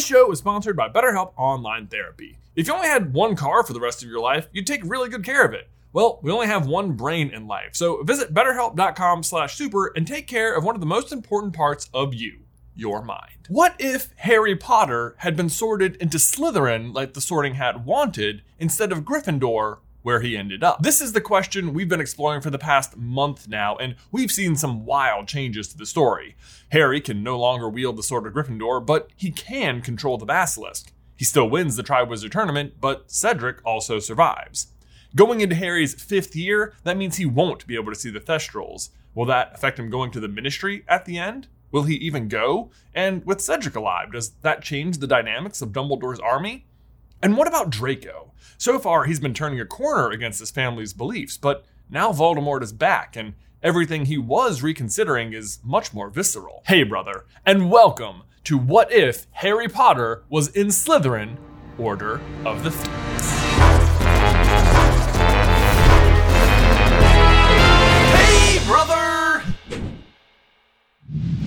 This 0.00 0.06
show 0.06 0.32
is 0.32 0.38
sponsored 0.38 0.78
by 0.78 0.88
BetterHelp 0.88 1.34
Online 1.36 1.86
Therapy. 1.86 2.38
If 2.56 2.66
you 2.66 2.72
only 2.72 2.88
had 2.88 3.12
one 3.12 3.36
car 3.36 3.62
for 3.62 3.74
the 3.74 3.80
rest 3.80 4.02
of 4.02 4.08
your 4.08 4.18
life, 4.18 4.48
you'd 4.50 4.66
take 4.66 4.80
really 4.82 5.10
good 5.10 5.22
care 5.22 5.44
of 5.44 5.52
it. 5.52 5.68
Well, 5.92 6.20
we 6.22 6.32
only 6.32 6.46
have 6.46 6.66
one 6.66 6.92
brain 6.92 7.28
in 7.28 7.46
life, 7.46 7.72
so 7.74 8.02
visit 8.02 8.32
betterhelp.com/super 8.32 9.92
and 9.94 10.06
take 10.06 10.26
care 10.26 10.56
of 10.56 10.64
one 10.64 10.74
of 10.74 10.80
the 10.80 10.86
most 10.86 11.12
important 11.12 11.52
parts 11.52 11.90
of 11.92 12.14
you, 12.14 12.46
your 12.74 13.02
mind. 13.02 13.48
What 13.50 13.74
if 13.78 14.08
Harry 14.16 14.56
Potter 14.56 15.16
had 15.18 15.36
been 15.36 15.50
sorted 15.50 15.96
into 15.96 16.16
Slytherin 16.16 16.94
like 16.94 17.12
the 17.12 17.20
Sorting 17.20 17.56
Hat 17.56 17.84
wanted 17.84 18.40
instead 18.58 18.92
of 18.92 19.00
Gryffindor 19.00 19.80
where 20.02 20.20
he 20.20 20.36
ended 20.36 20.62
up? 20.62 20.82
This 20.82 21.00
is 21.00 21.12
the 21.12 21.20
question 21.20 21.74
we've 21.74 21.88
been 21.88 22.00
exploring 22.00 22.40
for 22.40 22.50
the 22.50 22.58
past 22.58 22.96
month 22.96 23.48
now, 23.48 23.76
and 23.76 23.96
we've 24.10 24.30
seen 24.30 24.56
some 24.56 24.84
wild 24.84 25.28
changes 25.28 25.68
to 25.68 25.78
the 25.78 25.86
story. 25.86 26.36
Harry 26.70 27.00
can 27.00 27.22
no 27.22 27.38
longer 27.38 27.68
wield 27.68 27.96
the 27.96 28.02
sword 28.02 28.26
of 28.26 28.32
Gryffindor, 28.32 28.84
but 28.84 29.08
he 29.16 29.30
can 29.30 29.80
control 29.80 30.18
the 30.18 30.26
basilisk. 30.26 30.92
He 31.16 31.24
still 31.24 31.50
wins 31.50 31.76
the 31.76 31.82
Triwizard 31.82 32.32
Tournament, 32.32 32.74
but 32.80 33.10
Cedric 33.10 33.58
also 33.64 33.98
survives. 33.98 34.68
Going 35.14 35.40
into 35.40 35.56
Harry's 35.56 36.00
fifth 36.00 36.36
year, 36.36 36.72
that 36.84 36.96
means 36.96 37.16
he 37.16 37.26
won't 37.26 37.66
be 37.66 37.74
able 37.74 37.92
to 37.92 37.98
see 37.98 38.10
the 38.10 38.20
Thestrals. 38.20 38.90
Will 39.14 39.26
that 39.26 39.52
affect 39.54 39.78
him 39.78 39.90
going 39.90 40.12
to 40.12 40.20
the 40.20 40.28
Ministry 40.28 40.84
at 40.88 41.04
the 41.04 41.18
end? 41.18 41.48
Will 41.72 41.82
he 41.82 41.96
even 41.96 42.28
go? 42.28 42.70
And 42.94 43.24
with 43.24 43.40
Cedric 43.40 43.76
alive, 43.76 44.12
does 44.12 44.30
that 44.42 44.62
change 44.62 44.98
the 44.98 45.06
dynamics 45.06 45.60
of 45.60 45.70
Dumbledore's 45.72 46.20
army? 46.20 46.66
And 47.22 47.36
what 47.36 47.46
about 47.46 47.68
Draco? 47.68 48.32
So 48.56 48.78
far, 48.78 49.04
he's 49.04 49.20
been 49.20 49.34
turning 49.34 49.60
a 49.60 49.66
corner 49.66 50.10
against 50.10 50.40
his 50.40 50.50
family's 50.50 50.94
beliefs, 50.94 51.36
but 51.36 51.66
now 51.90 52.12
Voldemort 52.12 52.62
is 52.62 52.72
back, 52.72 53.14
and 53.14 53.34
everything 53.62 54.06
he 54.06 54.16
was 54.16 54.62
reconsidering 54.62 55.34
is 55.34 55.58
much 55.62 55.92
more 55.92 56.08
visceral. 56.08 56.62
Hey, 56.66 56.82
brother, 56.82 57.26
and 57.44 57.70
welcome 57.70 58.22
to 58.44 58.56
What 58.56 58.90
If 58.90 59.26
Harry 59.32 59.68
Potter 59.68 60.24
Was 60.30 60.48
in 60.48 60.68
Slytherin 60.68 61.36
Order 61.76 62.22
of 62.46 62.64
the 62.64 62.70
Phoenix. 62.70 63.30
Hey, 68.16 68.66
brother! 68.66 69.42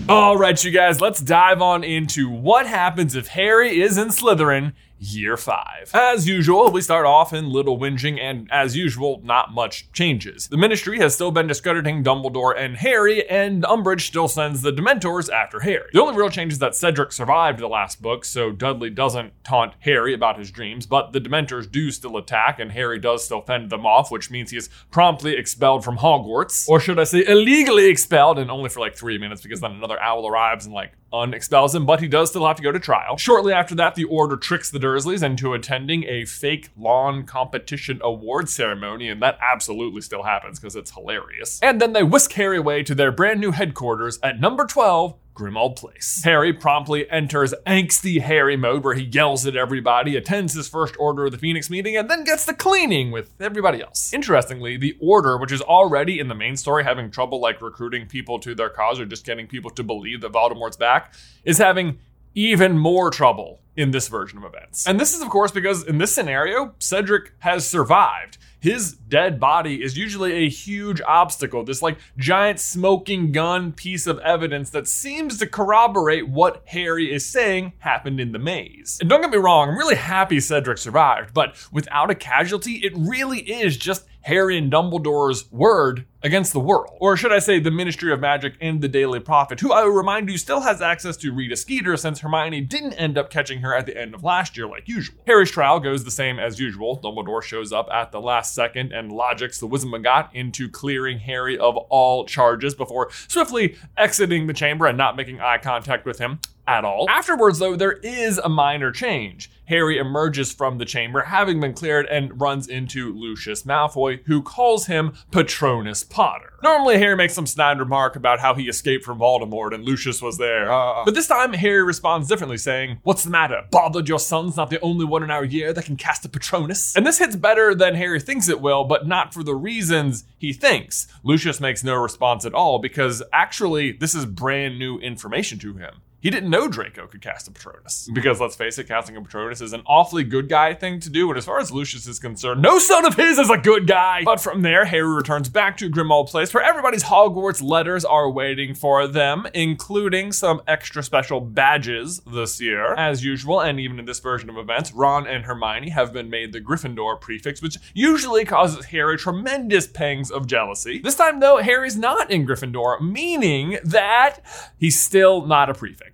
All 0.07 0.37
right, 0.37 0.63
you 0.63 0.69
guys, 0.69 1.01
let's 1.01 1.19
dive 1.19 1.63
on 1.63 1.83
into 1.83 2.29
what 2.29 2.67
happens 2.67 3.15
if 3.15 3.29
Harry 3.29 3.81
is 3.81 3.97
in 3.97 4.09
Slytherin 4.09 4.73
year 5.03 5.37
five. 5.37 5.91
As 5.93 6.27
usual, 6.27 6.71
we 6.71 6.81
start 6.81 7.05
off 7.05 7.33
in 7.33 7.49
little 7.49 7.77
whinging, 7.77 8.19
and 8.19 8.49
as 8.51 8.75
usual, 8.77 9.21
not 9.23 9.53
much 9.53 9.91
changes. 9.91 10.47
The 10.47 10.57
Ministry 10.57 10.99
has 10.99 11.13
still 11.13 11.31
been 11.31 11.47
discrediting 11.47 12.03
Dumbledore 12.03 12.57
and 12.57 12.77
Harry, 12.77 13.27
and 13.29 13.63
Umbridge 13.63 14.01
still 14.01 14.27
sends 14.27 14.61
the 14.61 14.71
Dementors 14.71 15.31
after 15.31 15.59
Harry. 15.59 15.89
The 15.91 16.01
only 16.01 16.17
real 16.17 16.29
change 16.29 16.53
is 16.53 16.59
that 16.59 16.75
Cedric 16.75 17.11
survived 17.11 17.59
the 17.59 17.67
last 17.67 18.01
book, 18.01 18.23
so 18.23 18.51
Dudley 18.51 18.89
doesn't 18.89 19.33
taunt 19.43 19.73
Harry 19.79 20.13
about 20.13 20.39
his 20.39 20.51
dreams, 20.51 20.85
but 20.85 21.11
the 21.11 21.19
Dementors 21.19 21.69
do 21.69 21.91
still 21.91 22.17
attack, 22.17 22.59
and 22.59 22.71
Harry 22.71 22.99
does 22.99 23.25
still 23.25 23.41
fend 23.41 23.69
them 23.69 23.85
off, 23.85 24.11
which 24.11 24.31
means 24.31 24.51
he 24.51 24.57
is 24.57 24.69
promptly 24.91 25.35
expelled 25.35 25.83
from 25.83 25.97
Hogwarts. 25.97 26.67
Or 26.69 26.79
should 26.79 26.99
I 26.99 27.03
say, 27.03 27.25
illegally 27.25 27.85
expelled, 27.85 28.39
and 28.39 28.49
only 28.49 28.69
for 28.69 28.79
like 28.79 28.95
three 28.95 29.17
minutes, 29.17 29.41
because 29.41 29.59
then 29.59 29.71
another 29.71 29.99
owl 29.99 30.27
arrives 30.27 30.65
and 30.65 30.73
like 30.73 30.93
unexpels 31.13 31.75
him, 31.75 31.85
but 31.85 32.01
he 32.01 32.07
does 32.07 32.29
still 32.29 32.45
have 32.47 32.57
to 32.57 32.63
go 32.63 32.71
to 32.71 32.79
trial. 32.79 33.17
Shortly 33.17 33.53
after 33.53 33.75
that, 33.75 33.95
the 33.95 34.05
Order 34.05 34.35
tricks 34.35 34.71
the 34.71 34.79
Dursleys 34.79 35.23
into 35.23 35.53
attending 35.53 36.03
a 36.05 36.25
fake 36.25 36.69
lawn 36.75 37.23
competition 37.23 37.99
award 38.01 38.49
ceremony, 38.49 39.09
and 39.09 39.21
that 39.21 39.37
absolutely 39.41 40.01
still 40.01 40.23
happens 40.23 40.59
because 40.59 40.75
it's 40.75 40.91
hilarious. 40.91 41.59
And 41.61 41.79
then 41.79 41.93
they 41.93 42.03
whisk 42.03 42.33
Harry 42.33 42.57
away 42.57 42.83
to 42.83 42.95
their 42.95 43.11
brand 43.11 43.39
new 43.39 43.51
headquarters 43.51 44.19
at 44.23 44.39
number 44.39 44.65
12, 44.65 45.15
Grimmauld 45.33 45.75
Place. 45.75 46.21
Harry 46.23 46.53
promptly 46.53 47.09
enters 47.09 47.53
angsty 47.65 48.21
Harry 48.21 48.55
mode 48.55 48.83
where 48.83 48.93
he 48.93 49.03
yells 49.03 49.45
at 49.45 49.55
everybody, 49.55 50.15
attends 50.15 50.53
his 50.53 50.67
first 50.67 50.95
Order 50.99 51.25
of 51.25 51.31
the 51.31 51.37
Phoenix 51.37 51.69
meeting, 51.69 51.97
and 51.97 52.09
then 52.09 52.23
gets 52.23 52.45
the 52.45 52.53
cleaning 52.53 53.11
with 53.11 53.31
everybody 53.39 53.81
else. 53.81 54.13
Interestingly, 54.13 54.77
the 54.77 54.95
Order, 54.99 55.37
which 55.37 55.51
is 55.51 55.61
already 55.61 56.19
in 56.19 56.27
the 56.27 56.35
main 56.35 56.55
story 56.55 56.83
having 56.83 57.09
trouble 57.09 57.39
like 57.39 57.61
recruiting 57.61 58.07
people 58.07 58.39
to 58.39 58.53
their 58.53 58.69
cause 58.69 58.99
or 58.99 59.05
just 59.05 59.25
getting 59.25 59.47
people 59.47 59.71
to 59.71 59.83
believe 59.83 60.21
that 60.21 60.31
Voldemort's 60.31 60.77
back, 60.77 61.13
is 61.43 61.57
having 61.57 61.99
even 62.35 62.77
more 62.77 63.09
trouble 63.09 63.59
in 63.75 63.91
this 63.91 64.07
version 64.07 64.37
of 64.37 64.45
events. 64.45 64.87
And 64.87 64.99
this 64.99 65.15
is, 65.15 65.21
of 65.21 65.29
course, 65.29 65.51
because 65.51 65.83
in 65.83 65.97
this 65.97 66.13
scenario, 66.13 66.75
Cedric 66.79 67.33
has 67.39 67.67
survived. 67.67 68.37
His 68.63 68.93
dead 68.93 69.41
body 69.41 69.83
is 69.83 69.97
usually 69.97 70.31
a 70.45 70.49
huge 70.49 71.01
obstacle, 71.01 71.65
this 71.65 71.81
like 71.81 71.97
giant 72.17 72.61
smoking 72.61 73.33
gun 73.33 73.73
piece 73.73 74.07
of 74.07 74.19
evidence 74.19 74.69
that 74.69 74.87
seems 74.87 75.37
to 75.39 75.47
corroborate 75.47 76.29
what 76.29 76.63
Harry 76.67 77.13
is 77.13 77.25
saying 77.25 77.73
happened 77.79 78.21
in 78.21 78.31
the 78.31 78.39
maze. 78.39 78.99
And 79.01 79.09
don't 79.09 79.19
get 79.19 79.31
me 79.31 79.37
wrong, 79.37 79.67
I'm 79.67 79.77
really 79.77 79.97
happy 79.97 80.39
Cedric 80.39 80.77
survived, 80.77 81.33
but 81.33 81.57
without 81.73 82.09
a 82.09 82.15
casualty, 82.15 82.75
it 82.75 82.93
really 82.95 83.39
is 83.39 83.75
just 83.75 84.05
Harry 84.21 84.57
and 84.57 84.71
Dumbledore's 84.71 85.51
word 85.51 86.05
against 86.23 86.53
the 86.53 86.59
world. 86.59 86.95
Or 86.99 87.17
should 87.17 87.33
I 87.33 87.39
say, 87.39 87.59
the 87.59 87.71
Ministry 87.71 88.11
of 88.13 88.19
Magic 88.19 88.53
and 88.61 88.81
the 88.81 88.87
Daily 88.87 89.19
Prophet, 89.19 89.59
who 89.59 89.71
I 89.71 89.83
will 89.83 89.91
remind 89.91 90.29
you 90.29 90.37
still 90.37 90.61
has 90.61 90.81
access 90.81 91.17
to 91.17 91.33
Rita 91.33 91.55
Skeeter 91.55 91.97
since 91.97 92.19
Hermione 92.19 92.61
didn't 92.61 92.93
end 92.93 93.17
up 93.17 93.29
catching 93.29 93.59
her 93.59 93.75
at 93.75 93.85
the 93.85 93.97
end 93.99 94.15
of 94.15 94.23
last 94.23 94.55
year 94.55 94.67
like 94.67 94.87
usual. 94.87 95.17
Harry's 95.27 95.51
trial 95.51 95.79
goes 95.79 96.03
the 96.03 96.11
same 96.11 96.39
as 96.39 96.59
usual. 96.59 96.99
Dumbledore 97.03 97.43
shows 97.43 97.73
up 97.73 97.89
at 97.91 98.11
the 98.11 98.21
last 98.21 98.55
second 98.55 98.93
and 98.93 99.11
logics 99.11 99.59
the 99.59 99.67
Wizengamot 99.67 100.29
into 100.33 100.69
clearing 100.69 101.19
Harry 101.19 101.57
of 101.57 101.75
all 101.75 102.25
charges 102.25 102.73
before 102.73 103.09
swiftly 103.27 103.75
exiting 103.97 104.47
the 104.47 104.53
chamber 104.53 104.85
and 104.85 104.97
not 104.97 105.17
making 105.17 105.41
eye 105.41 105.57
contact 105.57 106.05
with 106.05 106.19
him 106.19 106.39
at 106.67 106.85
all. 106.85 107.09
Afterwards, 107.09 107.59
though, 107.59 107.75
there 107.75 107.93
is 108.03 108.37
a 108.37 108.49
minor 108.49 108.91
change. 108.91 109.49
Harry 109.65 109.97
emerges 109.97 110.53
from 110.53 110.77
the 110.77 110.85
chamber, 110.85 111.21
having 111.21 111.59
been 111.59 111.73
cleared, 111.73 112.05
and 112.07 112.39
runs 112.39 112.67
into 112.67 113.13
Lucius 113.13 113.63
Malfoy, 113.63 114.21
who 114.25 114.41
calls 114.41 114.87
him 114.87 115.13
Patronus 115.31 116.03
Potter. 116.13 116.53
Normally, 116.61 116.99
Harry 116.99 117.15
makes 117.15 117.33
some 117.33 117.47
snide 117.47 117.79
remark 117.79 118.15
about 118.15 118.39
how 118.39 118.53
he 118.53 118.69
escaped 118.69 119.03
from 119.03 119.17
Voldemort 119.17 119.73
and 119.73 119.83
Lucius 119.83 120.21
was 120.21 120.37
there. 120.37 120.71
Uh, 120.71 121.03
but 121.03 121.15
this 121.15 121.27
time, 121.27 121.53
Harry 121.53 121.83
responds 121.83 122.27
differently, 122.27 122.57
saying, 122.57 122.99
What's 123.01 123.23
the 123.23 123.31
matter? 123.31 123.63
Bothered 123.71 124.07
your 124.07 124.19
son's 124.19 124.55
not 124.55 124.69
the 124.69 124.79
only 124.81 125.05
one 125.05 125.23
in 125.23 125.31
our 125.31 125.43
year 125.43 125.73
that 125.73 125.85
can 125.85 125.97
cast 125.97 126.23
a 126.23 126.29
Patronus? 126.29 126.95
And 126.95 127.05
this 127.05 127.17
hits 127.17 127.35
better 127.35 127.73
than 127.73 127.95
Harry 127.95 128.19
thinks 128.19 128.47
it 128.47 128.61
will, 128.61 128.83
but 128.83 129.07
not 129.07 129.33
for 129.33 129.43
the 129.43 129.55
reasons 129.55 130.23
he 130.37 130.53
thinks. 130.53 131.07
Lucius 131.23 131.59
makes 131.59 131.83
no 131.83 131.95
response 131.95 132.45
at 132.45 132.53
all 132.53 132.77
because 132.77 133.23
actually, 133.33 133.91
this 133.91 134.13
is 134.13 134.27
brand 134.27 134.77
new 134.77 134.99
information 134.99 135.57
to 135.59 135.73
him. 135.73 135.95
He 136.23 136.29
didn't 136.29 136.49
know 136.49 136.69
Draco 136.69 137.05
could 137.05 137.21
cast 137.21 137.49
a 137.49 137.51
Patronus. 137.51 138.09
Because 138.13 138.39
let's 138.39 138.55
face 138.55 138.79
it, 138.79 138.87
casting 138.87 139.17
a 139.17 139.21
Patronus 139.21 139.59
is 139.59 139.73
an 139.73 139.83
awfully 139.85 140.23
good 140.23 140.47
guy 140.47 140.73
thing 140.73 141.01
to 141.01 141.09
do, 141.09 141.27
and 141.27 141.37
as 141.37 141.43
far 141.43 141.59
as 141.59 141.69
Lucius 141.69 142.07
is 142.07 142.17
concerned, 142.17 142.61
no 142.61 142.79
son 142.79 143.05
of 143.05 143.15
his 143.15 143.37
is 143.37 143.49
a 143.49 143.57
good 143.57 143.87
guy. 143.87 144.21
But 144.23 144.39
from 144.39 144.61
there, 144.61 144.85
Harry 144.85 145.13
returns 145.13 145.49
back 145.49 145.75
to 145.79 145.89
Grimmauld 145.89 146.29
Place, 146.29 146.53
where 146.53 146.63
everybody's 146.63 147.03
Hogwarts 147.03 147.61
letters 147.61 148.05
are 148.05 148.29
waiting 148.29 148.73
for 148.73 149.05
them, 149.05 149.47
including 149.53 150.31
some 150.31 150.61
extra 150.65 151.03
special 151.03 151.41
badges 151.41 152.21
this 152.25 152.61
year. 152.61 152.93
As 152.93 153.25
usual, 153.25 153.59
and 153.59 153.77
even 153.81 153.99
in 153.99 154.05
this 154.05 154.21
version 154.21 154.49
of 154.49 154.57
events, 154.57 154.93
Ron 154.93 155.27
and 155.27 155.43
Hermione 155.43 155.89
have 155.89 156.13
been 156.13 156.29
made 156.29 156.53
the 156.53 156.61
Gryffindor 156.61 157.19
prefix, 157.19 157.61
which 157.61 157.75
usually 157.93 158.45
causes 158.45 158.85
Harry 158.85 159.17
tremendous 159.17 159.87
pangs 159.87 160.31
of 160.31 160.47
jealousy. 160.47 160.99
This 160.99 161.15
time, 161.15 161.41
though, 161.41 161.57
Harry's 161.57 161.97
not 161.97 162.31
in 162.31 162.47
Gryffindor, 162.47 163.01
meaning 163.01 163.77
that 163.83 164.39
he's 164.77 164.97
still 164.97 165.45
not 165.45 165.69
a 165.69 165.73
prefect. 165.73 166.12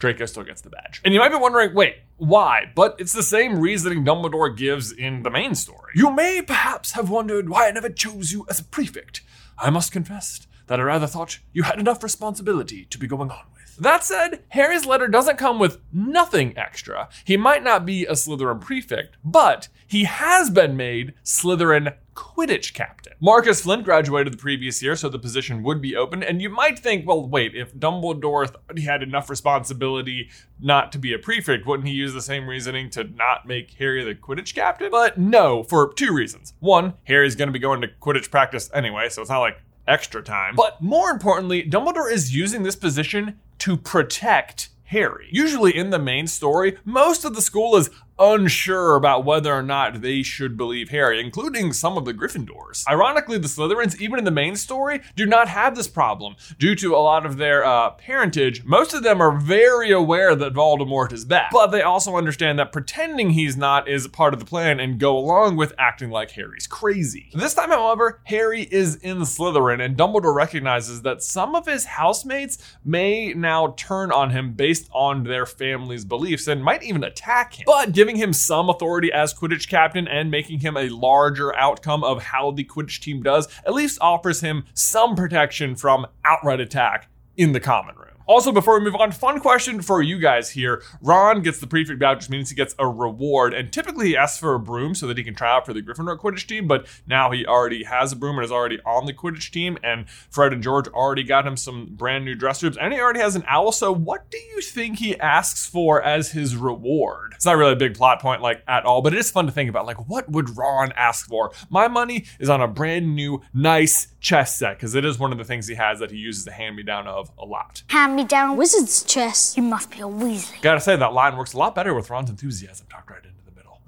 Draco 0.00 0.24
still 0.24 0.42
gets 0.42 0.62
the 0.62 0.70
badge. 0.70 1.02
And 1.04 1.12
you 1.12 1.20
might 1.20 1.28
be 1.28 1.36
wondering, 1.36 1.74
wait, 1.74 1.96
why? 2.16 2.72
But 2.74 2.96
it's 2.98 3.12
the 3.12 3.22
same 3.22 3.60
reasoning 3.60 4.02
Dumbledore 4.02 4.56
gives 4.56 4.90
in 4.90 5.22
the 5.22 5.30
main 5.30 5.54
story. 5.54 5.92
You 5.94 6.10
may 6.10 6.40
perhaps 6.42 6.92
have 6.92 7.10
wondered 7.10 7.50
why 7.50 7.68
I 7.68 7.70
never 7.70 7.90
chose 7.90 8.32
you 8.32 8.46
as 8.48 8.58
a 8.58 8.64
prefect. 8.64 9.20
I 9.58 9.68
must 9.68 9.92
confess 9.92 10.46
that 10.68 10.80
I 10.80 10.84
rather 10.84 11.06
thought 11.06 11.40
you 11.52 11.64
had 11.64 11.78
enough 11.78 12.02
responsibility 12.02 12.86
to 12.86 12.98
be 12.98 13.06
going 13.06 13.30
on 13.30 13.44
with. 13.52 13.59
That 13.80 14.04
said, 14.04 14.44
Harry's 14.50 14.84
letter 14.84 15.08
doesn't 15.08 15.38
come 15.38 15.58
with 15.58 15.78
nothing 15.90 16.56
extra. 16.56 17.08
He 17.24 17.38
might 17.38 17.64
not 17.64 17.86
be 17.86 18.04
a 18.04 18.12
Slytherin 18.12 18.60
prefect, 18.60 19.16
but 19.24 19.68
he 19.86 20.04
has 20.04 20.50
been 20.50 20.76
made 20.76 21.14
Slytherin 21.24 21.94
Quidditch 22.14 22.74
captain. 22.74 23.14
Marcus 23.20 23.62
Flint 23.62 23.84
graduated 23.84 24.34
the 24.34 24.36
previous 24.36 24.82
year, 24.82 24.94
so 24.96 25.08
the 25.08 25.18
position 25.18 25.62
would 25.62 25.80
be 25.80 25.96
open. 25.96 26.22
And 26.22 26.42
you 26.42 26.50
might 26.50 26.78
think, 26.78 27.06
well, 27.06 27.26
wait, 27.26 27.54
if 27.54 27.74
Dumbledore 27.74 28.50
thought 28.50 28.76
he 28.76 28.84
had 28.84 29.02
enough 29.02 29.30
responsibility 29.30 30.28
not 30.60 30.92
to 30.92 30.98
be 30.98 31.14
a 31.14 31.18
prefect, 31.18 31.66
wouldn't 31.66 31.88
he 31.88 31.94
use 31.94 32.12
the 32.12 32.20
same 32.20 32.46
reasoning 32.46 32.90
to 32.90 33.04
not 33.04 33.46
make 33.46 33.72
Harry 33.78 34.04
the 34.04 34.14
Quidditch 34.14 34.54
captain? 34.54 34.90
But 34.90 35.16
no, 35.16 35.62
for 35.62 35.94
two 35.94 36.12
reasons. 36.12 36.52
One, 36.60 36.94
Harry's 37.04 37.34
going 37.34 37.48
to 37.48 37.52
be 37.52 37.58
going 37.58 37.80
to 37.80 37.88
Quidditch 37.88 38.30
practice 38.30 38.70
anyway, 38.74 39.08
so 39.08 39.22
it's 39.22 39.30
not 39.30 39.40
like 39.40 39.62
extra 39.88 40.22
time. 40.22 40.54
But 40.54 40.82
more 40.82 41.08
importantly, 41.10 41.62
Dumbledore 41.62 42.12
is 42.12 42.34
using 42.34 42.62
this 42.62 42.76
position 42.76 43.40
to 43.60 43.76
protect 43.76 44.70
Harry. 44.84 45.28
Usually 45.30 45.76
in 45.76 45.90
the 45.90 45.98
main 45.98 46.26
story, 46.26 46.76
most 46.84 47.24
of 47.24 47.34
the 47.34 47.42
school 47.42 47.76
is 47.76 47.90
unsure 48.20 48.94
about 48.94 49.24
whether 49.24 49.52
or 49.52 49.62
not 49.62 50.02
they 50.02 50.22
should 50.22 50.56
believe 50.56 50.90
Harry, 50.90 51.20
including 51.20 51.72
some 51.72 51.96
of 51.96 52.04
the 52.04 52.14
Gryffindors. 52.14 52.86
Ironically, 52.88 53.38
the 53.38 53.48
Slytherins, 53.48 54.00
even 54.00 54.18
in 54.18 54.24
the 54.24 54.30
main 54.30 54.54
story, 54.56 55.00
do 55.16 55.26
not 55.26 55.48
have 55.48 55.74
this 55.74 55.88
problem. 55.88 56.36
Due 56.58 56.74
to 56.76 56.94
a 56.94 56.98
lot 56.98 57.24
of 57.24 57.38
their 57.38 57.64
uh, 57.64 57.90
parentage, 57.90 58.64
most 58.64 58.92
of 58.92 59.02
them 59.02 59.20
are 59.20 59.32
very 59.32 59.90
aware 59.90 60.36
that 60.36 60.52
Voldemort 60.52 61.12
is 61.12 61.24
back, 61.24 61.50
but 61.50 61.68
they 61.68 61.82
also 61.82 62.16
understand 62.16 62.58
that 62.58 62.72
pretending 62.72 63.30
he's 63.30 63.56
not 63.56 63.88
is 63.88 64.06
part 64.06 64.34
of 64.34 64.40
the 64.40 64.46
plan 64.46 64.78
and 64.78 65.00
go 65.00 65.16
along 65.16 65.56
with 65.56 65.72
acting 65.78 66.10
like 66.10 66.32
Harry's 66.32 66.66
crazy. 66.66 67.30
This 67.34 67.54
time, 67.54 67.70
however, 67.70 68.20
Harry 68.24 68.62
is 68.62 68.96
in 68.96 69.18
Slytherin, 69.18 69.82
and 69.82 69.96
Dumbledore 69.96 70.34
recognizes 70.34 71.02
that 71.02 71.22
some 71.22 71.54
of 71.54 71.66
his 71.66 71.84
housemates 71.86 72.58
may 72.84 73.32
now 73.32 73.74
turn 73.76 74.12
on 74.12 74.30
him 74.30 74.52
based 74.52 74.88
on 74.92 75.24
their 75.24 75.46
family's 75.46 76.04
beliefs 76.04 76.46
and 76.46 76.62
might 76.62 76.82
even 76.82 77.04
attack 77.04 77.54
him. 77.54 77.64
But 77.66 77.92
giving 78.10 78.20
him 78.20 78.32
some 78.32 78.68
authority 78.68 79.12
as 79.12 79.32
Quidditch 79.32 79.68
captain 79.68 80.08
and 80.08 80.32
making 80.32 80.58
him 80.58 80.76
a 80.76 80.88
larger 80.88 81.56
outcome 81.56 82.02
of 82.02 82.20
how 82.20 82.50
the 82.50 82.64
Quidditch 82.64 82.98
team 82.98 83.22
does 83.22 83.46
at 83.64 83.72
least 83.72 83.98
offers 84.00 84.40
him 84.40 84.64
some 84.74 85.14
protection 85.14 85.76
from 85.76 86.04
outright 86.24 86.58
attack 86.58 87.08
in 87.36 87.52
the 87.52 87.60
common 87.60 87.94
room. 87.94 88.09
Also, 88.30 88.52
before 88.52 88.78
we 88.78 88.84
move 88.84 88.94
on, 88.94 89.10
fun 89.10 89.40
question 89.40 89.82
for 89.82 90.00
you 90.00 90.16
guys 90.16 90.50
here. 90.50 90.80
Ron 91.02 91.42
gets 91.42 91.58
the 91.58 91.66
prefect 91.66 91.98
badge, 91.98 92.18
which 92.18 92.30
means 92.30 92.48
he 92.48 92.54
gets 92.54 92.76
a 92.78 92.86
reward, 92.86 93.52
and 93.52 93.72
typically 93.72 94.06
he 94.06 94.16
asks 94.16 94.38
for 94.38 94.54
a 94.54 94.60
broom 94.60 94.94
so 94.94 95.08
that 95.08 95.18
he 95.18 95.24
can 95.24 95.34
try 95.34 95.50
out 95.50 95.66
for 95.66 95.72
the 95.72 95.82
Gryffindor 95.82 96.16
Quidditch 96.16 96.46
team, 96.46 96.68
but 96.68 96.86
now 97.08 97.32
he 97.32 97.44
already 97.44 97.82
has 97.82 98.12
a 98.12 98.16
broom 98.16 98.36
and 98.36 98.44
is 98.44 98.52
already 98.52 98.78
on 98.86 99.06
the 99.06 99.12
Quidditch 99.12 99.50
team, 99.50 99.78
and 99.82 100.08
Fred 100.08 100.52
and 100.52 100.62
George 100.62 100.86
already 100.86 101.24
got 101.24 101.44
him 101.44 101.56
some 101.56 101.88
brand 101.90 102.24
new 102.24 102.36
dress 102.36 102.62
robes, 102.62 102.76
and 102.76 102.92
he 102.92 103.00
already 103.00 103.18
has 103.18 103.34
an 103.34 103.42
owl, 103.48 103.72
so 103.72 103.90
what 103.90 104.30
do 104.30 104.38
you 104.38 104.60
think 104.60 105.00
he 105.00 105.18
asks 105.18 105.66
for 105.66 106.00
as 106.00 106.30
his 106.30 106.54
reward? 106.54 107.32
It's 107.34 107.46
not 107.46 107.56
really 107.56 107.72
a 107.72 107.76
big 107.76 107.96
plot 107.96 108.22
point, 108.22 108.42
like, 108.42 108.62
at 108.68 108.84
all, 108.84 109.02
but 109.02 109.12
it 109.12 109.18
is 109.18 109.32
fun 109.32 109.46
to 109.46 109.52
think 109.52 109.68
about, 109.68 109.86
like, 109.86 110.08
what 110.08 110.30
would 110.30 110.56
Ron 110.56 110.92
ask 110.92 111.26
for? 111.26 111.50
My 111.68 111.88
money 111.88 112.26
is 112.38 112.48
on 112.48 112.60
a 112.60 112.68
brand 112.68 113.16
new, 113.16 113.42
nice 113.52 114.06
chess 114.20 114.56
set, 114.56 114.76
because 114.76 114.94
it 114.94 115.04
is 115.04 115.18
one 115.18 115.32
of 115.32 115.38
the 115.38 115.44
things 115.44 115.66
he 115.66 115.74
has 115.74 115.98
that 115.98 116.12
he 116.12 116.16
uses 116.16 116.44
the 116.44 116.52
hand-me-down 116.52 117.08
of 117.08 117.32
a 117.36 117.44
lot. 117.44 117.82
Hand 117.88 118.19
me 118.20 118.26
down 118.26 118.56
wizard's 118.56 119.02
chess. 119.02 119.56
You 119.56 119.62
must 119.62 119.90
be 119.90 119.98
a 119.98 120.02
Weasley. 120.02 120.60
Gotta 120.60 120.80
say, 120.80 120.96
that 120.96 121.12
line 121.12 121.36
works 121.36 121.54
a 121.54 121.58
lot 121.58 121.74
better 121.74 121.94
with 121.94 122.10
Ron's 122.10 122.28
enthusiasm 122.28 122.86
tucked 122.90 123.10
right 123.10 123.16
into 123.18 123.28
the 123.28 123.28
middle. 123.28 123.29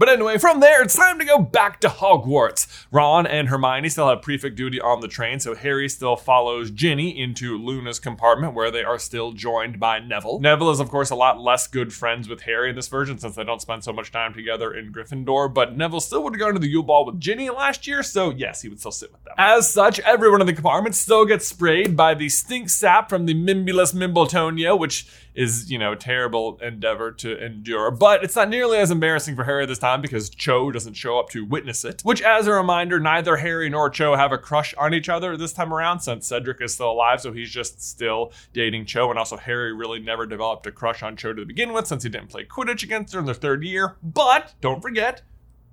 But 0.02 0.08
anyway, 0.08 0.37
from 0.37 0.58
there, 0.58 0.82
it's 0.82 0.96
time 0.96 1.20
to 1.20 1.25
go 1.25 1.38
back 1.38 1.78
to 1.82 1.88
Hogwarts. 1.88 2.66
Ron 2.90 3.25
and 3.25 3.49
Hermione 3.49 3.88
still 3.88 4.08
have 4.08 4.20
prefect 4.20 4.56
duty 4.56 4.81
on 4.81 5.00
the 5.00 5.06
train, 5.06 5.38
so 5.38 5.54
Harry 5.54 5.88
still 5.88 6.16
follows 6.16 6.72
Ginny 6.72 7.16
into 7.16 7.56
Luna's 7.56 8.00
compartment, 8.00 8.52
where 8.52 8.72
they 8.72 8.82
are 8.82 8.99
still 8.99 9.31
joined 9.31 9.78
by 9.78 10.00
Neville. 10.00 10.40
Neville 10.40 10.70
is, 10.70 10.81
of 10.81 10.88
course, 10.88 11.10
a 11.10 11.14
lot 11.14 11.38
less 11.40 11.69
good 11.69 11.93
friends 11.93 12.28
with 12.28 12.40
Harry 12.40 12.70
in 12.70 12.75
this 12.75 12.88
version, 12.88 13.16
since 13.16 13.37
they 13.37 13.44
don't 13.44 13.62
spend 13.62 13.84
so 13.84 13.93
much 13.93 14.10
time 14.10 14.34
together 14.34 14.75
in 14.75 14.93
Gryffindor, 14.93 15.54
but 15.54 15.76
Neville 15.76 16.00
still 16.00 16.25
would 16.25 16.34
have 16.34 16.40
gone 16.40 16.54
to 16.54 16.58
the 16.58 16.66
Yule 16.66 16.82
Ball 16.82 17.06
with 17.06 17.20
Ginny 17.20 17.49
last 17.49 17.87
year, 17.87 18.02
so 18.02 18.31
yes, 18.31 18.60
he 18.60 18.69
would 18.69 18.81
still 18.81 18.90
sit 18.90 19.12
with 19.12 19.22
them. 19.22 19.34
As 19.38 19.72
such, 19.72 20.00
everyone 20.00 20.40
in 20.40 20.49
the 20.49 20.52
compartment 20.52 20.96
still 20.96 21.25
gets 21.25 21.46
sprayed 21.46 21.96
by 21.96 22.14
the 22.14 22.28
stink 22.28 22.70
sap 22.70 23.08
from 23.08 23.26
the 23.26 23.34
Mimbulus 23.34 23.94
Mimbletonia, 23.94 24.76
which 24.76 25.06
is, 25.34 25.70
you 25.70 25.79
know, 25.79 25.93
a 25.93 25.96
terrible 25.96 26.58
endeavor 26.62 27.12
to 27.12 27.44
endure. 27.44 27.90
But 27.90 28.25
it's 28.25 28.37
not 28.37 28.49
nearly 28.49 28.79
as 28.79 28.90
embarrassing 28.90 29.37
for 29.37 29.44
Harry 29.44 29.67
this 29.67 29.79
time 29.79 30.00
because 30.00 30.31
Cho 30.31 30.70
doesn't 30.70 30.94
show 30.94 31.19
up 31.19 31.31
to 31.31 31.44
witness 31.44 31.84
it. 31.84 32.02
Which, 32.02 32.23
as 32.23 32.46
a 32.46 32.52
reminder, 32.52 33.00
neither 33.00 33.37
Harry 33.37 33.69
nor 33.69 33.90
Cho 33.90 34.17
have 34.17 34.32
a 34.32 34.38
crush 34.38 34.75
on 34.75 34.94
each 34.94 35.08
other 35.08 35.37
this 35.37 35.52
time 35.52 35.73
around 35.73 36.00
since 36.00 36.26
Cedric 36.26 36.61
is 36.61 36.75
still 36.75 36.90
alive, 36.90 37.20
so 37.20 37.32
he's 37.32 37.50
just 37.50 37.82
still 37.82 38.32
dating 38.52 38.87
Cho. 38.87 39.11
And 39.11 39.19
also, 39.19 39.37
Harry 39.37 39.73
really 39.73 40.00
never 40.00 40.26
developed 40.26 40.67
a 40.67 40.73
crush 40.73 41.02
on 41.02 41.17
Cho 41.17 41.32
to 41.32 41.44
begin 41.44 41.73
with 41.73 41.87
since 41.87 42.02
he 42.02 42.08
didn't 42.08 42.28
play 42.28 42.44
Quidditch 42.44 42.82
against 42.82 43.14
her 43.14 43.20
in 43.20 43.26
their 43.26 43.35
third 43.35 43.62
year. 43.62 43.96
But 44.02 44.55
don't 44.61 44.82
forget, 44.82 45.23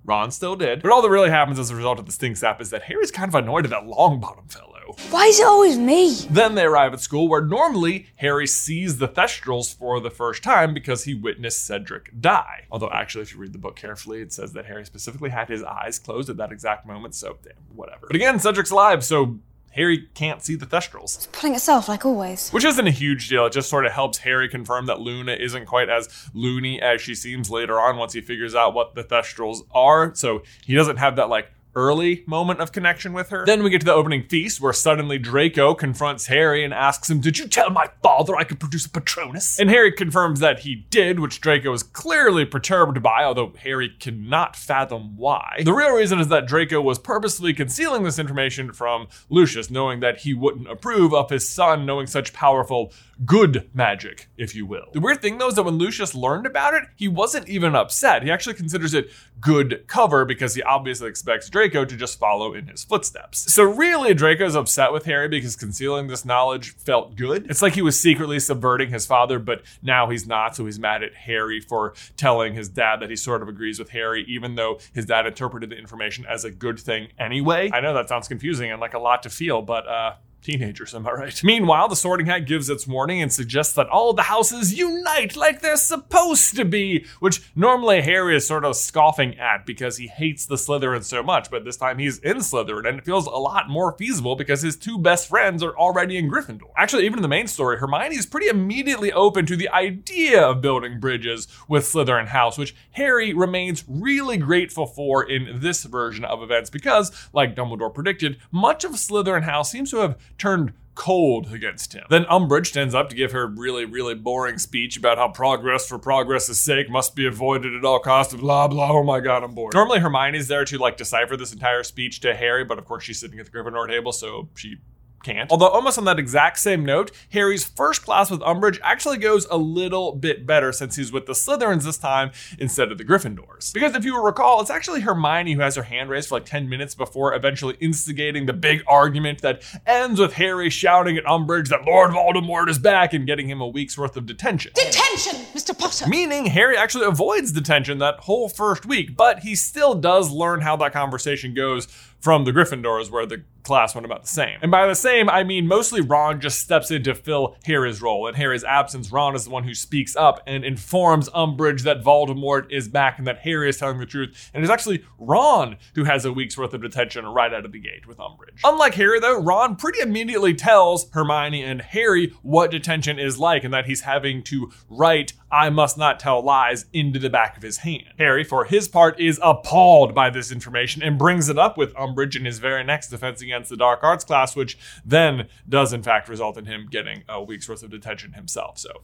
Ron 0.09 0.31
still 0.31 0.55
did. 0.55 0.81
But 0.81 0.91
all 0.91 1.03
that 1.03 1.09
really 1.11 1.29
happens 1.29 1.59
as 1.59 1.69
a 1.69 1.75
result 1.75 1.99
of 1.99 2.07
the 2.07 2.11
stink 2.11 2.35
sap 2.35 2.59
is 2.59 2.71
that 2.71 2.81
Harry's 2.81 3.11
kind 3.11 3.29
of 3.29 3.35
annoyed 3.35 3.65
at 3.65 3.69
that 3.69 3.83
Longbottom 3.83 4.51
fellow. 4.51 4.95
Why 5.11 5.25
is 5.25 5.39
it 5.39 5.45
always 5.45 5.77
me? 5.77 6.15
Then 6.31 6.55
they 6.55 6.63
arrive 6.63 6.93
at 6.93 6.99
school 6.99 7.27
where 7.27 7.45
normally 7.45 8.07
Harry 8.15 8.47
sees 8.47 8.97
the 8.97 9.07
Thestrals 9.07 9.77
for 9.77 9.99
the 9.99 10.09
first 10.09 10.41
time 10.41 10.73
because 10.73 11.03
he 11.03 11.13
witnessed 11.13 11.63
Cedric 11.63 12.19
die. 12.19 12.65
Although, 12.71 12.89
actually, 12.89 13.21
if 13.21 13.33
you 13.33 13.39
read 13.39 13.53
the 13.53 13.59
book 13.59 13.75
carefully, 13.75 14.21
it 14.21 14.33
says 14.33 14.53
that 14.53 14.65
Harry 14.65 14.83
specifically 14.83 15.29
had 15.29 15.47
his 15.47 15.61
eyes 15.61 15.99
closed 15.99 16.27
at 16.27 16.37
that 16.37 16.51
exact 16.51 16.87
moment, 16.87 17.13
so 17.13 17.37
damn, 17.43 17.53
whatever. 17.75 18.07
But 18.07 18.15
again, 18.15 18.39
Cedric's 18.39 18.71
alive, 18.71 19.03
so 19.03 19.37
Harry 19.71 20.09
can't 20.13 20.43
see 20.43 20.55
the 20.55 20.65
Thestrals. 20.65 21.15
It's 21.15 21.27
pulling 21.27 21.55
itself 21.55 21.87
like 21.87 22.05
always. 22.05 22.49
Which 22.51 22.65
isn't 22.65 22.87
a 22.87 22.91
huge 22.91 23.29
deal. 23.29 23.45
It 23.45 23.53
just 23.53 23.69
sort 23.69 23.85
of 23.85 23.91
helps 23.91 24.19
Harry 24.19 24.49
confirm 24.49 24.87
that 24.87 24.99
Luna 24.99 25.33
isn't 25.33 25.65
quite 25.65 25.89
as 25.89 26.29
loony 26.33 26.81
as 26.81 27.01
she 27.01 27.15
seems 27.15 27.49
later 27.49 27.79
on 27.79 27.97
once 27.97 28.13
he 28.13 28.21
figures 28.21 28.55
out 28.55 28.73
what 28.73 28.95
the 28.95 29.03
Thestrals 29.03 29.59
are. 29.71 30.13
So 30.15 30.43
he 30.65 30.73
doesn't 30.75 30.97
have 30.97 31.15
that 31.17 31.29
like 31.29 31.51
early 31.75 32.23
moment 32.25 32.59
of 32.59 32.71
connection 32.71 33.13
with 33.13 33.29
her. 33.29 33.45
Then 33.45 33.63
we 33.63 33.69
get 33.69 33.81
to 33.81 33.85
the 33.85 33.93
opening 33.93 34.23
feast 34.23 34.59
where 34.59 34.73
suddenly 34.73 35.17
Draco 35.17 35.73
confronts 35.73 36.27
Harry 36.27 36.63
and 36.63 36.73
asks 36.73 37.09
him, 37.09 37.19
Did 37.21 37.37
you 37.37 37.47
tell 37.47 37.69
my 37.69 37.89
father 38.01 38.35
I 38.35 38.43
could 38.43 38.59
produce 38.59 38.85
a 38.85 38.89
Patronus? 38.89 39.59
And 39.59 39.69
Harry 39.69 39.91
confirms 39.91 40.39
that 40.39 40.59
he 40.59 40.75
did, 40.89 41.19
which 41.19 41.41
Draco 41.41 41.71
is 41.73 41.83
clearly 41.83 42.45
perturbed 42.45 43.01
by, 43.01 43.23
although 43.23 43.53
Harry 43.59 43.89
cannot 43.99 44.55
fathom 44.55 45.15
why. 45.17 45.61
The 45.63 45.73
real 45.73 45.93
reason 45.93 46.19
is 46.19 46.27
that 46.29 46.47
Draco 46.47 46.81
was 46.81 46.99
purposely 46.99 47.53
concealing 47.53 48.03
this 48.03 48.19
information 48.19 48.73
from 48.73 49.07
Lucius, 49.29 49.69
knowing 49.69 49.99
that 49.99 50.19
he 50.19 50.33
wouldn't 50.33 50.69
approve 50.69 51.13
of 51.13 51.29
his 51.29 51.47
son 51.47 51.85
knowing 51.85 52.07
such 52.07 52.33
powerful 52.33 52.91
good 53.25 53.69
magic, 53.73 54.29
if 54.37 54.55
you 54.55 54.65
will. 54.65 54.87
The 54.93 54.99
weird 54.99 55.21
thing 55.21 55.37
though 55.37 55.49
is 55.49 55.55
that 55.55 55.63
when 55.63 55.77
Lucius 55.77 56.15
learned 56.15 56.45
about 56.45 56.73
it, 56.73 56.83
he 56.95 57.07
wasn't 57.07 57.49
even 57.49 57.75
upset. 57.75 58.23
He 58.23 58.31
actually 58.31 58.55
considers 58.55 58.93
it 58.93 59.09
good 59.41 59.83
cover 59.87 60.25
because 60.25 60.55
he 60.55 60.63
obviously 60.63 61.09
expects 61.09 61.49
Draco 61.49 61.58
to 61.67 61.85
just 61.97 62.19
follow 62.19 62.53
in 62.53 62.67
his 62.67 62.83
footsteps. 62.83 63.51
So 63.53 63.63
really, 63.63 64.13
Draco's 64.13 64.55
upset 64.55 64.93
with 64.93 65.05
Harry 65.05 65.27
because 65.27 65.55
concealing 65.55 66.07
this 66.07 66.23
knowledge 66.23 66.75
felt 66.75 67.15
good. 67.15 67.49
It's 67.49 67.61
like 67.61 67.73
he 67.73 67.81
was 67.81 67.99
secretly 67.99 68.39
subverting 68.39 68.89
his 68.89 69.05
father, 69.05 69.39
but 69.39 69.63
now 69.81 70.09
he's 70.09 70.27
not, 70.27 70.55
so 70.55 70.65
he's 70.65 70.79
mad 70.79 71.03
at 71.03 71.13
Harry 71.13 71.59
for 71.59 71.93
telling 72.15 72.53
his 72.53 72.69
dad 72.69 73.01
that 73.01 73.09
he 73.09 73.15
sort 73.15 73.41
of 73.41 73.49
agrees 73.49 73.79
with 73.79 73.89
Harry, 73.89 74.23
even 74.27 74.55
though 74.55 74.79
his 74.93 75.05
dad 75.05 75.25
interpreted 75.25 75.69
the 75.69 75.77
information 75.77 76.25
as 76.27 76.45
a 76.45 76.51
good 76.51 76.79
thing 76.79 77.09
anyway. 77.17 77.69
I 77.73 77.81
know 77.81 77.93
that 77.95 78.07
sounds 78.07 78.27
confusing 78.27 78.71
and 78.71 78.79
like 78.79 78.93
a 78.93 78.99
lot 78.99 79.23
to 79.23 79.29
feel, 79.29 79.61
but 79.61 79.87
uh 79.87 80.13
teenagers, 80.41 80.93
am 80.95 81.07
I 81.07 81.11
right? 81.11 81.43
Meanwhile, 81.43 81.87
the 81.89 81.95
Sorting 81.95 82.25
Hat 82.25 82.45
gives 82.45 82.69
its 82.69 82.87
warning 82.87 83.21
and 83.21 83.31
suggests 83.31 83.73
that 83.73 83.89
all 83.89 84.13
the 84.13 84.23
houses 84.23 84.77
unite 84.77 85.35
like 85.35 85.61
they're 85.61 85.77
supposed 85.77 86.55
to 86.55 86.65
be, 86.65 87.05
which 87.19 87.51
normally 87.55 88.01
Harry 88.01 88.35
is 88.35 88.47
sort 88.47 88.65
of 88.65 88.75
scoffing 88.75 89.37
at 89.37 89.65
because 89.65 89.97
he 89.97 90.07
hates 90.07 90.45
the 90.45 90.55
Slytherin 90.55 91.03
so 91.03 91.21
much, 91.21 91.51
but 91.51 91.65
this 91.65 91.77
time 91.77 91.97
he's 91.97 92.19
in 92.19 92.37
Slytherin 92.37 92.87
and 92.87 92.99
it 92.99 93.05
feels 93.05 93.27
a 93.27 93.31
lot 93.31 93.69
more 93.69 93.95
feasible 93.97 94.35
because 94.35 94.61
his 94.61 94.77
two 94.77 94.97
best 94.97 95.27
friends 95.27 95.63
are 95.63 95.77
already 95.77 96.17
in 96.17 96.29
Gryffindor. 96.29 96.71
Actually, 96.77 97.05
even 97.05 97.19
in 97.19 97.23
the 97.23 97.27
main 97.27 97.47
story, 97.47 97.77
Hermione 97.77 98.15
is 98.15 98.25
pretty 98.25 98.47
immediately 98.47 99.11
open 99.11 99.45
to 99.45 99.55
the 99.55 99.69
idea 99.69 100.41
of 100.41 100.61
building 100.61 100.99
bridges 100.99 101.47
with 101.67 101.85
Slytherin 101.85 102.27
House, 102.27 102.57
which 102.57 102.75
Harry 102.91 103.33
remains 103.33 103.83
really 103.87 104.37
grateful 104.37 104.85
for 104.85 105.23
in 105.23 105.59
this 105.59 105.83
version 105.83 106.25
of 106.25 106.41
events 106.41 106.69
because, 106.69 107.11
like 107.33 107.55
Dumbledore 107.55 107.93
predicted, 107.93 108.37
much 108.51 108.83
of 108.83 108.91
Slytherin 108.91 109.43
House 109.43 109.71
seems 109.71 109.91
to 109.91 109.97
have 109.97 110.17
turned 110.37 110.73
cold 110.99 111.53
against 111.53 111.93
him. 111.93 112.03
Then 112.09 112.25
Umbridge 112.25 112.67
stands 112.67 112.93
up 112.93 113.09
to 113.09 113.15
give 113.15 113.31
her 113.31 113.47
really, 113.47 113.85
really 113.85 114.15
boring 114.15 114.57
speech 114.57 114.97
about 114.97 115.17
how 115.17 115.29
progress 115.29 115.87
for 115.87 115.97
progress's 115.97 116.59
sake 116.59 116.89
must 116.89 117.15
be 117.15 117.25
avoided 117.25 117.73
at 117.73 117.85
all 117.85 117.99
costs, 117.99 118.33
blah, 118.33 118.67
blah. 118.67 118.91
Oh 118.91 119.03
my 119.03 119.21
god, 119.21 119.41
I'm 119.41 119.55
bored. 119.55 119.73
Normally 119.73 119.99
Hermione's 119.99 120.49
there 120.49 120.65
to 120.65 120.77
like 120.77 120.97
decipher 120.97 121.37
this 121.37 121.53
entire 121.53 121.83
speech 121.83 122.19
to 122.19 122.35
Harry, 122.35 122.65
but 122.65 122.77
of 122.77 122.83
course 122.83 123.05
she's 123.05 123.17
sitting 123.17 123.39
at 123.39 123.45
the 123.45 123.51
Gryffindor 123.51 123.87
table, 123.87 124.11
so 124.11 124.49
she 124.55 124.75
can't. 125.23 125.51
Although, 125.51 125.67
almost 125.67 125.97
on 125.97 126.05
that 126.05 126.19
exact 126.19 126.59
same 126.59 126.85
note, 126.85 127.11
Harry's 127.31 127.65
first 127.65 128.03
class 128.03 128.31
with 128.31 128.41
Umbridge 128.41 128.79
actually 128.81 129.17
goes 129.17 129.45
a 129.51 129.57
little 129.57 130.13
bit 130.13 130.45
better 130.45 130.71
since 130.71 130.95
he's 130.95 131.11
with 131.11 131.25
the 131.25 131.33
Slytherins 131.33 131.83
this 131.83 131.97
time 131.97 132.31
instead 132.57 132.91
of 132.91 132.97
the 132.97 133.03
Gryffindors. 133.03 133.73
Because 133.73 133.95
if 133.95 134.05
you 134.05 134.21
recall, 134.23 134.61
it's 134.61 134.69
actually 134.69 135.01
Hermione 135.01 135.53
who 135.53 135.61
has 135.61 135.75
her 135.75 135.83
hand 135.83 136.09
raised 136.09 136.29
for 136.29 136.35
like 136.35 136.45
10 136.45 136.69
minutes 136.69 136.95
before 136.95 137.33
eventually 137.33 137.75
instigating 137.79 138.45
the 138.45 138.53
big 138.53 138.81
argument 138.87 139.41
that 139.41 139.61
ends 139.85 140.19
with 140.19 140.33
Harry 140.33 140.69
shouting 140.69 141.17
at 141.17 141.25
Umbridge 141.25 141.69
that 141.69 141.85
Lord 141.85 142.11
Voldemort 142.11 142.69
is 142.69 142.79
back 142.79 143.13
and 143.13 143.27
getting 143.27 143.49
him 143.49 143.61
a 143.61 143.67
week's 143.67 143.97
worth 143.97 144.17
of 144.17 144.25
detention. 144.25 144.71
Detention, 144.75 145.35
Mr. 145.53 145.77
Potter! 145.77 146.07
Meaning 146.07 146.47
Harry 146.47 146.77
actually 146.77 147.05
avoids 147.05 147.51
detention 147.51 147.97
that 147.99 148.21
whole 148.21 148.49
first 148.49 148.85
week, 148.85 149.15
but 149.15 149.39
he 149.39 149.55
still 149.55 149.95
does 149.95 150.31
learn 150.31 150.61
how 150.61 150.75
that 150.77 150.93
conversation 150.93 151.53
goes 151.53 151.87
from 152.19 152.43
the 152.43 152.51
Gryffindors, 152.51 153.09
where 153.09 153.25
the 153.25 153.43
class 153.69 153.93
went 153.93 154.05
about 154.05 154.23
the 154.23 154.27
same. 154.27 154.57
And 154.63 154.71
by 154.71 154.87
the 154.87 154.95
same, 154.95 155.29
I 155.29 155.43
mean 155.43 155.67
mostly 155.67 156.01
Ron 156.01 156.41
just 156.41 156.59
steps 156.59 156.89
in 156.89 157.03
to 157.03 157.13
fill 157.13 157.55
Harry's 157.65 158.01
role. 158.01 158.27
In 158.27 158.33
Harry's 158.33 158.63
absence, 158.63 159.11
Ron 159.11 159.35
is 159.35 159.43
the 159.43 159.51
one 159.51 159.63
who 159.63 159.75
speaks 159.75 160.15
up 160.15 160.41
and 160.47 160.65
informs 160.65 161.29
Umbridge 161.29 161.83
that 161.83 162.03
Voldemort 162.03 162.71
is 162.71 162.87
back 162.87 163.19
and 163.19 163.27
that 163.27 163.41
Harry 163.41 163.69
is 163.69 163.77
telling 163.77 163.99
the 163.99 164.07
truth. 164.07 164.49
And 164.55 164.63
it's 164.63 164.71
actually 164.71 165.03
Ron 165.19 165.77
who 165.93 166.05
has 166.05 166.25
a 166.25 166.33
week's 166.33 166.57
worth 166.57 166.73
of 166.73 166.81
detention 166.81 167.25
right 167.27 167.53
out 167.53 167.63
of 167.63 167.71
the 167.71 167.79
gate 167.79 168.07
with 168.07 168.17
Umbridge. 168.17 168.59
Unlike 168.63 168.95
Harry, 168.95 169.19
though, 169.19 169.39
Ron 169.39 169.75
pretty 169.75 169.99
immediately 170.01 170.55
tells 170.55 171.07
Hermione 171.11 171.63
and 171.63 171.81
Harry 171.81 172.33
what 172.41 172.71
detention 172.71 173.19
is 173.19 173.37
like 173.37 173.63
and 173.63 173.71
that 173.71 173.85
he's 173.85 174.01
having 174.01 174.41
to 174.45 174.71
write 174.89 175.33
I 175.51 175.69
must 175.69 175.97
not 175.97 176.19
tell 176.19 176.43
lies 176.43 176.85
into 176.93 177.17
the 177.17 177.29
back 177.29 177.57
of 177.57 177.63
his 177.63 177.77
hand. 177.77 178.13
Harry, 178.17 178.43
for 178.43 178.65
his 178.65 178.87
part, 178.87 179.19
is 179.19 179.39
appalled 179.41 180.13
by 180.13 180.29
this 180.29 180.51
information 180.51 181.01
and 181.01 181.17
brings 181.17 181.49
it 181.49 181.57
up 181.57 181.77
with 181.77 181.93
Umbridge 181.95 182.35
in 182.35 182.45
his 182.45 182.59
very 182.59 182.83
next 182.83 183.09
defense 183.09 183.41
against 183.41 183.58
the 183.67 183.75
dark 183.75 184.01
arts 184.03 184.23
class, 184.23 184.55
which 184.55 184.77
then 185.03 185.49
does 185.67 185.91
in 185.91 186.03
fact 186.03 186.29
result 186.29 186.57
in 186.57 186.65
him 186.65 186.87
getting 186.89 187.23
a 187.27 187.43
week's 187.43 187.67
worth 187.67 187.83
of 187.83 187.89
detention 187.89 188.33
himself. 188.33 188.79
So 188.79 189.01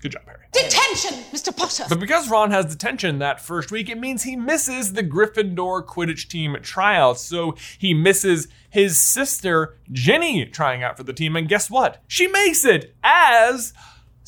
Good 0.00 0.12
job, 0.12 0.22
Harry. 0.26 0.44
Detention, 0.52 1.24
Mr. 1.32 1.56
Potter. 1.56 1.84
But 1.88 2.00
because 2.00 2.28
Ron 2.28 2.50
has 2.50 2.66
detention 2.66 3.18
that 3.18 3.40
first 3.40 3.70
week, 3.70 3.88
it 3.88 3.98
means 3.98 4.22
he 4.22 4.36
misses 4.36 4.92
the 4.92 5.02
Gryffindor 5.02 5.84
Quidditch 5.86 6.28
team 6.28 6.56
tryouts. 6.62 7.22
So 7.22 7.56
he 7.78 7.94
misses 7.94 8.46
his 8.68 8.98
sister, 8.98 9.78
Ginny, 9.90 10.44
trying 10.44 10.82
out 10.82 10.98
for 10.98 11.02
the 11.02 11.14
team. 11.14 11.34
And 11.34 11.48
guess 11.48 11.70
what? 11.70 12.02
She 12.06 12.28
makes 12.28 12.64
it 12.64 12.94
as 13.02 13.72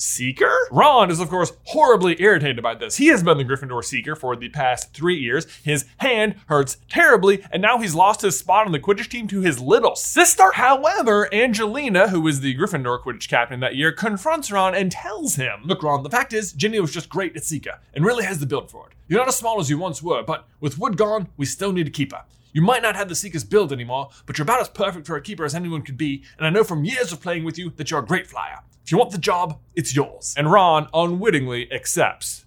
Seeker? 0.01 0.57
Ron 0.71 1.11
is, 1.11 1.21
of 1.21 1.29
course, 1.29 1.53
horribly 1.65 2.21
irritated 2.21 2.63
by 2.63 2.75
this. 2.75 2.97
He 2.97 3.09
has 3.09 3.23
been 3.23 3.37
the 3.37 3.45
Gryffindor 3.45 3.85
Seeker 3.85 4.15
for 4.15 4.37
the 4.37 4.49
past 4.49 4.95
three 4.95 5.17
years. 5.17 5.47
His 5.63 5.87
hand 5.99 6.37
hurts 6.47 6.79
terribly, 6.89 7.45
and 7.51 7.61
now 7.61 7.79
he's 7.79 7.95
lost 7.95 8.23
his 8.23 8.39
spot 8.39 8.67
on 8.67 8.73
the 8.73 8.81
Quidditch 8.81 9.09
team 9.09 9.27
to 9.29 9.41
his 9.41 9.61
little 9.61 9.97
sister. 9.97 10.53
However, 10.53 11.33
Angelina, 11.35 12.09
who 12.09 12.21
was 12.21 12.41
the 12.41 12.57
Gryffindor 12.57 13.03
Quidditch 13.03 13.29
captain 13.29 13.61
that 13.61 13.77
year, 13.77 13.93
confronts 13.93 14.51
Ron 14.53 14.75
and 14.75 14.93
tells 14.93 15.37
him, 15.37 15.63
Look, 15.65 15.83
Ron, 15.83 16.03
the 16.03 16.11
fact 16.11 16.33
is, 16.33 16.53
Ginny 16.53 16.81
was 16.81 16.93
just 16.93 17.09
great 17.09 17.37
at 17.37 17.45
Seeker 17.45 17.81
and 17.95 18.05
really 18.05 18.25
has 18.25 18.39
the 18.39 18.47
build 18.47 18.71
for 18.71 18.89
it. 18.89 18.95
You're 19.09 19.19
not 19.19 19.29
as 19.29 19.37
small 19.37 19.59
as 19.59 19.71
you 19.71 19.79
once 19.79 20.03
were, 20.03 20.23
but 20.23 20.47
with 20.61 20.79
Wood 20.79 20.97
gone, 20.97 21.29
we 21.37 21.47
still 21.47 21.73
need 21.73 21.87
to 21.87 21.91
keep 21.91 22.13
her. 22.13 22.25
You 22.53 22.63
might 22.63 22.83
not 22.83 22.97
have 22.97 23.09
the 23.09 23.15
Seeker's 23.15 23.45
build 23.45 23.73
anymore, 23.73 24.09
but 24.27 24.39
you're 24.39 24.45
about 24.45 24.61
as 24.61 24.69
perfect 24.69 25.07
for 25.07 25.17
a 25.17 25.21
keeper 25.23 25.45
as 25.45 25.55
anyone 25.55 25.83
could 25.83 25.99
be, 25.99 26.25
and 26.39 26.47
I 26.47 26.51
know 26.51 26.65
from 26.65 26.85
years 26.85 27.13
of 27.13 27.21
playing 27.21 27.45
with 27.45 27.59
you 27.59 27.71
that 27.77 27.91
you're 27.91 28.01
a 28.01 28.07
great 28.07 28.27
flyer. 28.27 28.61
If 28.85 28.93
you 28.93 28.99
want 28.99 29.11
the 29.11 29.19
job, 29.19 29.61
it's 29.75 29.95
yours. 29.95 30.35
And 30.37 30.51
Ron 30.51 30.89
unwittingly 30.95 31.71
accepts. 31.71 32.47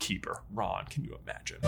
Keeper. 0.00 0.42
Ron, 0.52 0.86
can 0.86 1.04
you 1.04 1.18
imagine? 1.22 1.58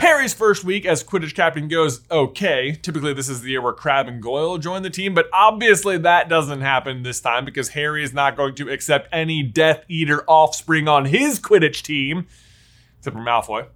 Harry's 0.00 0.32
first 0.32 0.64
week 0.64 0.86
as 0.86 1.04
Quidditch 1.04 1.34
captain 1.34 1.68
goes 1.68 2.02
okay. 2.10 2.72
Typically, 2.72 3.12
this 3.12 3.28
is 3.28 3.42
the 3.42 3.50
year 3.50 3.60
where 3.60 3.72
Crabbe 3.72 4.08
and 4.08 4.22
Goyle 4.22 4.58
join 4.58 4.82
the 4.82 4.90
team, 4.90 5.12
but 5.12 5.26
obviously 5.32 5.98
that 5.98 6.28
doesn't 6.28 6.60
happen 6.60 7.02
this 7.02 7.20
time 7.20 7.44
because 7.44 7.70
Harry 7.70 8.02
is 8.02 8.14
not 8.14 8.36
going 8.36 8.54
to 8.54 8.70
accept 8.70 9.08
any 9.12 9.42
Death 9.42 9.84
Eater 9.88 10.24
offspring 10.26 10.88
on 10.88 11.06
his 11.06 11.40
Quidditch 11.40 11.82
team, 11.82 12.26
except 12.98 13.16
for 13.16 13.22
Malfoy. 13.22 13.66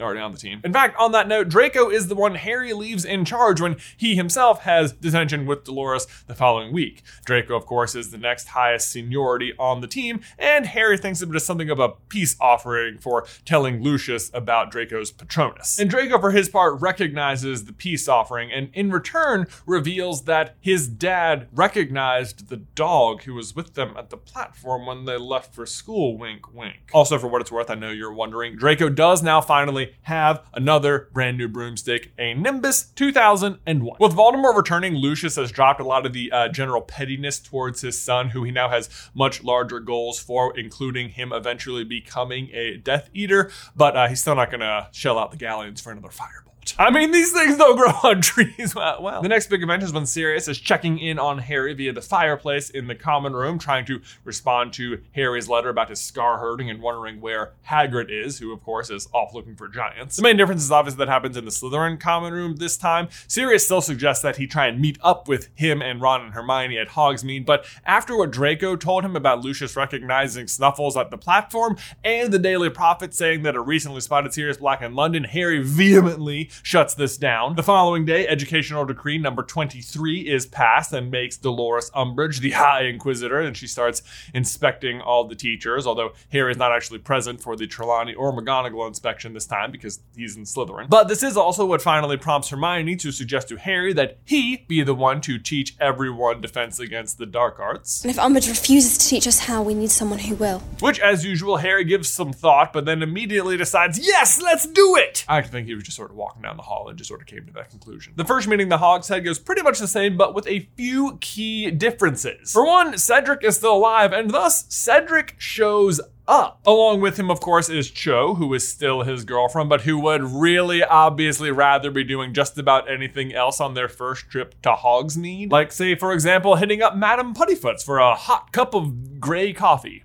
Already 0.00 0.20
on 0.20 0.32
the 0.32 0.38
team. 0.38 0.60
In 0.64 0.72
fact, 0.72 0.96
on 0.98 1.12
that 1.12 1.28
note, 1.28 1.48
Draco 1.48 1.90
is 1.90 2.08
the 2.08 2.14
one 2.14 2.34
Harry 2.34 2.72
leaves 2.72 3.04
in 3.04 3.24
charge 3.24 3.60
when 3.60 3.76
he 3.96 4.16
himself 4.16 4.62
has 4.62 4.92
detention 4.92 5.46
with 5.46 5.64
Dolores 5.64 6.06
the 6.26 6.34
following 6.34 6.72
week. 6.72 7.02
Draco, 7.24 7.54
of 7.56 7.66
course, 7.66 7.94
is 7.94 8.10
the 8.10 8.18
next 8.18 8.48
highest 8.48 8.90
seniority 8.90 9.52
on 9.58 9.80
the 9.80 9.86
team, 9.86 10.20
and 10.38 10.66
Harry 10.66 10.96
thinks 10.96 11.22
of 11.22 11.30
it 11.30 11.36
as 11.36 11.44
something 11.44 11.70
of 11.70 11.78
a 11.78 11.90
peace 12.08 12.36
offering 12.40 12.98
for 12.98 13.26
telling 13.44 13.82
Lucius 13.82 14.30
about 14.32 14.70
Draco's 14.70 15.10
Patronus. 15.10 15.78
And 15.78 15.90
Draco, 15.90 16.18
for 16.18 16.30
his 16.30 16.48
part, 16.48 16.80
recognizes 16.80 17.64
the 17.64 17.72
peace 17.72 18.08
offering 18.08 18.50
and 18.52 18.70
in 18.72 18.90
return 18.90 19.46
reveals 19.66 20.24
that 20.24 20.56
his 20.60 20.88
dad 20.88 21.48
recognized 21.52 22.48
the 22.48 22.56
dog 22.56 23.22
who 23.24 23.34
was 23.34 23.54
with 23.54 23.74
them 23.74 23.94
at 23.96 24.10
the 24.10 24.16
platform 24.16 24.86
when 24.86 25.04
they 25.04 25.16
left 25.16 25.54
for 25.54 25.66
school. 25.66 26.16
Wink, 26.16 26.52
wink. 26.54 26.90
Also, 26.92 27.18
for 27.18 27.28
what 27.28 27.40
it's 27.40 27.52
worth, 27.52 27.70
I 27.70 27.74
know 27.74 27.90
you're 27.90 28.12
wondering, 28.12 28.56
Draco 28.56 28.88
does 28.88 29.22
now 29.22 29.40
finally 29.40 29.89
have 30.02 30.42
another 30.54 31.08
brand 31.12 31.38
new 31.38 31.48
broomstick, 31.48 32.12
a 32.18 32.34
Nimbus 32.34 32.84
2001. 32.94 33.96
With 34.00 34.12
Voldemort 34.12 34.56
returning, 34.56 34.94
Lucius 34.94 35.36
has 35.36 35.50
dropped 35.50 35.80
a 35.80 35.84
lot 35.84 36.06
of 36.06 36.12
the 36.12 36.30
uh, 36.32 36.48
general 36.48 36.82
pettiness 36.82 37.38
towards 37.38 37.80
his 37.80 38.00
son, 38.00 38.30
who 38.30 38.44
he 38.44 38.50
now 38.50 38.68
has 38.68 38.88
much 39.14 39.42
larger 39.42 39.80
goals 39.80 40.20
for, 40.20 40.56
including 40.58 41.10
him 41.10 41.32
eventually 41.32 41.84
becoming 41.84 42.50
a 42.52 42.76
Death 42.76 43.10
Eater, 43.14 43.50
but 43.76 43.96
uh, 43.96 44.08
he's 44.08 44.20
still 44.20 44.34
not 44.34 44.50
going 44.50 44.60
to 44.60 44.88
shell 44.92 45.18
out 45.18 45.30
the 45.30 45.36
galleons 45.36 45.80
for 45.80 45.92
another 45.92 46.08
Firebolt. 46.08 46.49
I 46.78 46.90
mean, 46.90 47.10
these 47.10 47.32
things 47.32 47.56
don't 47.56 47.76
grow 47.76 47.92
on 48.10 48.20
trees. 48.22 48.74
Well, 48.74 49.02
well. 49.02 49.22
The 49.22 49.28
next 49.28 49.48
big 49.48 49.62
event 49.62 49.82
is 49.82 49.92
when 49.92 50.06
Sirius 50.06 50.48
is 50.48 50.58
checking 50.58 50.98
in 50.98 51.18
on 51.18 51.38
Harry 51.38 51.74
via 51.74 51.92
the 51.92 52.02
fireplace 52.02 52.70
in 52.70 52.86
the 52.86 52.94
common 52.94 53.34
room, 53.34 53.58
trying 53.58 53.84
to 53.86 54.00
respond 54.24 54.72
to 54.74 55.00
Harry's 55.12 55.48
letter 55.48 55.68
about 55.68 55.88
his 55.88 56.00
scar 56.00 56.38
hurting 56.38 56.70
and 56.70 56.80
wondering 56.80 57.20
where 57.20 57.52
Hagrid 57.68 58.10
is, 58.10 58.38
who, 58.38 58.52
of 58.52 58.62
course, 58.62 58.90
is 58.90 59.08
off 59.12 59.34
looking 59.34 59.56
for 59.56 59.68
giants. 59.68 60.16
The 60.16 60.22
main 60.22 60.36
difference 60.36 60.62
is 60.62 60.70
obviously 60.70 60.98
that 60.98 61.08
happens 61.08 61.36
in 61.36 61.44
the 61.44 61.50
Slytherin 61.50 61.98
common 61.98 62.32
room 62.32 62.56
this 62.56 62.76
time. 62.76 63.08
Sirius 63.26 63.64
still 63.64 63.80
suggests 63.80 64.22
that 64.22 64.36
he 64.36 64.46
try 64.46 64.66
and 64.66 64.80
meet 64.80 64.98
up 65.02 65.28
with 65.28 65.48
him 65.54 65.82
and 65.82 66.00
Ron 66.00 66.22
and 66.22 66.34
Hermione 66.34 66.78
at 66.78 66.88
Hogsmeade, 66.90 67.46
but 67.46 67.66
after 67.84 68.16
what 68.16 68.30
Draco 68.30 68.76
told 68.76 69.04
him 69.04 69.16
about 69.16 69.42
Lucius 69.42 69.76
recognizing 69.76 70.46
Snuffles 70.46 70.96
at 70.96 71.10
the 71.10 71.18
platform 71.18 71.76
and 72.04 72.32
the 72.32 72.38
Daily 72.38 72.70
Prophet 72.70 73.14
saying 73.14 73.42
that 73.42 73.56
a 73.56 73.60
recently 73.60 74.00
spotted 74.00 74.32
Sirius 74.32 74.56
Black 74.56 74.82
in 74.82 74.94
London, 74.94 75.24
Harry 75.24 75.62
vehemently 75.62 76.50
shuts 76.62 76.94
this 76.94 77.16
down. 77.16 77.56
The 77.56 77.62
following 77.62 78.04
day, 78.04 78.26
Educational 78.26 78.84
Decree 78.84 79.18
number 79.18 79.42
23 79.42 80.28
is 80.28 80.46
passed 80.46 80.92
and 80.92 81.10
makes 81.10 81.36
Dolores 81.36 81.90
Umbridge 81.90 82.40
the 82.40 82.50
High 82.50 82.84
Inquisitor, 82.84 83.40
and 83.40 83.56
she 83.56 83.66
starts 83.66 84.02
inspecting 84.34 85.00
all 85.00 85.24
the 85.24 85.34
teachers, 85.34 85.86
although 85.86 86.12
Harry 86.30 86.52
is 86.52 86.58
not 86.58 86.72
actually 86.72 86.98
present 86.98 87.40
for 87.40 87.56
the 87.56 87.66
Trelawney 87.66 88.14
or 88.14 88.32
McGonagall 88.32 88.88
inspection 88.88 89.32
this 89.32 89.46
time 89.46 89.70
because 89.70 90.00
he's 90.16 90.36
in 90.36 90.44
Slytherin. 90.44 90.88
But 90.88 91.08
this 91.08 91.22
is 91.22 91.36
also 91.36 91.66
what 91.66 91.82
finally 91.82 92.16
prompts 92.16 92.48
Hermione 92.48 92.96
to 92.96 93.12
suggest 93.12 93.48
to 93.48 93.56
Harry 93.56 93.92
that 93.94 94.18
he 94.24 94.64
be 94.68 94.82
the 94.82 94.94
one 94.94 95.20
to 95.22 95.38
teach 95.38 95.76
everyone 95.80 96.40
defense 96.40 96.78
against 96.78 97.18
the 97.18 97.26
dark 97.26 97.58
arts. 97.58 98.02
And 98.02 98.10
if 98.10 98.16
Umbridge 98.16 98.48
refuses 98.48 98.98
to 98.98 99.06
teach 99.08 99.26
us 99.26 99.40
how, 99.40 99.62
we 99.62 99.74
need 99.74 99.90
someone 99.90 100.18
who 100.18 100.34
will. 100.34 100.60
Which, 100.80 101.00
as 101.00 101.24
usual, 101.24 101.58
Harry 101.58 101.84
gives 101.84 102.08
some 102.08 102.32
thought, 102.32 102.72
but 102.72 102.84
then 102.84 103.02
immediately 103.02 103.56
decides, 103.56 103.98
yes, 103.98 104.40
let's 104.40 104.66
do 104.66 104.96
it! 104.96 105.24
I 105.28 105.42
think 105.42 105.66
he 105.66 105.74
was 105.74 105.84
just 105.84 105.96
sort 105.96 106.10
of 106.10 106.16
walking 106.16 106.39
down 106.42 106.56
the 106.56 106.62
hall 106.62 106.88
and 106.88 106.98
just 106.98 107.08
sort 107.08 107.20
of 107.20 107.26
came 107.26 107.46
to 107.46 107.52
that 107.54 107.70
conclusion. 107.70 108.12
The 108.16 108.24
first 108.24 108.48
meeting, 108.48 108.68
the 108.68 108.78
Hog's 108.78 109.08
Head, 109.08 109.24
goes 109.24 109.38
pretty 109.38 109.62
much 109.62 109.78
the 109.78 109.88
same, 109.88 110.16
but 110.16 110.34
with 110.34 110.46
a 110.46 110.68
few 110.76 111.18
key 111.20 111.70
differences. 111.70 112.52
For 112.52 112.64
one, 112.64 112.98
Cedric 112.98 113.44
is 113.44 113.56
still 113.56 113.76
alive, 113.76 114.12
and 114.12 114.30
thus 114.30 114.66
Cedric 114.68 115.34
shows 115.38 116.00
up. 116.28 116.60
Along 116.64 117.00
with 117.00 117.18
him, 117.18 117.30
of 117.30 117.40
course, 117.40 117.68
is 117.68 117.90
Cho, 117.90 118.34
who 118.34 118.54
is 118.54 118.66
still 118.66 119.02
his 119.02 119.24
girlfriend, 119.24 119.68
but 119.68 119.82
who 119.82 119.98
would 119.98 120.22
really 120.22 120.82
obviously 120.82 121.50
rather 121.50 121.90
be 121.90 122.04
doing 122.04 122.32
just 122.32 122.56
about 122.56 122.90
anything 122.90 123.34
else 123.34 123.60
on 123.60 123.74
their 123.74 123.88
first 123.88 124.30
trip 124.30 124.54
to 124.62 124.70
Hogsmeade. 124.70 125.50
Like, 125.50 125.72
say, 125.72 125.96
for 125.96 126.12
example, 126.12 126.56
hitting 126.56 126.82
up 126.82 126.96
Madame 126.96 127.34
Puddifoot's 127.34 127.82
for 127.82 127.98
a 127.98 128.14
hot 128.14 128.52
cup 128.52 128.74
of 128.74 129.20
gray 129.20 129.52
coffee. 129.52 130.04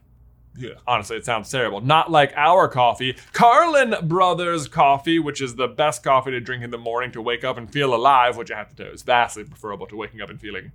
Yeah. 0.57 0.75
Honestly, 0.87 1.17
it 1.17 1.25
sounds 1.25 1.49
terrible. 1.49 1.81
Not 1.81 2.11
like 2.11 2.33
our 2.35 2.67
coffee. 2.67 3.17
Carlin 3.33 3.95
Brothers 4.07 4.67
coffee, 4.67 5.19
which 5.19 5.41
is 5.41 5.55
the 5.55 5.67
best 5.67 6.03
coffee 6.03 6.31
to 6.31 6.39
drink 6.39 6.63
in 6.63 6.71
the 6.71 6.77
morning 6.77 7.11
to 7.11 7.21
wake 7.21 7.43
up 7.43 7.57
and 7.57 7.71
feel 7.71 7.93
alive, 7.93 8.37
which 8.37 8.51
I 8.51 8.57
have 8.57 8.69
to 8.69 8.75
tell 8.75 8.85
you 8.87 8.93
is 8.93 9.03
vastly 9.03 9.43
preferable 9.43 9.87
to 9.87 9.95
waking 9.95 10.21
up 10.21 10.29
and 10.29 10.39
feeling 10.39 10.71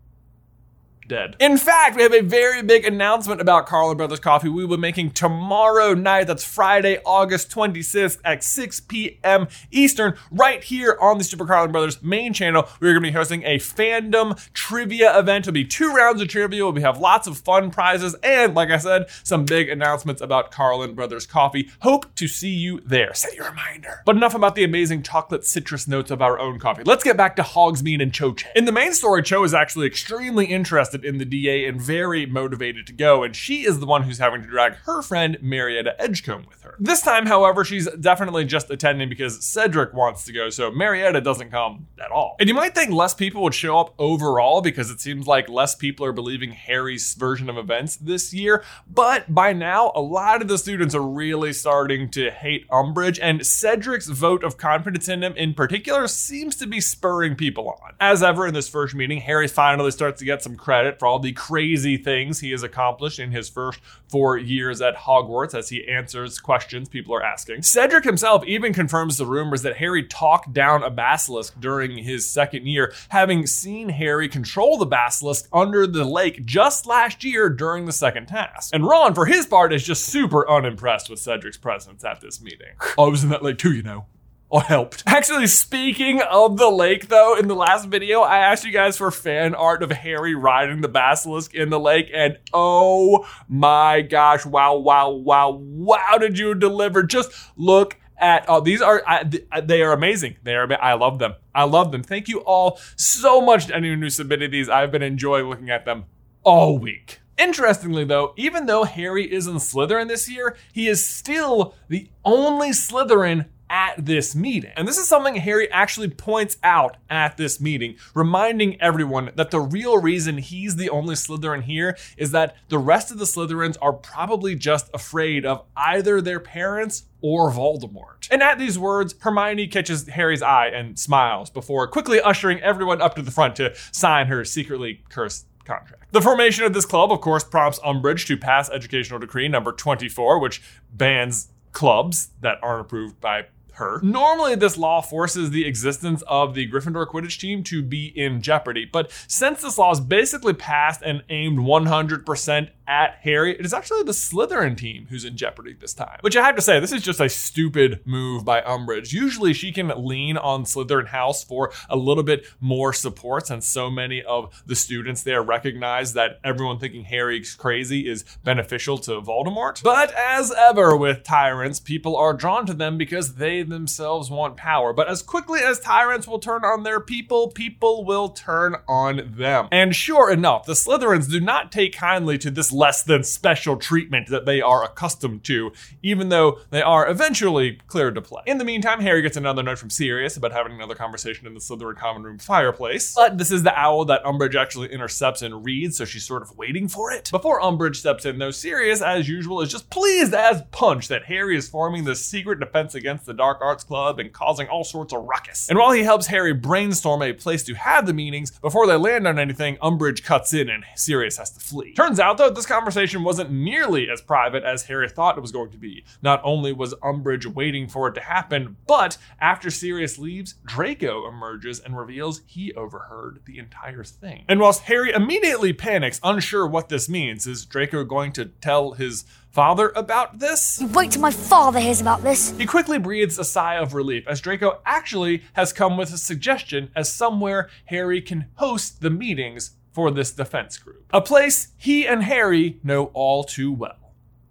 dead. 1.10 1.36
In 1.40 1.58
fact, 1.58 1.96
we 1.96 2.02
have 2.02 2.14
a 2.14 2.22
very 2.22 2.62
big 2.62 2.86
announcement 2.86 3.40
about 3.40 3.66
Carlin 3.66 3.96
Brothers 3.96 4.20
Coffee 4.20 4.48
we 4.48 4.64
will 4.64 4.76
be 4.76 4.80
making 4.80 5.10
tomorrow 5.10 5.92
night. 5.92 6.28
That's 6.28 6.44
Friday, 6.44 7.00
August 7.04 7.50
26th 7.50 8.18
at 8.24 8.44
6 8.44 8.80
p.m. 8.80 9.48
Eastern, 9.72 10.16
right 10.30 10.62
here 10.62 10.96
on 11.00 11.18
the 11.18 11.24
Super 11.24 11.44
Carlin 11.44 11.72
Brothers 11.72 12.00
main 12.00 12.32
channel. 12.32 12.68
We're 12.78 12.92
going 12.92 13.02
to 13.02 13.08
be 13.08 13.12
hosting 13.12 13.42
a 13.42 13.58
fandom 13.58 14.38
trivia 14.54 15.18
event. 15.18 15.48
It'll 15.48 15.52
be 15.52 15.64
two 15.64 15.92
rounds 15.92 16.22
of 16.22 16.28
trivia. 16.28 16.64
We'll 16.64 16.80
have 16.80 17.00
lots 17.00 17.26
of 17.26 17.38
fun 17.38 17.72
prizes 17.72 18.14
and, 18.22 18.54
like 18.54 18.70
I 18.70 18.78
said, 18.78 19.06
some 19.24 19.44
big 19.44 19.68
announcements 19.68 20.22
about 20.22 20.52
Carlin 20.52 20.94
Brothers 20.94 21.26
Coffee. 21.26 21.70
Hope 21.80 22.14
to 22.14 22.28
see 22.28 22.54
you 22.54 22.80
there. 22.86 23.12
Set 23.14 23.34
your 23.34 23.50
reminder. 23.50 24.02
But 24.06 24.14
enough 24.14 24.36
about 24.36 24.54
the 24.54 24.62
amazing 24.62 25.02
chocolate 25.02 25.44
citrus 25.44 25.88
notes 25.88 26.12
of 26.12 26.22
our 26.22 26.38
own 26.38 26.60
coffee. 26.60 26.84
Let's 26.84 27.02
get 27.02 27.16
back 27.16 27.34
to 27.36 27.42
Hogsmeade 27.42 28.00
and 28.00 28.14
Cho 28.14 28.32
Chang. 28.32 28.52
In 28.54 28.64
the 28.64 28.72
main 28.72 28.94
story, 28.94 29.24
Cho 29.24 29.42
is 29.42 29.52
actually 29.52 29.88
extremely 29.88 30.46
interested 30.46 30.99
in 31.04 31.18
the 31.18 31.24
DA 31.24 31.66
and 31.66 31.80
very 31.80 32.26
motivated 32.26 32.86
to 32.86 32.92
go, 32.92 33.22
and 33.22 33.34
she 33.34 33.66
is 33.66 33.80
the 33.80 33.86
one 33.86 34.02
who's 34.02 34.18
having 34.18 34.42
to 34.42 34.48
drag 34.48 34.74
her 34.84 35.02
friend 35.02 35.38
Marietta 35.40 36.00
Edgecombe 36.00 36.46
with 36.48 36.62
her. 36.62 36.76
This 36.78 37.02
time, 37.02 37.26
however, 37.26 37.64
she's 37.64 37.88
definitely 37.92 38.44
just 38.44 38.70
attending 38.70 39.08
because 39.08 39.44
Cedric 39.44 39.92
wants 39.92 40.24
to 40.24 40.32
go, 40.32 40.50
so 40.50 40.70
Marietta 40.70 41.20
doesn't 41.20 41.50
come 41.50 41.86
at 42.02 42.10
all. 42.10 42.36
And 42.40 42.48
you 42.48 42.54
might 42.54 42.74
think 42.74 42.90
less 42.90 43.14
people 43.14 43.42
would 43.42 43.54
show 43.54 43.78
up 43.78 43.94
overall 43.98 44.60
because 44.60 44.90
it 44.90 45.00
seems 45.00 45.26
like 45.26 45.48
less 45.48 45.74
people 45.74 46.06
are 46.06 46.12
believing 46.12 46.52
Harry's 46.52 47.14
version 47.14 47.50
of 47.50 47.56
events 47.56 47.96
this 47.96 48.32
year, 48.32 48.64
but 48.86 49.34
by 49.34 49.52
now, 49.52 49.92
a 49.94 50.00
lot 50.00 50.42
of 50.42 50.48
the 50.48 50.58
students 50.58 50.94
are 50.94 51.06
really 51.06 51.52
starting 51.52 52.10
to 52.10 52.30
hate 52.30 52.68
Umbridge, 52.68 53.18
and 53.20 53.46
Cedric's 53.46 54.08
vote 54.08 54.44
of 54.44 54.56
confidence 54.56 55.08
in 55.08 55.22
him 55.22 55.34
in 55.36 55.54
particular 55.54 56.08
seems 56.08 56.56
to 56.56 56.66
be 56.66 56.80
spurring 56.80 57.36
people 57.36 57.68
on. 57.68 57.92
As 58.00 58.22
ever 58.22 58.46
in 58.46 58.54
this 58.54 58.68
first 58.68 58.94
meeting, 58.94 59.20
Harry 59.20 59.48
finally 59.48 59.90
starts 59.90 60.18
to 60.20 60.24
get 60.24 60.42
some 60.42 60.56
credit 60.56 60.79
credit 60.80 60.98
for 60.98 61.06
all 61.06 61.18
the 61.18 61.32
crazy 61.32 61.98
things 61.98 62.40
he 62.40 62.52
has 62.52 62.62
accomplished 62.62 63.18
in 63.18 63.30
his 63.30 63.50
first 63.50 63.80
four 64.08 64.38
years 64.38 64.80
at 64.80 64.96
Hogwarts 64.96 65.54
as 65.54 65.68
he 65.68 65.86
answers 65.86 66.38
questions 66.38 66.88
people 66.88 67.14
are 67.14 67.22
asking. 67.22 67.60
Cedric 67.60 68.02
himself 68.02 68.42
even 68.46 68.72
confirms 68.72 69.18
the 69.18 69.26
rumors 69.26 69.60
that 69.60 69.76
Harry 69.76 70.04
talked 70.04 70.54
down 70.54 70.82
a 70.82 70.88
basilisk 70.88 71.60
during 71.60 71.98
his 71.98 72.26
second 72.26 72.66
year, 72.66 72.94
having 73.10 73.46
seen 73.46 73.90
Harry 73.90 74.26
control 74.26 74.78
the 74.78 74.86
basilisk 74.86 75.46
under 75.52 75.86
the 75.86 76.04
lake 76.04 76.46
just 76.46 76.86
last 76.86 77.24
year 77.24 77.50
during 77.50 77.84
the 77.84 77.92
second 77.92 78.26
task. 78.26 78.74
And 78.74 78.86
Ron, 78.86 79.14
for 79.14 79.26
his 79.26 79.44
part, 79.44 79.74
is 79.74 79.84
just 79.84 80.04
super 80.06 80.48
unimpressed 80.48 81.10
with 81.10 81.18
Cedric's 81.18 81.58
presence 81.58 82.02
at 82.06 82.22
this 82.22 82.40
meeting. 82.40 82.72
I 82.98 83.02
was 83.02 83.22
in 83.22 83.28
that 83.28 83.42
lake 83.42 83.58
too, 83.58 83.74
you 83.74 83.82
know. 83.82 84.06
I 84.52 84.60
helped. 84.60 85.04
Actually, 85.06 85.46
speaking 85.46 86.20
of 86.22 86.56
the 86.56 86.70
lake, 86.70 87.08
though, 87.08 87.36
in 87.36 87.48
the 87.48 87.54
last 87.54 87.86
video, 87.86 88.20
I 88.20 88.38
asked 88.38 88.64
you 88.64 88.72
guys 88.72 88.96
for 88.96 89.10
fan 89.10 89.54
art 89.54 89.82
of 89.82 89.92
Harry 89.92 90.34
riding 90.34 90.80
the 90.80 90.88
basilisk 90.88 91.54
in 91.54 91.70
the 91.70 91.78
lake, 91.78 92.10
and 92.12 92.38
oh 92.52 93.26
my 93.48 94.02
gosh, 94.02 94.44
wow, 94.44 94.76
wow, 94.76 95.10
wow, 95.10 95.50
wow, 95.50 96.18
did 96.18 96.38
you 96.38 96.54
deliver? 96.54 97.02
Just 97.02 97.30
look 97.56 97.96
at 98.18 98.44
oh, 98.48 98.60
these 98.60 98.82
are 98.82 99.02
I, 99.06 99.30
they 99.62 99.82
are 99.82 99.92
amazing. 99.92 100.36
They 100.42 100.54
are 100.54 100.70
I 100.82 100.94
love 100.94 101.18
them. 101.18 101.34
I 101.54 101.64
love 101.64 101.92
them. 101.92 102.02
Thank 102.02 102.28
you 102.28 102.40
all 102.40 102.78
so 102.96 103.40
much 103.40 103.66
to 103.66 103.74
anyone 103.74 104.02
who 104.02 104.10
submitted 104.10 104.50
these. 104.50 104.68
I've 104.68 104.92
been 104.92 105.02
enjoying 105.02 105.46
looking 105.48 105.70
at 105.70 105.84
them 105.84 106.04
all 106.42 106.78
week. 106.78 107.20
Interestingly, 107.38 108.04
though, 108.04 108.34
even 108.36 108.66
though 108.66 108.84
Harry 108.84 109.24
is 109.24 109.46
in 109.46 109.54
Slytherin 109.54 110.08
this 110.08 110.28
year, 110.28 110.56
he 110.72 110.88
is 110.88 111.04
still 111.04 111.74
the 111.88 112.10
only 112.22 112.70
Slytherin 112.70 113.46
at 113.70 114.04
this 114.04 114.34
meeting. 114.34 114.72
And 114.76 114.86
this 114.86 114.98
is 114.98 115.08
something 115.08 115.36
Harry 115.36 115.70
actually 115.70 116.10
points 116.10 116.58
out 116.62 116.96
at 117.08 117.36
this 117.36 117.60
meeting, 117.60 117.96
reminding 118.14 118.80
everyone 118.82 119.30
that 119.36 119.52
the 119.52 119.60
real 119.60 119.98
reason 119.98 120.38
he's 120.38 120.76
the 120.76 120.90
only 120.90 121.14
Slytherin 121.14 121.62
here 121.62 121.96
is 122.18 122.32
that 122.32 122.56
the 122.68 122.78
rest 122.78 123.10
of 123.12 123.18
the 123.18 123.24
Slytherins 123.24 123.76
are 123.80 123.92
probably 123.92 124.56
just 124.56 124.90
afraid 124.92 125.46
of 125.46 125.64
either 125.76 126.20
their 126.20 126.40
parents 126.40 127.04
or 127.22 127.50
Voldemort. 127.50 128.28
And 128.30 128.42
at 128.42 128.58
these 128.58 128.78
words, 128.78 129.14
Hermione 129.20 129.68
catches 129.68 130.08
Harry's 130.08 130.42
eye 130.42 130.68
and 130.68 130.98
smiles 130.98 131.48
before 131.48 131.86
quickly 131.86 132.20
ushering 132.20 132.60
everyone 132.60 133.00
up 133.00 133.14
to 133.14 133.22
the 133.22 133.30
front 133.30 133.56
to 133.56 133.74
sign 133.92 134.26
her 134.26 134.44
secretly 134.44 135.04
cursed 135.10 135.46
contract. 135.64 136.10
The 136.10 136.20
formation 136.20 136.64
of 136.64 136.72
this 136.72 136.86
club, 136.86 137.12
of 137.12 137.20
course, 137.20 137.44
prompts 137.44 137.78
Umbridge 137.80 138.26
to 138.26 138.36
pass 138.36 138.68
Educational 138.70 139.20
Decree 139.20 139.46
number 139.46 139.70
24, 139.70 140.40
which 140.40 140.60
bans 140.92 141.48
clubs 141.72 142.30
that 142.40 142.58
aren't 142.62 142.80
approved 142.80 143.20
by 143.20 143.46
her. 143.74 144.00
Normally, 144.02 144.54
this 144.54 144.76
law 144.76 145.00
forces 145.00 145.50
the 145.50 145.66
existence 145.66 146.22
of 146.26 146.54
the 146.54 146.70
Gryffindor 146.70 147.06
Quidditch 147.06 147.38
team 147.38 147.62
to 147.64 147.82
be 147.82 148.06
in 148.06 148.42
jeopardy, 148.42 148.84
but 148.84 149.10
since 149.26 149.62
this 149.62 149.78
law 149.78 149.92
is 149.92 150.00
basically 150.00 150.54
passed 150.54 151.02
and 151.02 151.22
aimed 151.28 151.58
100% 151.58 152.70
at 152.90 153.20
Harry, 153.22 153.52
it 153.52 153.64
is 153.64 153.72
actually 153.72 154.02
the 154.02 154.10
Slytherin 154.10 154.76
team 154.76 155.06
who's 155.08 155.24
in 155.24 155.36
jeopardy 155.36 155.72
this 155.72 155.94
time. 155.94 156.18
Which 156.22 156.36
I 156.36 156.44
have 156.44 156.56
to 156.56 156.62
say, 156.62 156.80
this 156.80 156.90
is 156.90 157.02
just 157.02 157.20
a 157.20 157.28
stupid 157.28 158.00
move 158.04 158.44
by 158.44 158.60
Umbridge. 158.62 159.12
Usually 159.12 159.52
she 159.52 159.70
can 159.70 159.92
lean 159.96 160.36
on 160.36 160.64
Slytherin 160.64 161.06
House 161.06 161.44
for 161.44 161.72
a 161.88 161.96
little 161.96 162.24
bit 162.24 162.44
more 162.58 162.92
support 162.92 163.46
since 163.46 163.68
so 163.68 163.92
many 163.92 164.24
of 164.24 164.60
the 164.66 164.74
students 164.74 165.22
there 165.22 165.40
recognize 165.40 166.14
that 166.14 166.40
everyone 166.42 166.80
thinking 166.80 167.04
Harry's 167.04 167.54
crazy 167.54 168.08
is 168.08 168.24
beneficial 168.42 168.98
to 168.98 169.20
Voldemort. 169.20 169.80
But 169.84 170.12
as 170.12 170.52
ever 170.52 170.96
with 170.96 171.22
tyrants, 171.22 171.78
people 171.78 172.16
are 172.16 172.34
drawn 172.34 172.66
to 172.66 172.74
them 172.74 172.98
because 172.98 173.36
they 173.36 173.62
themselves 173.62 174.32
want 174.32 174.56
power. 174.56 174.92
But 174.92 175.08
as 175.08 175.22
quickly 175.22 175.60
as 175.60 175.78
tyrants 175.78 176.26
will 176.26 176.40
turn 176.40 176.64
on 176.64 176.82
their 176.82 176.98
people, 176.98 177.52
people 177.52 178.04
will 178.04 178.30
turn 178.30 178.74
on 178.88 179.34
them. 179.36 179.68
And 179.70 179.94
sure 179.94 180.28
enough, 180.28 180.66
the 180.66 180.72
Slytherins 180.72 181.30
do 181.30 181.38
not 181.38 181.70
take 181.70 181.94
kindly 181.94 182.36
to 182.38 182.50
this 182.50 182.72
less 182.80 183.02
than 183.02 183.22
special 183.22 183.76
treatment 183.76 184.28
that 184.28 184.46
they 184.46 184.62
are 184.62 184.82
accustomed 184.82 185.44
to, 185.44 185.70
even 186.02 186.30
though 186.30 186.58
they 186.70 186.80
are 186.80 187.08
eventually 187.08 187.78
cleared 187.86 188.14
to 188.14 188.22
play. 188.22 188.42
In 188.46 188.56
the 188.56 188.64
meantime, 188.64 189.00
Harry 189.00 189.20
gets 189.20 189.36
another 189.36 189.62
note 189.62 189.78
from 189.78 189.90
Sirius 189.90 190.38
about 190.38 190.52
having 190.52 190.72
another 190.72 190.94
conversation 190.94 191.46
in 191.46 191.52
the 191.52 191.60
Slytherin 191.60 191.96
common 191.96 192.22
room 192.22 192.38
fireplace. 192.38 193.14
But 193.14 193.36
this 193.36 193.52
is 193.52 193.64
the 193.64 193.78
owl 193.78 194.06
that 194.06 194.24
Umbridge 194.24 194.54
actually 194.54 194.90
intercepts 194.90 195.42
and 195.42 195.62
reads, 195.62 195.98
so 195.98 196.06
she's 196.06 196.24
sort 196.24 196.40
of 196.40 196.56
waiting 196.56 196.88
for 196.88 197.12
it. 197.12 197.30
Before 197.30 197.60
Umbridge 197.60 197.96
steps 197.96 198.24
in, 198.24 198.38
though, 198.38 198.50
Sirius, 198.50 199.02
as 199.02 199.28
usual, 199.28 199.60
is 199.60 199.70
just 199.70 199.90
pleased 199.90 200.32
as 200.32 200.62
punch 200.70 201.08
that 201.08 201.24
Harry 201.26 201.58
is 201.58 201.68
forming 201.68 202.04
this 202.04 202.24
secret 202.24 202.60
defense 202.60 202.94
against 202.94 203.26
the 203.26 203.34
Dark 203.34 203.58
Arts 203.60 203.84
Club 203.84 204.18
and 204.18 204.32
causing 204.32 204.68
all 204.68 204.84
sorts 204.84 205.12
of 205.12 205.24
ruckus. 205.24 205.68
And 205.68 205.78
while 205.78 205.92
he 205.92 206.02
helps 206.02 206.28
Harry 206.28 206.54
brainstorm 206.54 207.20
a 207.20 207.34
place 207.34 207.62
to 207.64 207.74
have 207.74 208.06
the 208.06 208.14
meetings, 208.14 208.52
before 208.52 208.86
they 208.86 208.96
land 208.96 209.26
on 209.26 209.38
anything, 209.38 209.76
Umbridge 209.82 210.24
cuts 210.24 210.54
in 210.54 210.70
and 210.70 210.84
Sirius 210.94 211.36
has 211.36 211.50
to 211.50 211.60
flee. 211.60 211.92
Turns 211.92 212.18
out, 212.18 212.38
though, 212.38 212.48
this 212.48 212.69
conversation 212.70 213.24
wasn't 213.24 213.50
nearly 213.50 214.08
as 214.08 214.20
private 214.20 214.62
as 214.62 214.84
Harry 214.84 215.08
thought 215.08 215.36
it 215.36 215.40
was 215.40 215.52
going 215.52 215.70
to 215.70 215.78
be. 215.78 216.04
Not 216.22 216.40
only 216.44 216.72
was 216.72 216.94
Umbridge 217.02 217.46
waiting 217.46 217.88
for 217.88 218.08
it 218.08 218.14
to 218.14 218.20
happen, 218.20 218.76
but 218.86 219.18
after 219.40 219.70
Sirius 219.70 220.18
leaves, 220.18 220.54
Draco 220.64 221.28
emerges 221.28 221.80
and 221.80 221.98
reveals 221.98 222.42
he 222.46 222.72
overheard 222.74 223.40
the 223.44 223.58
entire 223.58 224.04
thing. 224.04 224.44
And 224.48 224.60
whilst 224.60 224.84
Harry 224.84 225.12
immediately 225.12 225.72
panics, 225.72 226.20
unsure 226.22 226.66
what 226.66 226.88
this 226.88 227.08
means, 227.08 227.46
is 227.46 227.64
Draco 227.64 228.04
going 228.04 228.32
to 228.32 228.46
tell 228.46 228.92
his 228.92 229.24
father 229.50 229.92
about 229.96 230.38
this? 230.38 230.80
You 230.80 230.86
wait 230.88 231.10
till 231.10 231.22
my 231.22 231.30
father 231.30 231.80
hears 231.80 232.00
about 232.00 232.22
this. 232.22 232.56
He 232.56 232.66
quickly 232.66 232.98
breathes 232.98 233.38
a 233.38 233.44
sigh 233.44 233.76
of 233.76 233.94
relief 233.94 234.26
as 234.28 234.40
Draco 234.40 234.80
actually 234.86 235.42
has 235.54 235.72
come 235.72 235.96
with 235.96 236.12
a 236.12 236.18
suggestion 236.18 236.90
as 236.94 237.12
somewhere 237.12 237.68
Harry 237.86 238.20
can 238.22 238.46
host 238.54 239.00
the 239.00 239.10
meetings 239.10 239.72
for 239.92 240.10
this 240.10 240.32
defense 240.32 240.78
group. 240.78 241.04
A 241.12 241.20
place 241.20 241.68
he 241.76 242.06
and 242.06 242.22
Harry 242.24 242.78
know 242.82 243.06
all 243.14 243.44
too 243.44 243.72
well 243.72 243.96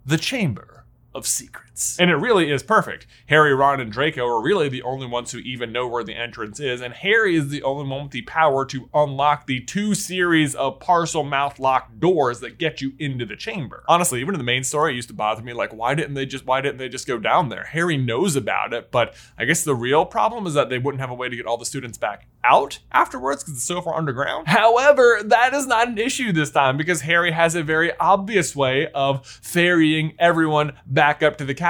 the 0.04 0.16
Chamber 0.16 0.84
of 1.14 1.26
Secrets. 1.26 1.69
And 1.98 2.10
it 2.10 2.16
really 2.16 2.50
is 2.50 2.62
perfect. 2.62 3.06
Harry, 3.26 3.54
Ron, 3.54 3.80
and 3.80 3.90
Draco 3.90 4.26
are 4.26 4.42
really 4.42 4.68
the 4.68 4.82
only 4.82 5.06
ones 5.06 5.32
who 5.32 5.38
even 5.38 5.72
know 5.72 5.86
where 5.86 6.04
the 6.04 6.14
entrance 6.14 6.60
is, 6.60 6.80
and 6.80 6.92
Harry 6.94 7.36
is 7.36 7.48
the 7.48 7.62
only 7.62 7.88
one 7.88 8.04
with 8.04 8.12
the 8.12 8.22
power 8.22 8.64
to 8.66 8.88
unlock 8.92 9.46
the 9.46 9.60
two 9.60 9.94
series 9.94 10.54
of 10.54 10.78
Parselmouth 10.78 11.58
locked 11.58 11.98
doors 11.98 12.40
that 12.40 12.58
get 12.58 12.80
you 12.80 12.92
into 12.98 13.24
the 13.24 13.36
chamber. 13.36 13.82
Honestly, 13.88 14.20
even 14.20 14.34
in 14.34 14.38
the 14.38 14.44
main 14.44 14.64
story, 14.64 14.92
it 14.92 14.96
used 14.96 15.08
to 15.08 15.14
bother 15.14 15.42
me 15.42 15.52
like, 15.52 15.72
why 15.72 15.94
didn't 15.94 16.14
they 16.14 16.26
just 16.26 16.46
why 16.46 16.60
didn't 16.60 16.78
they 16.78 16.88
just 16.88 17.06
go 17.06 17.18
down 17.18 17.48
there? 17.48 17.64
Harry 17.64 17.96
knows 17.96 18.36
about 18.36 18.72
it, 18.72 18.90
but 18.90 19.14
I 19.38 19.44
guess 19.44 19.64
the 19.64 19.74
real 19.74 20.04
problem 20.04 20.46
is 20.46 20.54
that 20.54 20.68
they 20.68 20.78
wouldn't 20.78 21.00
have 21.00 21.10
a 21.10 21.14
way 21.14 21.28
to 21.28 21.36
get 21.36 21.46
all 21.46 21.56
the 21.56 21.64
students 21.64 21.98
back 21.98 22.26
out 22.44 22.78
afterwards 22.92 23.42
because 23.42 23.54
it's 23.54 23.64
so 23.64 23.80
far 23.80 23.94
underground. 23.94 24.48
However, 24.48 25.20
that 25.24 25.54
is 25.54 25.66
not 25.66 25.88
an 25.88 25.98
issue 25.98 26.32
this 26.32 26.50
time 26.50 26.76
because 26.76 27.02
Harry 27.02 27.32
has 27.32 27.54
a 27.54 27.62
very 27.62 27.96
obvious 27.98 28.54
way 28.54 28.88
of 28.92 29.26
ferrying 29.26 30.14
everyone 30.18 30.72
back 30.86 31.22
up 31.22 31.36
to 31.38 31.44
the 31.44 31.54
castle 31.54 31.69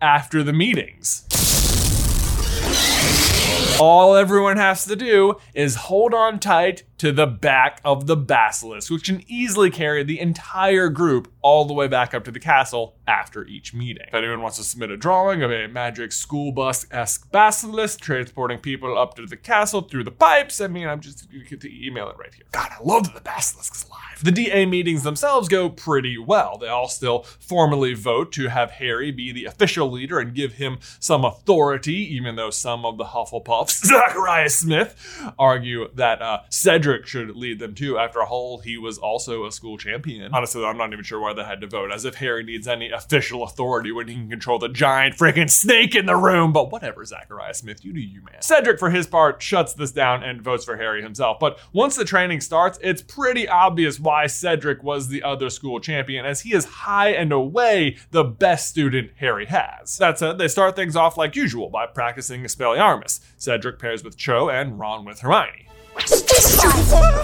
after 0.00 0.42
the 0.42 0.52
meetings. 0.52 1.26
All 3.78 4.14
everyone 4.16 4.56
has 4.56 4.86
to 4.86 4.96
do 4.96 5.34
is 5.52 5.74
hold 5.74 6.14
on 6.14 6.38
tight 6.38 6.84
to 6.98 7.12
the 7.12 7.26
back 7.26 7.80
of 7.84 8.06
the 8.06 8.16
basilisk, 8.16 8.90
which 8.90 9.04
can 9.04 9.22
easily 9.26 9.70
carry 9.70 10.02
the 10.02 10.20
entire 10.20 10.88
group 10.88 11.32
all 11.42 11.64
the 11.64 11.74
way 11.74 11.88
back 11.88 12.14
up 12.14 12.24
to 12.24 12.30
the 12.30 12.40
castle 12.40 12.96
after 13.06 13.44
each 13.46 13.74
meeting. 13.74 14.04
If 14.08 14.14
anyone 14.14 14.40
wants 14.40 14.56
to 14.58 14.64
submit 14.64 14.90
a 14.90 14.96
drawing 14.96 15.42
of 15.42 15.50
a 15.50 15.66
magic 15.66 16.12
school 16.12 16.52
bus 16.52 16.86
esque 16.90 17.30
basilisk 17.30 18.00
transporting 18.00 18.58
people 18.58 18.96
up 18.96 19.14
to 19.16 19.26
the 19.26 19.36
castle 19.36 19.82
through 19.82 20.04
the 20.04 20.10
pipes, 20.10 20.60
I 20.60 20.68
mean, 20.68 20.88
I'm 20.88 21.00
just 21.00 21.30
you 21.32 21.44
get 21.44 21.60
to 21.62 21.86
email 21.86 22.08
it 22.08 22.16
right 22.16 22.32
here. 22.32 22.46
God, 22.52 22.70
I 22.70 22.82
love 22.82 23.04
that 23.04 23.14
the 23.14 23.20
basilisk's 23.20 23.84
alive. 23.84 24.00
The 24.22 24.32
DA 24.32 24.64
meetings 24.64 25.02
themselves 25.02 25.48
go 25.48 25.68
pretty 25.68 26.16
well. 26.16 26.56
They 26.56 26.68
all 26.68 26.88
still 26.88 27.24
formally 27.24 27.94
vote 27.94 28.32
to 28.32 28.48
have 28.48 28.70
Harry 28.72 29.10
be 29.10 29.32
the 29.32 29.44
official 29.44 29.90
leader 29.90 30.18
and 30.20 30.34
give 30.34 30.54
him 30.54 30.78
some 31.00 31.24
authority, 31.24 31.96
even 32.14 32.36
though 32.36 32.50
some 32.50 32.86
of 32.86 32.96
the 32.96 33.04
Hufflepuffs, 33.04 33.84
Zacharias 33.84 34.54
Smith, 34.54 35.34
argue 35.38 35.88
that 35.94 36.22
uh, 36.22 36.40
Cedric 36.48 36.83
should 37.04 37.36
lead 37.36 37.58
them 37.58 37.74
too. 37.74 37.98
After 37.98 38.22
all, 38.22 38.58
he 38.58 38.76
was 38.78 38.98
also 38.98 39.46
a 39.46 39.52
school 39.52 39.76
champion. 39.78 40.32
Honestly, 40.32 40.64
I'm 40.64 40.76
not 40.76 40.92
even 40.92 41.04
sure 41.04 41.20
why 41.20 41.32
they 41.32 41.44
had 41.44 41.60
to 41.60 41.66
vote, 41.66 41.92
as 41.92 42.04
if 42.04 42.16
Harry 42.16 42.44
needs 42.44 42.68
any 42.68 42.90
official 42.90 43.42
authority 43.42 43.92
when 43.92 44.08
he 44.08 44.14
can 44.14 44.30
control 44.30 44.58
the 44.58 44.68
giant 44.68 45.16
freaking 45.16 45.50
snake 45.50 45.94
in 45.94 46.06
the 46.06 46.16
room. 46.16 46.52
But 46.52 46.70
whatever, 46.70 47.04
Zacharias 47.04 47.58
Smith, 47.58 47.84
you 47.84 47.92
do 47.92 48.00
you, 48.00 48.22
man. 48.22 48.42
Cedric, 48.42 48.78
for 48.78 48.90
his 48.90 49.06
part, 49.06 49.42
shuts 49.42 49.74
this 49.74 49.92
down 49.92 50.22
and 50.22 50.42
votes 50.42 50.64
for 50.64 50.76
Harry 50.76 51.02
himself. 51.02 51.38
But 51.40 51.58
once 51.72 51.96
the 51.96 52.04
training 52.04 52.40
starts, 52.40 52.78
it's 52.82 53.02
pretty 53.02 53.48
obvious 53.48 53.98
why 53.98 54.26
Cedric 54.26 54.82
was 54.82 55.08
the 55.08 55.22
other 55.22 55.50
school 55.50 55.80
champion, 55.80 56.24
as 56.26 56.42
he 56.42 56.54
is 56.54 56.64
high 56.64 57.10
and 57.10 57.32
away 57.32 57.96
the 58.10 58.24
best 58.24 58.68
student 58.68 59.10
Harry 59.16 59.46
has. 59.46 59.98
That 59.98 60.18
said, 60.18 60.38
they 60.38 60.48
start 60.48 60.76
things 60.76 60.96
off 60.96 61.16
like 61.16 61.36
usual 61.36 61.70
by 61.70 61.86
practicing 61.86 62.42
Expelliarmus. 62.42 63.20
Cedric 63.36 63.78
pairs 63.78 64.04
with 64.04 64.16
Cho 64.16 64.48
and 64.50 64.78
Ron 64.78 65.04
with 65.04 65.20
Hermione. 65.20 65.68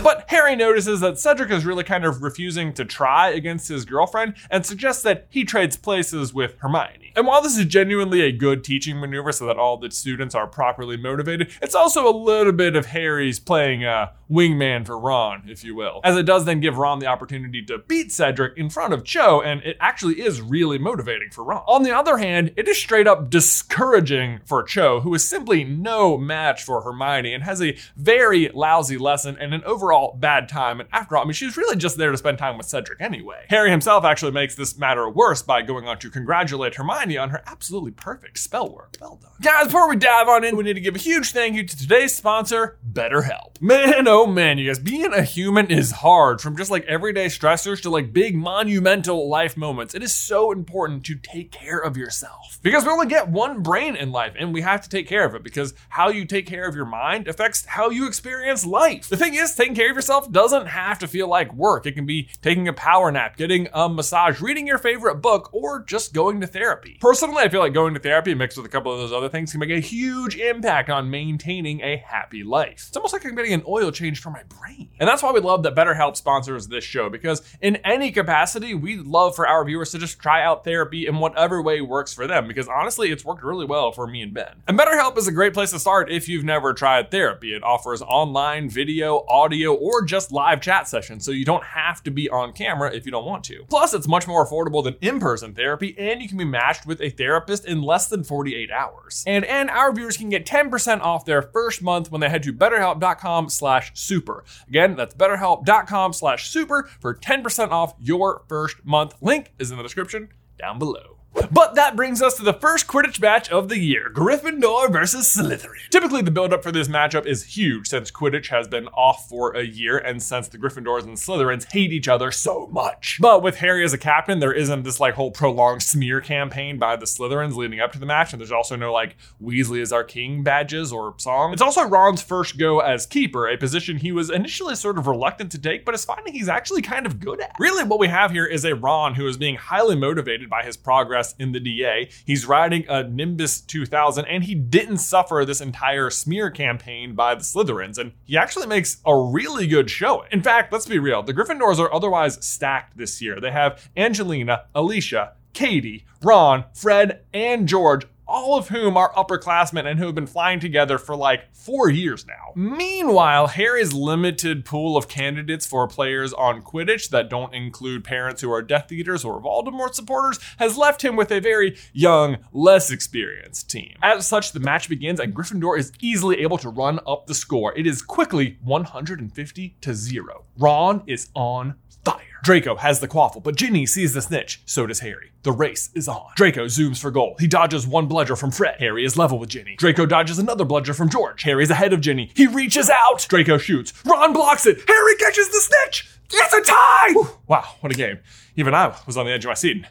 But 0.03 0.25
Harry 0.29 0.57
notices 0.57 1.01
that 1.01 1.19
Cedric 1.19 1.51
is 1.51 1.65
really 1.65 1.85
kind 1.85 2.05
of 2.05 2.23
refusing 2.23 2.73
to 2.75 2.85
try 2.85 3.31
against 3.31 3.69
his 3.69 3.85
girlfriend 3.85 4.35
and 4.51 4.65
suggests 4.65 5.03
that 5.03 5.27
he 5.29 5.45
trades 5.45 5.77
places 5.77 6.33
with 6.33 6.55
Hermione. 6.59 7.13
And 7.17 7.27
while 7.27 7.43
this 7.43 7.59
is 7.59 7.67
genuinely 7.67 8.23
a 8.23 8.33
good 8.33 8.65
teaching 8.65 9.01
maneuver 9.01 9.33
so 9.33 9.47
that 9.47 9.59
all 9.59 9.77
the 9.77 9.91
students 9.91 10.35
are 10.35 10.47
properly 10.47 10.97
motivated, 10.97 11.51
it's 11.61 11.75
also 11.75 12.09
a 12.09 12.17
little 12.17 12.53
bit 12.53 12.77
of 12.77 12.87
Harry's 12.87 13.41
playing 13.41 13.85
a 13.85 14.13
wingman 14.31 14.87
for 14.87 14.97
Ron, 14.97 15.43
if 15.49 15.65
you 15.65 15.75
will. 15.75 16.01
As 16.05 16.17
it 16.17 16.23
does 16.23 16.45
then 16.45 16.61
give 16.61 16.79
Ron 16.79 17.01
the 17.01 17.07
opportunity 17.07 17.63
to 17.63 17.79
beat 17.79 18.13
Cedric 18.13 18.57
in 18.57 18.71
front 18.71 18.95
of 18.95 19.05
Cho, 19.05 19.43
and 19.43 19.61
it 19.63 19.77
actually 19.81 20.21
is 20.21 20.41
really 20.41 20.79
motivating 20.79 21.31
for 21.31 21.43
Ron. 21.43 21.65
On 21.67 21.83
the 21.83 21.95
other 21.95 22.19
hand, 22.19 22.53
it 22.57 22.69
is 22.69 22.79
straight 22.79 23.09
up 23.09 23.29
discouraging 23.29 24.41
for 24.45 24.63
Cho, 24.63 25.01
who 25.01 25.13
is 25.15 25.29
simply 25.29 25.65
no 25.65 26.17
match 26.17 26.63
for 26.63 26.83
Hermione 26.83 27.35
and 27.35 27.43
has 27.43 27.61
a 27.61 27.77
very 27.97 28.49
lousy 28.61 28.99
lesson 28.99 29.37
and 29.41 29.55
an 29.55 29.65
overall 29.65 30.17
bad 30.19 30.49
time. 30.49 30.81
And 30.81 30.89
after 30.93 31.17
all, 31.17 31.23
I 31.23 31.27
mean, 31.27 31.33
she 31.33 31.47
was 31.47 31.57
really 31.57 31.77
just 31.77 31.97
there 31.97 32.11
to 32.11 32.17
spend 32.17 32.39
time 32.39 32.57
with 32.57 32.67
Cedric 32.67 33.01
anyway. 33.01 33.47
Harry 33.49 33.71
himself 33.71 34.05
actually 34.05 34.33
makes 34.33 34.55
this 34.55 34.79
matter 34.79 35.09
worse 35.09 35.43
by 35.43 35.63
going 35.63 35.89
on 35.89 35.99
to 35.99 36.11
congratulate 36.11 36.75
Hermione 36.75 37.17
on 37.17 37.31
her 37.31 37.43
absolutely 37.47 37.93
perfect 37.93 38.39
spell 38.39 38.73
work. 38.73 38.97
Well 39.01 39.19
done. 39.21 39.31
Guys, 39.41 39.67
before 39.67 39.89
we 39.89 39.97
dive 39.97 40.29
on 40.29 40.45
in, 40.45 40.57
we 40.57 40.65
need 40.65 40.75
to 40.75 40.81
give 40.81 40.95
a 40.95 40.99
huge 40.99 41.33
thank 41.33 41.57
you 41.57 41.67
to 41.67 41.77
today's 41.77 42.15
sponsor, 42.15 42.77
BetterHelp. 42.93 43.61
Man, 43.61 44.07
oh 44.07 44.27
man, 44.27 44.59
you 44.59 44.67
guys, 44.67 44.79
being 44.79 45.13
a 45.15 45.23
human 45.23 45.71
is 45.71 45.91
hard 45.91 46.41
from 46.41 46.57
just 46.57 46.71
like 46.71 46.85
everyday 46.85 47.27
stressors 47.27 47.81
to 47.83 47.91
like 47.91 48.13
big 48.13 48.37
monumental 48.37 49.29
life 49.29 49.57
moments. 49.57 49.95
It 49.95 50.03
is 50.03 50.15
so 50.15 50.53
important 50.53 51.05
to 51.07 51.15
take 51.15 51.51
care 51.51 51.79
of 51.79 51.97
yourself 51.97 52.59
because 52.63 52.85
we 52.85 52.91
only 52.91 53.07
get 53.07 53.29
one 53.29 53.63
brain 53.63 53.97
in 53.97 54.13
life 54.13 54.35
and 54.39 54.53
we 54.53 54.61
have 54.61 54.83
to 54.83 54.89
take 54.89 55.09
care 55.09 55.25
of 55.25 55.35
it 55.35 55.43
because 55.43 55.73
how 55.89 56.09
you 56.09 56.25
take 56.25 56.47
care 56.47 56.67
of 56.67 56.75
your 56.75 56.85
mind 56.85 57.29
affects 57.29 57.65
how 57.65 57.89
you 57.91 58.07
experience 58.07 58.50
life. 58.67 59.09
The 59.09 59.17
thing 59.17 59.35
is, 59.35 59.55
taking 59.55 59.75
care 59.75 59.91
of 59.91 59.97
yourself 59.97 60.31
doesn't 60.31 60.67
have 60.67 60.99
to 61.01 61.09
feel 61.09 61.29
like 61.29 61.53
work. 61.55 61.87
It 61.87 61.93
can 61.93 62.07
be 62.07 62.29
taking 62.43 62.69
a 62.69 62.73
power 62.73 63.11
nap, 63.11 63.37
getting 63.37 63.69
a 63.73 63.89
massage, 63.89 64.41
reading 64.41 64.67
your 64.67 64.79
favorite 64.79 65.17
book, 65.17 65.49
or 65.53 65.83
just 65.85 66.13
going 66.13 66.41
to 66.41 66.47
therapy. 66.47 66.99
Personally, 67.01 67.43
I 67.43 67.49
feel 67.49 67.61
like 67.61 67.73
going 67.75 67.95
to 67.95 68.01
therapy 68.01 68.35
mixed 68.35 68.57
with 68.57 68.67
a 68.67 68.71
couple 68.71 68.93
of 68.93 68.99
those 68.99 69.13
other 69.13 69.29
things 69.29 69.53
can 69.53 69.61
make 69.61 69.71
a 69.71 69.81
huge 69.81 70.37
impact 70.37 70.91
on 70.91 71.11
maintaining 71.11 71.81
a 71.81 71.97
happy 71.97 72.43
life. 72.43 72.87
It's 72.89 72.97
almost 72.97 73.13
like 73.13 73.25
I'm 73.25 73.35
getting 73.35 73.53
an 73.53 73.65
oil 73.67 73.91
change 73.91 74.21
for 74.21 74.31
my 74.31 74.43
brain. 74.45 74.91
And 74.99 75.09
that's 75.09 75.23
why 75.23 75.33
we 75.33 75.41
love 75.41 75.63
that 75.63 75.75
BetterHelp 75.75 76.17
sponsors 76.17 76.67
this 76.69 76.85
show 76.85 77.09
because 77.09 77.43
in 77.61 77.77
any 77.77 78.11
capacity, 78.11 78.75
we'd 78.75 79.07
love 79.07 79.37
for 79.37 79.47
our 79.47 79.65
viewers 79.65 79.91
to 79.93 79.99
just 79.99 80.19
try 80.19 80.43
out 80.43 80.65
therapy 80.65 81.07
in 81.07 81.19
whatever 81.19 81.63
way 81.63 81.81
works 81.81 82.13
for 82.13 82.27
them 82.27 82.49
because 82.49 82.69
honestly, 82.69 83.11
it's 83.11 83.25
worked 83.25 83.43
really 83.43 83.67
well 83.67 83.93
for 83.93 84.07
me 84.07 84.23
and 84.23 84.35
Ben. 84.35 84.63
And 84.67 84.79
BetterHelp 84.79 85.17
is 85.19 85.29
a 85.29 85.33
great 85.33 85.55
place 85.55 85.71
to 85.71 85.79
start 85.79 86.11
if 86.11 86.29
you've 86.29 86.45
never 86.45 86.75
tried 86.75 87.11
therapy. 87.11 87.55
It 87.55 87.63
offers 87.63 88.03
online, 88.03 88.40
video, 88.69 89.25
audio, 89.29 89.75
or 89.75 90.05
just 90.05 90.33
live 90.33 90.61
chat 90.61 90.89
sessions, 90.89 91.25
so 91.25 91.31
you 91.31 91.45
don't 91.45 91.65
have 91.65 92.03
to 92.03 92.11
be 92.11 92.29
on 92.31 92.53
camera 92.53 92.95
if 92.95 93.05
you 93.05 93.13
don't 93.13 93.25
want 93.25 93.45
to. 93.45 93.65
Plus, 93.69 93.93
it's 93.95 94.09
much 94.09 94.27
more 94.27 94.47
affordable 94.47 94.83
than 94.83 94.97
in-person 95.01 95.55
therapy, 95.55 95.95
and 95.99 96.23
you 96.23 96.29
can 96.29 96.39
be 96.39 96.45
matched 96.45 96.87
with 96.87 97.01
a 97.01 97.11
therapist 97.11 97.65
in 97.65 97.83
less 97.83 98.07
than 98.09 98.25
48 98.25 98.71
hours. 98.71 99.25
And 99.27 99.45
and 99.45 99.71
our 99.71 99.93
viewers 99.93 100.17
can 100.17 100.31
get 100.31 100.47
10% 100.47 101.01
off 101.01 101.25
their 101.25 101.43
first 101.43 101.83
month 101.83 102.11
when 102.11 102.21
they 102.21 102.29
head 102.29 102.43
to 102.45 102.53
betterhelp.com 102.53 103.49
slash 103.51 103.93
super. 103.95 104.45
Again, 104.69 104.97
that's 104.97 105.15
betterhelp.com 105.15 106.13
slash 106.13 106.49
super 106.49 106.89
for 107.01 107.15
10% 107.15 107.71
off 107.71 107.95
your 108.01 108.43
first 108.49 108.85
month. 108.85 109.15
Link 109.21 109.53
is 109.59 109.71
in 109.71 109.77
the 109.77 109.83
description 109.83 110.29
down 110.59 110.79
below. 110.79 111.20
But 111.51 111.75
that 111.75 111.97
brings 111.97 112.21
us 112.23 112.35
to 112.37 112.43
the 112.43 112.53
first 112.53 112.87
Quidditch 112.87 113.21
match 113.21 113.49
of 113.51 113.69
the 113.69 113.79
year 113.79 114.11
Gryffindor 114.13 114.93
versus 114.93 115.35
Slytherin. 115.35 115.89
Typically, 115.91 116.23
the 116.23 116.31
build 116.31 116.53
up 116.53 116.63
for 116.63 116.73
this 116.73 116.89
matchup 116.89 117.27
is 117.27 117.57
huge 117.57 117.89
since 117.89 118.11
Quidditch 118.11 118.49
has 118.49 118.67
been 118.69 118.89
off 118.89 119.29
for 119.29 119.57
a 119.57 119.65
year 119.65 119.99
and 119.99 120.23
since 120.23 120.49
the 120.49 120.59
Gryffindors 120.59 121.05
and 121.05 121.17
Slytherins 121.17 121.71
hate 121.73 121.93
each 121.93 122.09
other 122.09 122.31
so 122.31 122.67
much. 122.69 123.19
But 123.21 123.43
with 123.43 123.57
Harry 123.57 123.85
as 123.85 123.93
a 123.93 123.99
captain, 123.99 124.41
there 124.41 124.53
isn't 124.53 124.83
this 124.83 125.01
like 125.01 125.15
whole 125.15 125.31
prolonged 125.31 125.83
smear 125.83 126.21
campaign 126.21 126.79
by 126.79 126.97
the 126.97 127.07
Slytherins 127.07 127.57
leading 127.57 127.81
up 127.81 127.93
to 127.93 127.99
the 127.99 128.07
match, 128.07 128.33
and 128.33 128.41
there's 128.41 128.53
also 128.53 128.77
no 128.77 128.93
like 128.93 129.17
Weasley 129.43 129.81
is 129.81 129.93
our 129.93 130.05
king 130.05 130.43
badges 130.43 130.93
or 130.93 131.15
song. 131.19 131.53
It's 131.53 131.63
also 131.63 131.83
Ron's 131.83 132.23
first 132.23 132.59
go 132.59 132.81
as 132.81 133.07
keeper, 133.07 133.49
a 133.49 133.57
position 133.57 133.99
he 133.99 134.13
was 134.13 134.31
initially 134.31 134.75
sort 134.75 134.99
of 134.99 135.07
reluctant 135.07 135.53
to 135.53 135.59
take, 135.59 135.85
but 135.85 135.95
is 135.95 136.05
finding 136.05 136.33
he's 136.33 136.49
actually 136.49 136.83
kind 136.83 137.07
of 137.07 137.21
good 137.21 137.41
at. 137.41 137.55
Really, 137.59 137.85
what 137.85 137.99
we 137.99 138.09
have 138.09 138.31
here 138.31 138.47
is 138.47 138.65
a 138.65 138.75
Ron 138.75 139.15
who 139.15 139.27
is 139.27 139.37
being 139.37 139.57
highly 139.57 139.97
motivated 139.97 140.51
by 140.51 140.63
his 140.63 140.77
progress 141.21 141.35
in 141.39 141.53
the 141.53 141.61
DA. 141.61 142.11
He's 142.25 142.47
riding 142.47 142.85
a 142.89 143.03
Nimbus 143.05 143.61
2000, 143.61 144.25
and 144.27 144.45
he 144.45 144.55
didn't 144.55 144.99
suffer 144.99 145.45
this 145.45 145.61
entire 145.61 146.11
smear 146.11 146.51
campaign 146.51 147.15
by 147.15 147.35
the 147.35 147.43
Slytherins, 147.43 147.99
and 147.99 148.13
he 148.25 148.37
actually 148.37 148.67
makes 148.67 148.99
a 149.05 149.17
really 149.17 149.67
good 149.67 149.91
showing. 149.91 150.29
In 150.33 150.43
fact, 150.43 150.73
let's 150.73 150.87
be 150.87 150.99
real, 150.99 151.23
the 151.23 151.35
Gryffindors 151.35 151.79
are 151.79 151.93
otherwise 151.93 152.45
stacked 152.45 152.97
this 152.97 153.21
year. 153.21 153.41
They 153.41 153.51
have 153.51 153.91
Angelina, 153.97 154.65
Alicia, 154.75 155.35
Katie, 155.53 156.07
Ron, 156.23 156.65
Fred, 156.75 157.25
and 157.35 157.69
George 157.69 158.07
all 158.31 158.57
of 158.57 158.69
whom 158.69 158.97
are 158.97 159.13
upperclassmen 159.15 159.91
and 159.91 159.99
who 159.99 160.07
have 160.07 160.15
been 160.15 160.27
flying 160.27 160.61
together 160.61 160.99
for 160.99 161.17
like 161.17 161.53
four 161.53 161.91
years 161.91 162.25
now. 162.27 162.53
Meanwhile, 162.55 163.49
Harry's 163.49 163.93
limited 163.93 164.65
pool 164.65 164.97
of 164.97 165.09
candidates 165.09 165.67
for 165.67 165.89
players 165.89 166.33
on 166.33 166.63
Quidditch 166.63 167.11
that 167.11 167.29
don't 167.29 167.53
include 167.53 168.05
parents 168.05 168.41
who 168.41 168.53
are 168.53 168.63
Death 168.63 168.93
Eaters 168.93 169.25
or 169.25 169.43
Voldemort 169.43 169.95
supporters 169.95 170.39
has 170.59 170.79
left 170.79 171.03
him 171.03 171.17
with 171.17 171.33
a 171.33 171.41
very 171.41 171.77
young, 171.93 172.39
less 172.53 172.91
experienced 172.91 173.69
team. 173.69 173.97
As 174.01 174.27
such, 174.27 174.53
the 174.53 174.61
match 174.61 174.89
begins 174.89 175.19
and 175.19 175.35
Gryffindor 175.35 175.77
is 175.77 175.93
easily 176.01 176.41
able 176.41 176.59
to 176.59 176.69
run 176.69 177.01
up 177.07 177.27
the 177.27 177.35
score. 177.35 177.77
It 177.77 177.87
is 177.87 178.01
quickly 178.01 178.59
150 178.63 179.77
to 179.81 179.95
0. 179.95 180.45
Ron 180.57 181.03
is 181.07 181.31
on 181.35 181.75
fire. 182.05 182.25
Draco 182.43 182.77
has 182.77 183.01
the 183.01 183.09
quaffle, 183.09 183.43
but 183.43 183.57
Ginny 183.57 183.85
sees 183.87 184.15
the 184.15 184.23
snitch. 184.23 184.63
So 184.65 184.87
does 184.87 185.01
Harry. 185.01 185.31
The 185.43 185.53
race 185.53 185.91
is 185.95 186.09
on. 186.09 186.31
Draco 186.37 186.67
zooms 186.67 186.99
for 186.99 187.11
goal. 187.11 187.37
He 187.39 187.47
dodges 187.47 187.87
one 187.87 188.07
bludger 188.07 188.37
from 188.37 188.51
Fred. 188.51 188.77
Harry 188.79 189.05
is 189.05 189.17
level 189.17 189.39
with 189.39 189.51
Ginny. 189.51 189.77
Draco 189.77 190.07
dodges 190.07 190.39
another 190.39 190.65
bludger 190.65 190.95
from 190.95 191.11
George. 191.11 191.43
Harry's 191.43 191.71
ahead 191.71 191.93
of 191.93 192.01
Ginny. 192.01 192.31
He 192.35 192.47
reaches 192.47 192.89
out. 192.89 193.27
Draco 193.29 193.59
shoots. 193.59 193.93
Ron 194.05 194.33
blocks 194.33 194.67
it. 194.67 194.79
Harry 194.89 195.17
catches 195.17 195.49
the 195.49 195.61
snitch. 195.61 196.11
It's 196.33 196.55
a 196.55 196.63
tie! 196.63 197.13
Whew. 197.13 197.29
Wow, 197.47 197.65
what 197.81 197.93
a 197.93 197.97
game. 197.97 198.21
Even 198.57 198.73
I 198.73 198.95
was 199.07 199.17
on 199.17 199.27
the 199.27 199.33
edge 199.33 199.45
of 199.45 199.49
my 199.49 199.55
seat. 199.55 199.85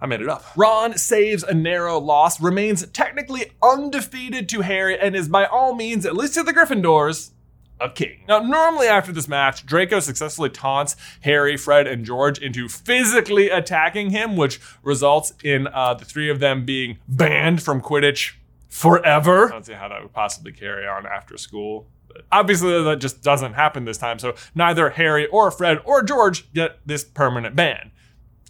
I 0.00 0.06
made 0.06 0.20
it 0.20 0.28
up. 0.28 0.44
Ron 0.56 0.96
saves 0.96 1.44
a 1.44 1.54
narrow 1.54 1.98
loss, 1.98 2.40
remains 2.40 2.86
technically 2.88 3.52
undefeated 3.62 4.48
to 4.48 4.62
Harry, 4.62 4.98
and 4.98 5.14
is 5.14 5.28
by 5.28 5.44
all 5.44 5.74
means, 5.74 6.04
at 6.04 6.16
least 6.16 6.34
to 6.34 6.42
the 6.42 6.52
Gryffindors, 6.52 7.30
a 7.82 7.90
king. 7.90 8.24
Now, 8.28 8.38
normally 8.38 8.86
after 8.86 9.12
this 9.12 9.28
match, 9.28 9.66
Draco 9.66 10.00
successfully 10.00 10.50
taunts 10.50 10.96
Harry, 11.22 11.56
Fred, 11.56 11.86
and 11.86 12.04
George 12.04 12.38
into 12.38 12.68
physically 12.68 13.50
attacking 13.50 14.10
him, 14.10 14.36
which 14.36 14.60
results 14.82 15.34
in 15.42 15.66
uh, 15.66 15.94
the 15.94 16.04
three 16.04 16.30
of 16.30 16.38
them 16.38 16.64
being 16.64 16.98
banned 17.08 17.62
from 17.62 17.80
Quidditch 17.80 18.34
forever. 18.68 19.48
I 19.48 19.50
don't 19.50 19.66
see 19.66 19.72
how 19.74 19.88
that 19.88 20.02
would 20.02 20.12
possibly 20.12 20.52
carry 20.52 20.86
on 20.86 21.06
after 21.06 21.36
school. 21.36 21.88
But 22.08 22.24
obviously, 22.30 22.82
that 22.82 23.00
just 23.00 23.22
doesn't 23.22 23.54
happen 23.54 23.84
this 23.84 23.98
time, 23.98 24.18
so 24.18 24.34
neither 24.54 24.90
Harry 24.90 25.26
or 25.26 25.50
Fred 25.50 25.80
or 25.84 26.02
George 26.02 26.52
get 26.52 26.78
this 26.86 27.04
permanent 27.04 27.56
ban. 27.56 27.90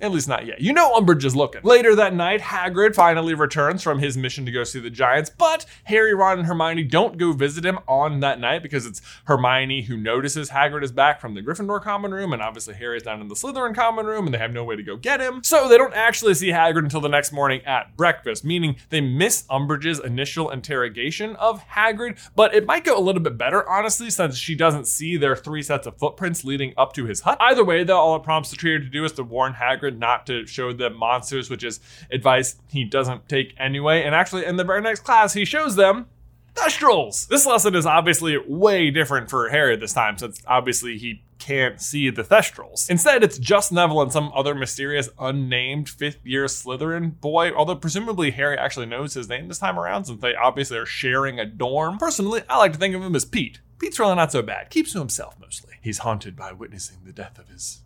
At 0.03 0.11
least 0.11 0.27
not 0.27 0.47
yet. 0.47 0.61
You 0.61 0.73
know 0.73 0.95
Umbridge 0.95 1.25
is 1.25 1.37
looking. 1.37 1.61
Later 1.63 1.95
that 1.95 2.13
night, 2.13 2.41
Hagrid 2.41 2.97
finally 2.97 3.35
returns 3.35 3.85
from 3.85 4.01
his 4.01 4.17
mission 4.17 4.45
to 4.45 4.51
go 4.51 4.65
see 4.65 4.81
the 4.81 4.91
Giants, 4.91 5.31
but 5.31 5.65
Harry, 5.85 6.13
Ron, 6.13 6.41
and 6.41 6.49
Hermione 6.49 6.83
don't 6.83 7.17
go 7.17 7.33
visit 7.33 7.65
him 7.65 7.79
on 7.87 8.19
that 8.19 8.41
night 8.41 8.65
because 8.65 8.85
it's 8.85 9.01
Hermione 9.27 9.83
who 9.83 9.97
notices 9.97 10.51
Hagrid 10.51 10.83
is 10.83 10.91
back 10.91 11.21
from 11.21 11.35
the 11.35 11.41
Gryffindor 11.41 11.81
common 11.81 12.13
room, 12.13 12.33
and 12.33 12.43
obviously 12.43 12.75
Harry's 12.75 13.05
down 13.05 13.21
in 13.21 13.29
the 13.29 13.37
Slytherin 13.37 13.77
common 13.77 14.07
room, 14.07 14.27
and 14.27 14.35
they 14.35 14.39
have 14.39 14.53
no 14.53 14.65
way 14.65 14.75
to 14.75 14.83
go 14.83 14.97
get 14.97 15.21
him. 15.21 15.41
So 15.45 15.69
they 15.69 15.79
don't 15.79 15.95
actually 15.95 16.35
see 16.35 16.49
Hagrid 16.49 16.83
until 16.83 17.01
the 17.01 17.09
next 17.09 17.31
morning 17.31 17.65
at 17.65 17.97
breakfast, 17.97 18.45
meaning 18.45 18.75
they 18.89 19.01
miss 19.01 19.45
Umbridge's 19.45 20.01
initial 20.01 20.51
interrogation 20.51 21.37
of 21.37 21.65
Hagrid, 21.69 22.19
but 22.35 22.53
it 22.57 22.67
might 22.67 22.83
go 22.83 22.99
a 22.99 23.01
little 23.01 23.23
bit 23.23 23.39
better, 23.39 23.69
honestly, 23.71 24.11
since 24.11 24.37
she 24.37 24.57
doesn't 24.57 24.89
see 24.89 25.17
their 25.17 25.37
three 25.37 25.63
sets 25.63 25.87
of 25.87 25.97
footprints 25.97 26.43
leading 26.43 26.75
up 26.77 26.93
to 26.95 27.05
his 27.05 27.21
hut. 27.21 27.39
Either 27.41 27.65
way, 27.65 27.85
though, 27.85 27.99
all 27.99 28.17
it 28.17 28.25
prompts 28.25 28.51
the 28.51 28.57
trio 28.57 28.79
to 28.79 28.85
do 28.87 29.05
is 29.05 29.13
to 29.13 29.23
warn 29.23 29.53
Hagrid 29.53 29.92
not 29.99 30.27
to 30.27 30.47
show 30.47 30.73
them 30.73 30.97
monsters, 30.97 31.51
which 31.51 31.65
is 31.65 31.81
advice 32.11 32.57
he 32.69 32.85
doesn't 32.85 33.29
take 33.29 33.55
anyway. 33.59 34.03
And 34.03 34.15
actually, 34.15 34.45
in 34.45 34.57
the 34.57 34.65
very 34.65 34.81
next 34.81 35.01
class, 35.01 35.35
he 35.35 35.45
shows 35.45 35.77
them 35.77 36.07
Thestrals. 36.55 37.29
This 37.29 37.47
lesson 37.47 37.75
is 37.75 37.87
obviously 37.87 38.37
way 38.47 38.91
different 38.91 39.31
for 39.31 39.49
Harry 39.49 39.77
this 39.77 39.95
time, 39.95 40.19
since 40.19 40.43
obviously 40.47 40.99
he 40.99 41.23
can't 41.39 41.81
see 41.81 42.11
the 42.11 42.23
Thestrals. 42.23 42.89
Instead, 42.91 43.25
it's 43.25 43.39
just 43.39 43.73
Neville 43.73 44.03
and 44.03 44.13
some 44.13 44.31
other 44.35 44.55
mysterious, 44.55 45.09
unnamed 45.19 45.89
fifth 45.89 46.25
year 46.25 46.45
Slytherin 46.45 47.21
boy, 47.21 47.53
although 47.53 47.75
presumably 47.75 48.31
Harry 48.33 48.57
actually 48.57 48.87
knows 48.87 49.15
his 49.15 49.29
name 49.29 49.49
this 49.49 49.59
time 49.59 49.79
around, 49.79 50.05
since 50.05 50.21
they 50.21 50.35
obviously 50.35 50.79
are 50.79 50.87
sharing 50.87 51.41
a 51.41 51.47
dorm. 51.47 51.99
Personally, 51.99 52.43
I 52.49 52.59
like 52.59 52.75
to 52.75 52.79
think 52.79 52.95
of 52.95 53.03
him 53.03 53.17
as 53.17 53.25
Pete. 53.25 53.61
Pete's 53.79 53.99
really 53.99 54.15
not 54.15 54.31
so 54.31 54.43
bad, 54.43 54.71
keeps 54.71 54.93
to 54.93 55.01
himself 55.01 55.35
mostly. 55.41 55.75
He's 55.83 55.99
haunted 55.99 56.37
by 56.37 56.53
witnessing 56.53 56.99
the 57.05 57.13
death 57.13 57.39
of 57.39 57.49
his 57.49 57.82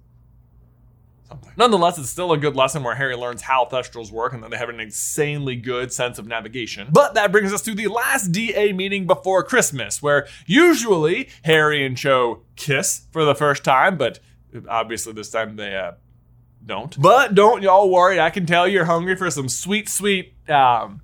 something. 1.29 1.51
Nonetheless, 1.57 1.99
it's 1.99 2.11
still 2.11 2.33
a 2.33 2.39
good 2.39 2.57
lesson 2.57 2.83
where 2.83 2.95
Harry 2.95 3.17
learns 3.17 3.43
how 3.43 3.67
Thestrals 3.67 4.11
work 4.11 4.33
and 4.33 4.43
that 4.43 4.51
they 4.51 4.57
have 4.57 4.69
an 4.69 4.81
insanely 4.81 5.57
good 5.57 5.93
sense 5.93 6.19
of 6.19 6.27
navigation. 6.27 6.89
But 6.91 7.15
that 7.15 7.33
brings 7.33 7.53
us 7.53 7.63
to 7.63 7.75
the 7.75 7.89
last 7.89 8.33
DA 8.33 8.73
meeting 8.73 9.07
before 9.07 9.43
Christmas, 9.43 10.03
where 10.03 10.27
usually 10.47 11.29
Harry 11.45 11.85
and 11.85 11.97
Cho 11.97 12.43
kiss 12.57 13.03
for 13.11 13.25
the 13.25 13.35
first 13.35 13.65
time, 13.65 13.97
but 13.97 14.21
obviously 14.69 15.13
this 15.13 15.31
time 15.31 15.57
they 15.57 15.77
uh, 15.77 15.93
don't. 16.65 17.01
But 17.01 17.35
don't 17.35 17.63
y'all 17.63 17.91
worry, 17.91 18.21
I 18.21 18.31
can 18.31 18.47
tell 18.47 18.67
you're 18.67 18.85
hungry 18.85 19.17
for 19.17 19.31
some 19.31 19.49
sweet, 19.49 19.89
sweet, 19.89 20.35
um, 20.49 21.01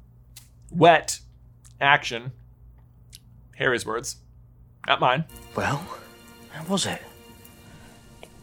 wet 0.71 1.21
action. 1.81 2.33
Harry's 3.57 3.87
words, 3.87 4.17
not 4.87 5.01
mine. 5.01 5.25
Well, 5.55 5.87
how 6.51 6.65
was 6.65 6.87
it? 6.87 7.01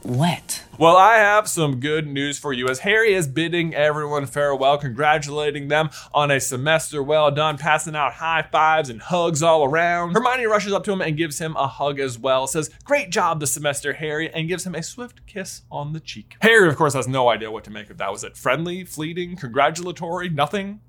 Wet. 0.04 0.64
Well, 0.78 0.96
I 0.96 1.18
have 1.18 1.50
some 1.50 1.82
good 1.82 2.08
news 2.08 2.40
for 2.40 2.54
you 2.54 2.70
as 2.70 2.80
Harry 2.80 3.14
is 3.14 3.28
bidding 3.28 3.76
everyone 3.76 4.26
farewell, 4.26 4.78
congratulating 4.78 5.68
them 5.68 5.90
on 6.14 6.32
a 6.32 6.40
semester 6.40 7.04
well 7.04 7.30
done, 7.32 7.58
passing 7.58 7.98
out 7.98 8.14
high 8.14 8.44
fives 8.50 8.90
and 8.90 9.02
hugs 9.02 9.44
all 9.44 9.66
around. 9.66 10.14
Hermione 10.14 10.46
rushes 10.46 10.72
up 10.72 10.86
to 10.86 10.94
him 10.94 11.02
and 11.02 11.18
gives 11.18 11.40
him 11.40 11.54
a 11.58 11.68
hug 11.68 12.00
as 12.00 12.18
well, 12.18 12.48
says, 12.48 12.70
Great 12.86 13.10
job 13.10 13.42
this 13.42 13.52
semester, 13.52 13.92
Harry, 13.94 14.34
and 14.34 14.48
gives 14.48 14.66
him 14.66 14.74
a 14.74 14.82
swift 14.82 15.28
kiss 15.28 15.64
on 15.70 15.92
the 15.92 16.00
cheek. 16.00 16.38
Harry, 16.42 16.70
of 16.70 16.78
course, 16.78 16.94
has 16.94 17.08
no 17.08 17.28
idea 17.28 17.52
what 17.52 17.66
to 17.66 17.72
make 17.72 17.90
of 17.90 17.98
that. 17.98 18.12
Was 18.12 18.24
it 18.24 18.38
friendly, 18.38 18.86
fleeting, 18.86 19.36
congratulatory, 19.36 20.30
nothing? 20.30 20.80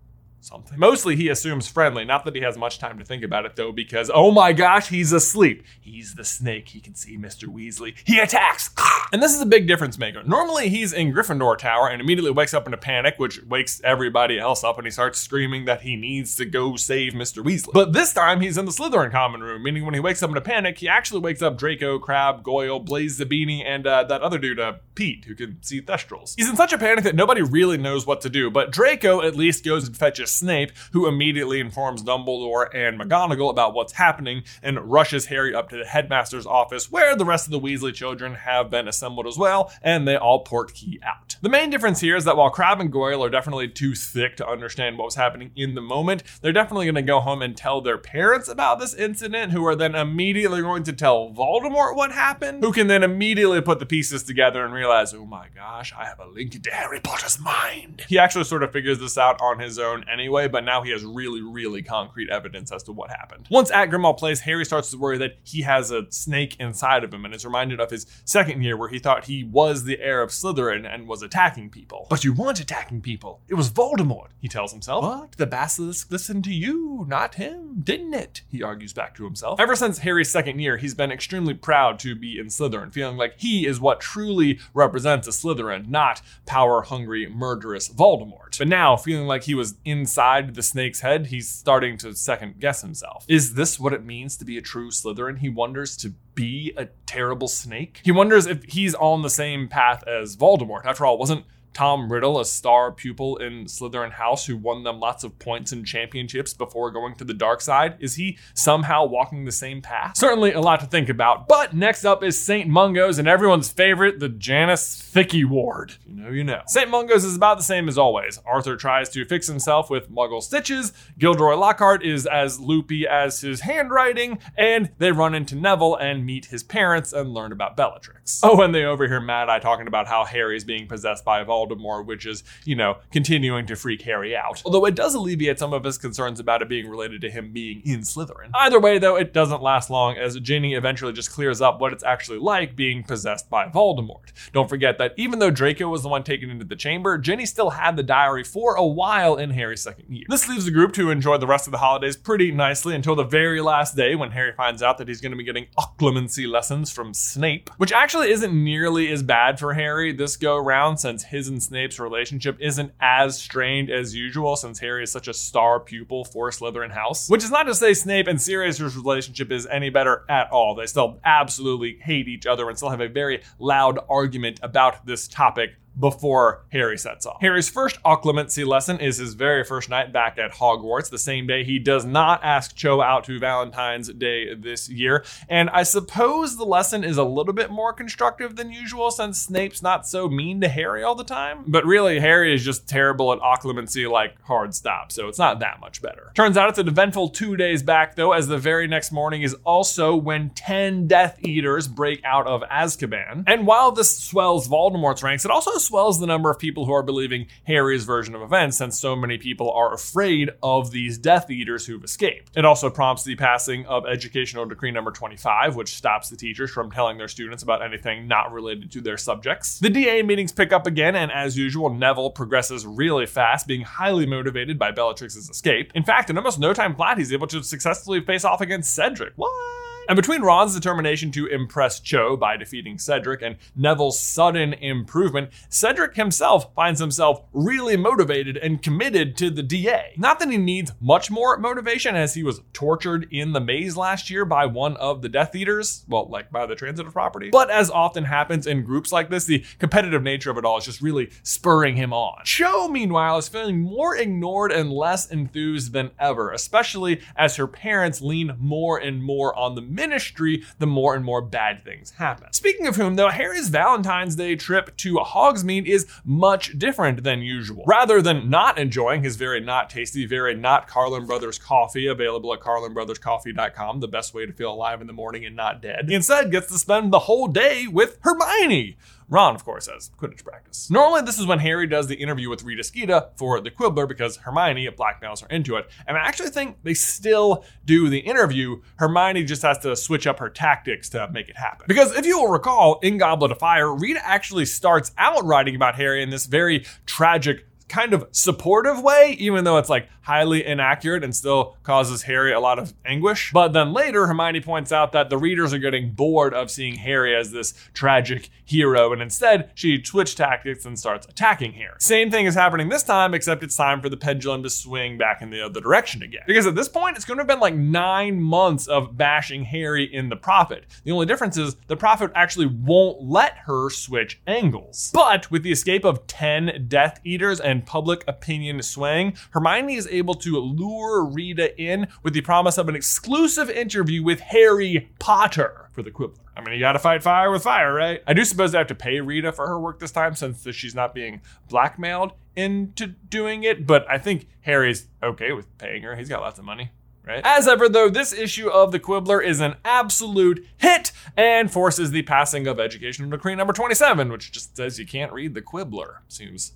Something. 0.41 0.79
Mostly 0.79 1.17
he 1.17 1.29
assumes 1.29 1.69
friendly, 1.69 2.05
not 2.05 2.25
that 2.25 2.35
he 2.35 2.43
has 2.43 2.57
much 2.57 2.79
time 2.79 2.99
to 2.99 3.05
think 3.05 3.23
about 3.23 3.45
it 3.45 3.57
though, 3.57 3.73
because 3.73 4.11
oh 4.13 4.31
my 4.31 4.53
gosh, 4.53 4.89
he's 4.89 5.13
asleep. 5.13 5.65
He's 5.81 6.15
the 6.15 6.25
snake. 6.25 6.71
He 6.71 6.81
can 6.81 6.95
see 6.95 7.17
Mr. 7.17 7.45
Weasley. 7.45 7.95
He 8.05 8.19
attacks. 8.19 8.71
And 9.13 9.21
this 9.21 9.35
is 9.35 9.41
a 9.41 9.47
big 9.47 9.67
difference 9.67 9.99
maker. 9.99 10.23
Normally 10.23 10.69
he's 10.69 10.93
in 10.93 11.13
Gryffindor 11.13 11.59
Tower 11.59 11.89
and 11.89 12.01
immediately 12.01 12.31
wakes 12.31 12.55
up 12.55 12.69
in 12.69 12.73
a 12.73 12.77
panic, 12.77 13.15
which 13.17 13.43
wakes 13.43 13.81
everybody 13.83 14.39
else 14.39 14.63
up 14.63 14.79
and 14.79 14.87
he 14.87 14.91
starts 14.93 15.19
screaming 15.19 15.65
that 15.65 15.81
he 15.81 15.97
needs 15.97 16.37
to 16.37 16.45
go 16.45 16.77
save 16.77 17.13
Mr. 17.13 17.43
Weasley. 17.43 17.73
But 17.73 17.93
this 17.93 18.13
time 18.13 18.41
he's 18.41 18.57
in 18.57 18.67
the 18.67 18.71
Slytherin 18.71 19.11
common 19.11 19.41
room, 19.41 19.65
meaning 19.65 19.85
when 19.85 19.95
he 19.95 20.01
wakes 20.01 20.23
up 20.23 20.31
in 20.31 20.37
a 20.37 20.41
panic, 20.41 20.79
he 20.79 20.89
actually 20.89 21.23
wakes 21.23 21.43
up 21.43 21.59
Draco, 21.59 21.99
Crabbe, 21.99 22.45
Goyle, 22.45 22.79
Blaise 22.79 23.19
Zabini, 23.19 23.65
and 23.67 23.85
uh, 23.85 24.05
that 24.05 24.23
other 24.23 24.39
dude, 24.39 24.61
uh, 24.61 24.75
Pete, 24.95 25.25
who 25.25 25.35
can 25.35 25.61
see 25.61 25.83
Thestrals. 25.83 26.35
He's 26.37 26.49
in 26.49 26.55
such 26.55 26.73
a 26.73 26.79
panic 26.79 27.03
that 27.03 27.17
nobody 27.17 27.43
really 27.43 27.79
knows 27.79 28.07
what 28.07 28.21
to 28.21 28.31
do, 28.31 28.49
but 28.49 28.71
Draco 28.71 29.23
at 29.23 29.35
least 29.35 29.65
goes 29.65 29.89
and 29.89 29.97
fetches 29.97 30.30
Snape, 30.31 30.73
who 30.93 31.07
immediately 31.07 31.61
informs 31.61 32.03
Dumbledore 32.03 32.69
and 32.75 33.01
McGonagall 33.01 33.51
about 33.51 33.75
what's 33.75 33.95
happening 33.95 34.43
and 34.63 34.91
rushes 34.91 35.27
Harry 35.27 35.55
up 35.55 35.69
to 35.71 35.77
the 35.77 35.85
headmaster's 35.85 36.47
office 36.47 36.91
where 36.91 37.17
the 37.17 37.25
rest 37.25 37.47
of 37.47 37.51
the 37.51 37.61
Weasley 37.61 37.93
children 37.93 38.35
have 38.35 38.71
been 38.71 38.89
assembled 38.89 39.27
as 39.27 39.37
well, 39.37 39.73
and 39.83 40.07
they 40.07 40.17
all 40.17 40.45
portkey 40.45 41.03
out. 41.03 41.37
The 41.43 41.49
main 41.49 41.71
difference 41.71 42.01
here 42.01 42.17
is 42.17 42.25
that 42.25 42.37
while 42.37 42.51
Crabbe 42.51 42.81
and 42.81 42.93
Goyle 42.93 43.25
are 43.25 43.31
definitely 43.31 43.69
too 43.69 43.95
thick 43.95 44.37
to 44.37 44.49
understand 44.49 44.99
what 44.99 45.07
was 45.07 45.15
happening 45.15 45.51
in 45.57 45.75
the 45.75 45.81
moment, 45.81 46.23
they're 46.41 46.53
definitely 46.53 46.87
going 46.87 46.95
to 46.97 47.03
go 47.03 47.21
home 47.21 47.43
and 47.43 47.57
tell 47.57 47.81
their 47.81 47.99
parents 47.99 48.49
about 48.49 48.79
this 48.79 48.95
incident, 48.95 49.53
who 49.53 49.65
are 49.67 49.77
then 49.77 49.95
immediately 49.95 50.61
going 50.61 50.83
to 50.85 50.93
tell 50.93 51.31
Voldemort 51.31 51.97
what 51.97 52.13
happened, 52.13 52.63
who 52.63 52.73
can 52.73 52.87
then 52.87 53.03
immediately 53.03 53.61
put 53.61 53.79
the 53.79 53.87
pieces 53.87 54.23
together 54.23 54.65
and 54.65 54.75
realize, 54.75 55.15
oh 55.15 55.27
my 55.27 55.49
gosh, 55.55 55.93
I 55.97 56.05
have 56.05 56.21
a 56.21 56.27
link 56.27 56.55
into 56.55 56.71
Harry 56.71 57.01
Potter's 57.01 57.39
mind. 57.39 58.05
He 58.09 58.19
actually 58.19 58.45
sort 58.45 58.63
of 58.63 58.73
figures 58.73 58.99
this 58.99 59.17
out 59.19 59.41
on 59.41 59.59
his 59.59 59.79
own 59.79 60.05
anyway, 60.21 60.49
but 60.49 60.65
now 60.65 60.83
he 60.83 60.91
has 60.91 61.03
really, 61.05 61.41
really 61.41 61.83
concrete 61.83 62.31
evidence 62.31 62.71
as 62.71 62.83
to 62.85 62.93
what 62.93 63.11
happened. 63.11 63.47
Once 63.51 63.71
at 63.71 63.89
Grimmauld 63.91 64.19
Place, 64.19 64.41
Harry 64.41 64.65
starts 64.65 64.91
to 64.91 64.99
worry 64.99 65.19
that 65.19 65.39
he 65.43 65.63
has 65.63 65.91
a 65.91 66.11
snake 66.11 66.57
inside 66.61 67.03
of 67.03 67.13
him 67.13 67.25
and 67.25 67.35
is 67.35 67.45
reminded 67.45 67.81
of 67.81 67.91
his 67.91 68.07
second 68.25 68.63
year 68.63 68.77
where 68.77 68.89
he 68.89 68.99
thought 68.99 69.25
he 69.25 69.43
was 69.45 69.85
the 69.85 69.99
heir 70.01 70.23
of 70.23 70.31
Slytherin 70.31 70.87
and 70.93 71.09
was 71.09 71.23
attacking 71.23 71.71
people. 71.71 72.07
But 72.11 72.25
you 72.25 72.33
weren't 72.33 72.61
attacking 72.61 73.01
people. 73.01 73.41
It 73.49 73.55
was 73.55 73.71
Voldemort, 73.71 74.29
he 74.39 74.49
tells 74.49 74.73
himself. 74.73 75.05
But 75.05 75.33
the 75.39 75.47
basilisk 75.47 76.11
listened 76.11 76.45
to 76.45 76.53
you, 76.53 77.05
not 77.09 77.37
him, 77.37 77.81
didn't 77.83 78.15
it? 78.15 78.43
He 78.49 78.63
argues 78.63 78.93
back 78.93 79.15
to 79.17 79.25
himself. 79.25 79.59
Ever 79.59 79.75
since 79.75 79.99
Harry's 79.99 80.31
second 80.31 80.61
year, 80.61 80.77
he's 80.77 80.95
been 80.95 81.11
extremely 81.11 81.55
proud 81.55 81.99
to 82.01 82.15
be 82.15 82.39
in 82.39 82.47
Slytherin, 82.47 82.93
feeling 82.93 83.17
like 83.17 83.35
he 83.39 83.67
is 83.67 83.81
what 83.81 84.01
truly 84.01 84.59
represents 84.75 85.27
a 85.27 85.31
Slytherin, 85.31 85.89
not 85.89 86.21
power 86.47 86.83
hungry, 86.83 87.29
murderous 87.29 87.89
Voldemort. 87.89 88.59
But 88.59 88.69
now, 88.69 88.97
feeling 88.97 89.27
like 89.27 89.45
he 89.45 89.55
was 89.55 89.75
inside 90.11 90.57
the 90.57 90.63
snake's 90.63 91.03
head, 91.03 91.27
he's 91.27 91.49
starting 91.49 91.97
to 91.97 92.13
second 92.17 92.59
guess 92.59 92.83
himself. 92.83 93.25
Is 93.29 93.55
this 93.55 93.79
what 93.79 93.93
it 93.93 94.05
means 94.05 94.37
to 94.39 94.45
be 94.45 94.59
a 94.59 94.61
true 94.61 94.91
Slytherin? 94.91 95.39
He 95.39 95.49
wonders 95.49 95.97
to 95.99 96.15
be 96.35 96.73
a 96.77 96.87
terrible 97.07 97.47
snake. 97.47 98.01
He 98.03 98.11
wonders 98.11 98.49
if 98.49 98.65
he's 98.65 98.97
on 98.97 99.23
the 99.23 99.31
same 99.31 99.69
path 99.69 100.03
as 100.09 100.37
Voldemort. 100.37 100.85
After 100.85 101.07
all, 101.07 101.17
wasn't 101.17 101.45
Tom 101.73 102.13
Riddle, 102.13 102.41
a 102.41 102.45
star 102.45 102.93
pupil 102.93 103.37
in 103.37 103.65
Slytherin 103.67 104.13
House 104.13 104.47
who 104.47 104.57
won 104.57 104.83
them 104.83 105.01
lots 105.01 105.25
of 105.25 105.39
points 105.39 105.73
and 105.73 105.87
championships 105.87 106.53
before 106.53 106.91
going 106.91 107.15
to 107.17 107.25
the 107.25 107.35
dark 107.35 107.61
side? 107.61 107.97
Is 108.01 108.17
he 108.17 108.39
somehow 108.55 109.07
walking 109.07 109.45
the 109.45 109.53
same 109.53 109.81
path? 109.81 110.17
Certainly 110.17 110.53
a 110.53 110.61
lot 110.61 110.81
to 110.81 110.87
think 110.87 111.09
about. 111.09 111.49
But 111.49 111.75
next 111.75 112.05
up 112.05 112.23
is 112.23 112.41
St. 112.41 112.69
Mungo's 112.69 113.19
and 113.19 113.29
everyone's 113.29 113.71
favorite, 113.71 114.21
the 114.21 114.29
Janus 114.29 115.01
Thickey 115.01 115.45
Ward. 115.45 115.95
You 116.07 116.15
know, 116.15 116.31
you 116.31 116.45
know. 116.45 116.63
St. 116.67 116.91
Mungo's 116.91 117.25
is 117.25 117.37
about 117.37 117.57
the 117.57 117.65
same 117.65 117.89
as 117.89 117.97
always. 117.97 118.39
Arthur 118.45 118.77
tries 118.77 119.09
to 119.11 119.25
fix 119.25 119.47
himself 119.47 119.89
with 119.89 120.11
muggle 120.11 120.43
stitches, 120.43 120.93
Gilderoy 121.19 121.55
Lockhart 121.55 122.05
is 122.05 122.27
as 122.27 122.59
loopy 122.59 123.07
as 123.07 123.41
his 123.41 123.61
handwriting, 123.61 124.39
and 124.57 124.91
they 124.99 125.13
run 125.13 125.35
into 125.35 125.55
Neville 125.55 125.97
and 125.97 126.27
meet 126.27 126.47
his 126.47 126.63
parents 126.63 127.13
and 127.13 127.33
learn 127.33 127.53
about 127.53 127.77
Bellatrix. 127.77 128.41
Oh, 128.43 128.61
and 128.63 128.75
they 128.75 128.85
overhear 128.85 129.21
Mad 129.21 129.49
Eye 129.49 129.59
talking 129.59 129.87
about 129.87 130.09
how 130.09 130.25
Harry 130.25 130.57
is 130.57 130.65
being 130.65 130.87
possessed 130.87 131.25
by 131.25 131.45
Voldemort 131.45 131.60
Voldemort, 131.61 132.07
which 132.07 132.27
is, 132.27 132.43
you 132.65 132.77
know, 132.77 132.99
continuing 133.13 133.67
to 133.67 133.77
freak 133.77 134.03
Harry 134.03 134.37
out. 134.37 134.63
Although 134.65 134.87
it 134.87 134.95
does 134.95 135.15
alleviate 135.15 135.59
some 135.59 135.73
of 135.73 135.85
his 135.85 135.99
concerns 135.99 136.41
about 136.41 136.63
it 136.63 136.69
being 136.69 136.89
related 136.89 137.21
to 137.23 137.31
him 137.31 137.53
being 137.53 137.83
in 137.85 138.01
Slytherin. 138.01 138.51
Either 138.55 138.81
way, 138.81 138.99
though, 138.99 139.17
it 139.17 139.33
doesn't 139.33 139.63
last 139.63 139.91
long 139.91 140.17
as 140.17 140.39
Ginny 140.41 140.75
eventually 140.75 141.13
just 141.13 141.33
clears 141.33 141.61
up 141.61 141.81
what 141.81 141.93
it's 141.93 142.05
actually 142.05 142.39
like 142.39 142.77
being 142.77 143.03
possessed 143.03 143.51
by 143.51 143.67
Voldemort. 143.69 144.33
Don't 144.53 144.69
forget 144.69 144.99
that 144.99 145.15
even 145.17 145.39
though 145.39 145.51
Draco 145.51 145.89
was 145.89 146.03
the 146.03 146.09
one 146.09 146.23
taken 146.23 146.51
into 146.51 146.65
the 146.65 146.77
chamber, 146.77 147.19
Ginny 147.19 147.47
still 147.47 147.71
had 147.71 147.97
the 147.97 148.03
diary 148.03 148.45
for 148.45 148.75
a 148.75 148.87
while 148.87 149.37
in 149.37 149.51
Harry's 149.51 149.83
second 149.83 150.07
year. 150.09 150.25
This 150.29 150.49
leaves 150.49 150.65
the 150.65 150.71
group 150.71 150.93
to 150.95 151.11
enjoy 151.11 151.39
the 151.39 151.47
rest 151.47 151.67
of 151.67 151.73
the 151.73 151.79
holidays 151.79 152.17
pretty 152.17 152.51
nicely 152.53 152.95
until 152.95 153.17
the 153.17 153.25
very 153.25 153.61
last 153.61 153.97
day 153.97 154.15
when 154.15 154.31
Harry 154.31 154.53
finds 154.53 154.83
out 154.83 154.99
that 154.99 155.09
he's 155.09 155.21
going 155.21 155.33
to 155.33 155.37
be 155.37 155.45
getting 155.45 155.67
occlumency 155.79 156.49
lessons 156.49 156.91
from 156.91 157.15
Snape, 157.15 157.71
which 157.77 157.93
actually 157.93 158.31
isn't 158.31 158.53
nearly 158.53 159.11
as 159.11 159.23
bad 159.23 159.59
for 159.59 159.75
Harry 159.75 160.13
this 160.13 160.37
go 160.37 160.57
round 160.57 161.01
since 161.01 161.25
his 161.25 161.50
and 161.51 161.63
Snape's 161.63 162.01
relationship 162.01 162.57
isn't 162.61 162.93
as 163.01 163.39
strained 163.39 163.91
as 163.91 164.15
usual 164.15 164.57
since 164.57 164.79
Harry 164.79 165.03
is 165.03 165.13
such 165.13 165.29
a 165.29 165.35
star 165.35 165.81
pupil 165.81 166.25
for 166.25 166.51
Slytherin 166.51 166.93
House. 166.93 167.29
Which 167.29 167.45
is 167.45 167.51
not 167.51 167.65
to 167.65 167.75
say 167.75 167.93
Snape 167.93 168.27
and 168.27 168.41
Sirius's 168.41 168.97
relationship 168.97 169.53
is 169.53 169.67
any 169.67 169.91
better 169.91 170.25
at 170.29 170.51
all. 170.51 170.75
They 170.75 170.87
still 170.87 171.21
absolutely 171.25 171.99
hate 172.01 172.29
each 172.29 172.47
other 172.47 172.69
and 172.69 172.77
still 172.79 172.91
have 172.91 173.01
a 173.01 173.09
very 173.09 173.43
loud 173.59 173.99
argument 174.09 174.61
about 174.63 175.05
this 175.05 175.29
topic 175.29 175.75
before 176.01 176.65
Harry 176.73 176.99
sets 176.99 177.27
off. 177.27 177.41
Harry's 177.41 177.69
first 177.69 178.03
occlumency 178.03 178.67
lesson 178.67 178.99
is 178.99 179.19
his 179.19 179.35
very 179.35 179.63
first 179.63 179.89
night 179.89 180.13
back 180.13 180.39
at 180.39 180.53
Hogwarts, 180.53 181.11
the 181.11 181.19
same 181.19 181.47
day 181.47 181.63
he 181.63 181.79
does 181.79 182.05
not 182.05 182.43
ask 182.43 182.75
Cho 182.75 183.01
out 183.01 183.25
to 183.25 183.39
Valentine's 183.39 184.09
Day 184.13 184.55
this 184.55 184.89
year. 184.89 185.25
And 185.49 185.71
I 185.71 185.83
suppose 185.83 186.57
the 186.57 186.65
lesson 186.65 187.05
is 187.05 187.19
a 187.19 187.25
little 187.25 187.53
bit 187.53 187.71
more 187.71 187.93
constructive 187.93 188.57
than 188.57 188.73
usual 188.73 189.11
since 189.11 189.41
Snape's 189.41 189.83
not 189.83 190.07
so 190.07 190.29
mean 190.29 190.61
to 190.63 190.69
Harry 190.69 191.03
all 191.03 191.15
the 191.15 191.25
time. 191.25 191.65
But 191.67 191.85
really, 191.85 192.19
Harry 192.19 192.55
is 192.55 192.65
just 192.65 192.89
terrible 192.89 193.33
at 193.33 193.41
occlumency 193.41 194.11
like 194.11 194.41
hard 194.43 194.75
stop, 194.75 195.13
so 195.13 195.29
it's 195.29 195.39
not 195.39 195.61
that 195.61 195.81
much 195.81 196.01
better. 196.01 196.33
Turns 196.35 196.57
out 196.57 196.71
it's 196.71 196.79
an 196.79 196.89
eventful 196.89 197.29
two 197.29 197.57
days 197.57 197.83
back 197.83 198.17
though, 198.17 198.33
as 198.33 198.49
the 198.49 198.59
very 198.59 198.87
next 198.87 199.13
morning 199.13 199.43
is 199.43 199.55
also 199.65 200.17
when 200.17 200.51
10 200.51 201.07
Death 201.07 201.39
Eaters 201.45 201.87
break 201.89 202.23
out 202.25 202.47
of 202.47 202.63
Azkaban. 202.63 203.45
And 203.47 203.67
while 203.67 203.93
this 203.93 204.19
swells 204.19 204.69
Voldemort's 204.69 205.23
ranks, 205.23 205.45
it 205.45 205.51
also 205.51 205.73
swells 205.91 206.21
the 206.21 206.27
number 206.27 206.49
of 206.49 206.59
people 206.61 206.87
who 206.87 206.93
are 206.93 207.03
believing 207.03 207.49
Harry's 207.65 208.05
version 208.05 208.37
of 208.37 208.43
events, 208.43 208.77
since 208.77 208.97
so 209.01 209.17
many 209.17 209.37
people 209.37 209.73
are 209.73 209.93
afraid 209.93 210.49
of 210.63 210.93
these 210.93 211.19
Death 211.19 211.51
Eaters 211.51 211.85
who've 211.85 212.05
escaped. 212.05 212.57
It 212.57 212.65
also 212.65 212.91
prompts 212.91 213.25
the 213.25 213.35
passing 213.35 213.87
of 213.87 214.07
Educational 214.07 214.67
Decree 214.67 214.93
number 214.93 215.11
25, 215.11 215.75
which 215.75 215.97
stops 215.97 216.31
the 216.31 216.37
teachers 216.37 216.71
from 216.71 216.93
telling 216.93 217.19
their 217.19 217.27
students 217.27 217.65
about 217.65 217.83
anything 217.83 218.29
not 218.29 218.53
related 218.53 218.93
to 218.93 219.01
their 219.01 219.17
subjects. 219.17 219.81
The 219.81 219.91
DA 219.91 220.23
meetings 220.23 220.53
pick 220.53 220.73
up 220.73 220.87
again, 220.87 221.17
and 221.17 221.33
as 221.33 221.59
usual, 221.59 221.93
Neville 221.93 222.31
progresses 222.31 222.87
really 222.87 223.27
fast, 223.27 223.67
being 223.67 223.83
highly 223.83 224.27
motivated 224.27 224.79
by 224.79 224.93
Bellatrix's 224.93 225.51
escape. 225.51 225.91
In 225.97 226.05
fact, 226.05 226.31
in 226.31 226.39
almost 226.39 226.61
no 226.61 226.73
time 226.73 226.95
flat, 226.95 227.19
he's 227.19 227.33
able 227.33 227.49
to 227.49 227.65
successfully 227.65 228.21
face 228.21 228.45
off 228.45 228.61
against 228.61 228.95
Cedric. 228.95 229.33
What? 229.35 229.70
And 230.11 230.17
between 230.17 230.43
Ron's 230.43 230.75
determination 230.75 231.31
to 231.31 231.47
impress 231.47 232.01
Cho 232.01 232.37
by 232.37 232.57
defeating 232.57 232.99
Cedric 232.99 233.43
and 233.43 233.55
Neville's 233.77 234.19
sudden 234.19 234.73
improvement, 234.73 235.51
Cedric 235.69 236.17
himself 236.17 236.75
finds 236.75 236.99
himself 236.99 237.45
really 237.53 237.97
motivated 237.97 238.57
and 238.57 238.83
committed 238.83 239.37
to 239.37 239.51
the 239.51 239.63
DA. 239.63 240.15
Not 240.17 240.41
that 240.41 240.51
he 240.51 240.57
needs 240.57 240.91
much 241.01 241.31
more 241.31 241.57
motivation 241.59 242.17
as 242.17 242.35
he 242.35 242.43
was 242.43 242.61
tortured 242.73 243.29
in 243.31 243.53
the 243.53 243.61
maze 243.61 243.97
last 243.97 244.31
year 244.31 244.45
by 244.45 244.67
one 244.67 244.97
of 244.97 245.23
the 245.23 245.29
Death 245.29 245.55
Eaters, 245.55 246.05
well, 246.09 246.29
like 246.29 246.51
by 246.51 246.67
the 246.67 246.75
transitive 246.75 247.13
property. 247.13 247.49
But 247.49 247.71
as 247.71 247.89
often 247.89 248.25
happens 248.25 248.67
in 248.67 248.83
groups 248.83 249.13
like 249.13 249.31
this, 249.31 249.45
the 249.45 249.65
competitive 249.79 250.25
nature 250.25 250.51
of 250.51 250.59
it 250.59 250.65
all 250.65 250.79
is 250.79 250.87
just 250.87 251.01
really 251.01 251.31
spurring 251.45 251.95
him 251.95 252.13
on. 252.13 252.43
Cho, 252.45 252.89
meanwhile, 252.89 253.39
is 253.39 253.47
feeling 253.47 253.81
more 253.81 254.17
ignored 254.17 254.73
and 254.73 254.91
less 254.91 255.31
enthused 255.31 255.93
than 255.93 256.11
ever, 256.19 256.51
especially 256.51 257.21
as 257.37 257.55
her 257.55 257.69
parents 257.69 258.21
lean 258.21 258.57
more 258.59 258.99
and 258.99 259.23
more 259.23 259.57
on 259.57 259.77
the 259.77 260.00
ministry, 260.01 260.65
the 260.79 260.87
more 260.87 261.15
and 261.15 261.25
more 261.25 261.43
bad 261.43 261.85
things 261.85 262.13
happen. 262.13 262.53
Speaking 262.53 262.87
of 262.87 262.97
whom, 262.97 263.17
though, 263.17 263.29
Harry's 263.29 263.69
Valentine's 263.69 264.35
Day 264.35 264.57
trip 264.57 264.97
to 264.97 265.17
Hogsmeade 265.17 265.87
is 265.87 266.07
much 266.25 266.79
different 266.79 267.23
than 267.23 267.43
usual. 267.43 267.85
Rather 267.87 268.23
than 268.23 268.49
not 268.49 268.79
enjoying 268.79 269.23
his 269.23 269.37
very 269.37 269.61
not 269.61 269.91
tasty, 269.91 270.25
very 270.25 270.55
not 270.55 270.89
Carlin 270.89 271.27
Brothers 271.27 271.59
coffee, 271.59 272.07
available 272.07 272.55
at 272.55 272.61
carlinbrotherscoffee.com, 272.61 274.01
the 274.01 274.09
best 274.09 274.33
way 274.33 274.47
to 274.47 274.53
feel 274.53 274.73
alive 274.73 275.03
in 275.03 275.07
the 275.07 275.13
morning 275.13 275.45
and 275.45 275.55
not 275.55 275.83
dead, 275.83 276.07
he 276.09 276.15
instead 276.15 276.51
gets 276.51 276.69
to 276.69 276.79
spend 276.79 277.13
the 277.13 277.21
whole 277.21 277.47
day 277.47 277.87
with 277.87 278.19
Hermione. 278.23 278.97
Ron, 279.31 279.55
of 279.55 279.65
course, 279.65 279.87
has 279.87 280.11
Quidditch 280.19 280.43
practice. 280.43 280.91
Normally, 280.91 281.23
this 281.23 281.39
is 281.39 281.47
when 281.47 281.61
Harry 281.61 281.87
does 281.87 282.09
the 282.09 282.17
interview 282.17 282.51
with 282.51 282.65
Rita 282.65 282.83
Skeeter 282.83 283.29
for 283.37 283.61
the 283.61 283.71
Quibbler 283.71 284.09
because 284.09 284.39
Hermione 284.39 284.89
blackmails 284.91 285.43
her 285.43 285.47
into 285.47 285.77
it. 285.77 285.89
And 286.09 286.17
I 286.17 286.21
actually 286.21 286.51
think 286.51 286.79
they 286.83 286.95
still 286.95 287.65
do 287.85 288.09
the 288.09 288.19
interview. 288.19 288.83
Hermione 288.97 289.45
just 289.45 289.63
has 289.63 289.79
to 289.79 289.95
switch 289.95 290.27
up 290.27 290.41
her 290.41 290.51
tactics 290.51 291.09
to 291.11 291.31
make 291.31 291.49
it 291.49 291.57
happen. 291.57 291.85
Because 291.87 292.17
if 292.17 292.27
you 292.27 292.41
will 292.41 292.51
recall, 292.51 292.99
in 293.01 293.19
Goblet 293.19 293.53
of 293.53 293.59
Fire, 293.59 293.95
Rita 293.95 294.21
actually 294.27 294.67
starts 294.67 295.13
out 295.17 295.45
writing 295.45 295.77
about 295.77 295.95
Harry 295.95 296.25
in 296.25 296.31
this 296.31 296.47
very 296.47 296.85
tragic 297.07 297.67
kind 297.91 298.15
of 298.15 298.27
supportive 298.31 299.03
way, 299.03 299.37
even 299.39 299.65
though 299.65 299.77
it's 299.77 299.91
like 299.91 300.09
highly 300.23 300.65
inaccurate 300.65 301.25
and 301.25 301.35
still 301.35 301.77
causes 301.83 302.23
Harry 302.23 302.53
a 302.53 302.61
lot 302.61 302.79
of 302.79 302.95
anguish. 303.05 303.51
But 303.53 303.73
then 303.73 303.93
later, 303.93 304.27
Hermione 304.29 304.61
points 304.61 304.93
out 304.93 305.13
that 305.13 305.29
the 305.29 305.37
readers 305.37 305.75
are 305.75 305.79
getting 305.79 306.13
bored 306.13 306.55
of 306.55 306.71
seeing 306.71 306.95
Harry 306.95 307.35
as 307.35 307.51
this 307.51 307.75
tragic 307.93 308.49
hero, 308.65 309.13
and 309.13 309.21
instead 309.21 309.73
she 309.75 310.03
switches 310.05 310.37
tactics 310.37 310.87
and 310.87 310.97
starts 310.97 311.27
attacking 311.27 311.73
Harry. 311.73 311.97
Same 311.99 312.31
thing 312.31 312.47
is 312.47 312.55
happening 312.55 312.89
this 312.89 313.03
time, 313.03 313.35
except 313.35 313.65
it's 313.65 313.77
time 313.77 314.01
for 314.01 314.09
the 314.09 314.17
pendulum 314.17 314.63
to 314.63 314.71
swing 314.71 315.19
back 315.19 315.43
in 315.43 315.51
the 315.51 315.61
other 315.61 315.81
direction 315.81 316.23
again. 316.23 316.43
Because 316.47 316.67
at 316.67 316.77
this 316.77 316.89
point, 316.89 317.17
it's 317.17 317.25
going 317.25 317.39
to 317.39 317.43
have 317.43 317.49
been 317.49 317.59
like 317.59 317.75
nine 317.75 318.41
months 318.41 318.87
of 318.87 319.17
bashing 319.17 319.65
Harry 319.65 320.05
in 320.05 320.29
the 320.29 320.37
Prophet. 320.37 320.87
The 321.03 321.11
only 321.11 321.27
difference 321.27 321.57
is 321.57 321.75
the 321.89 321.97
Prophet 321.97 322.31
actually 322.37 322.67
won't 322.67 323.21
let 323.23 323.57
her 323.67 323.91
switch 323.91 324.41
angles. 324.47 325.11
But 325.13 325.51
with 325.51 325.65
the 325.65 325.73
escape 325.73 326.05
of 326.05 326.27
10 326.29 326.87
Death 326.87 327.19
Eaters 327.25 327.59
and 327.59 327.80
public 327.83 328.25
opinion 328.27 328.83
swaying, 328.83 329.37
Hermione 329.51 329.95
is 329.95 330.09
able 330.11 330.35
to 330.35 330.59
lure 330.59 331.25
Rita 331.25 331.79
in 331.81 332.09
with 332.23 332.35
the 332.35 332.41
promise 332.41 332.79
of 332.79 332.89
an 332.89 332.97
exclusive 332.97 333.71
interview 333.71 334.23
with 334.23 334.41
Harry 334.41 335.11
Potter 335.19 335.89
for 335.93 336.03
the 336.03 336.11
Quibbler. 336.11 336.45
I 336.57 336.63
mean, 336.63 336.75
you 336.75 336.81
gotta 336.81 336.99
fight 336.99 337.23
fire 337.23 337.51
with 337.51 337.63
fire, 337.63 337.95
right? 337.95 338.23
I 338.27 338.33
do 338.33 338.45
suppose 338.45 338.73
they 338.73 338.79
have 338.79 338.87
to 338.89 338.95
pay 338.95 339.21
Rita 339.21 339.53
for 339.53 339.67
her 339.67 339.79
work 339.79 339.99
this 339.99 340.11
time 340.13 340.35
since 340.35 340.67
she's 340.75 340.95
not 340.95 341.15
being 341.15 341.41
blackmailed 341.69 342.33
into 342.55 343.07
doing 343.07 343.65
it, 343.65 343.87
but 343.87 344.05
I 344.11 344.19
think 344.19 344.47
Harry's 344.63 345.07
okay 345.23 345.53
with 345.53 345.77
paying 345.79 346.03
her. 346.03 346.17
He's 346.17 346.29
got 346.29 346.43
lots 346.43 346.59
of 346.59 346.65
money. 346.65 346.91
Right? 347.27 347.43
As 347.45 347.69
ever, 347.69 347.89
though, 347.89 348.09
this 348.09 348.33
issue 348.33 348.69
of 348.69 348.93
The 348.93 348.99
Quibbler 348.99 349.41
is 349.41 349.61
an 349.61 349.77
absolute 349.85 350.67
hit 350.79 351.13
and 351.37 351.71
forces 351.71 352.11
the 352.11 352.23
passing 352.23 352.67
of 352.67 352.81
Educational 352.81 353.31
Decree 353.31 353.55
number 353.55 353.75
27, 353.75 354.33
which 354.33 354.51
just 354.51 354.77
says 354.77 354.99
you 354.99 355.07
can't 355.07 355.33
read 355.33 355.55
The 355.55 355.61
Quibbler. 355.61 356.23
Seems 356.29 356.73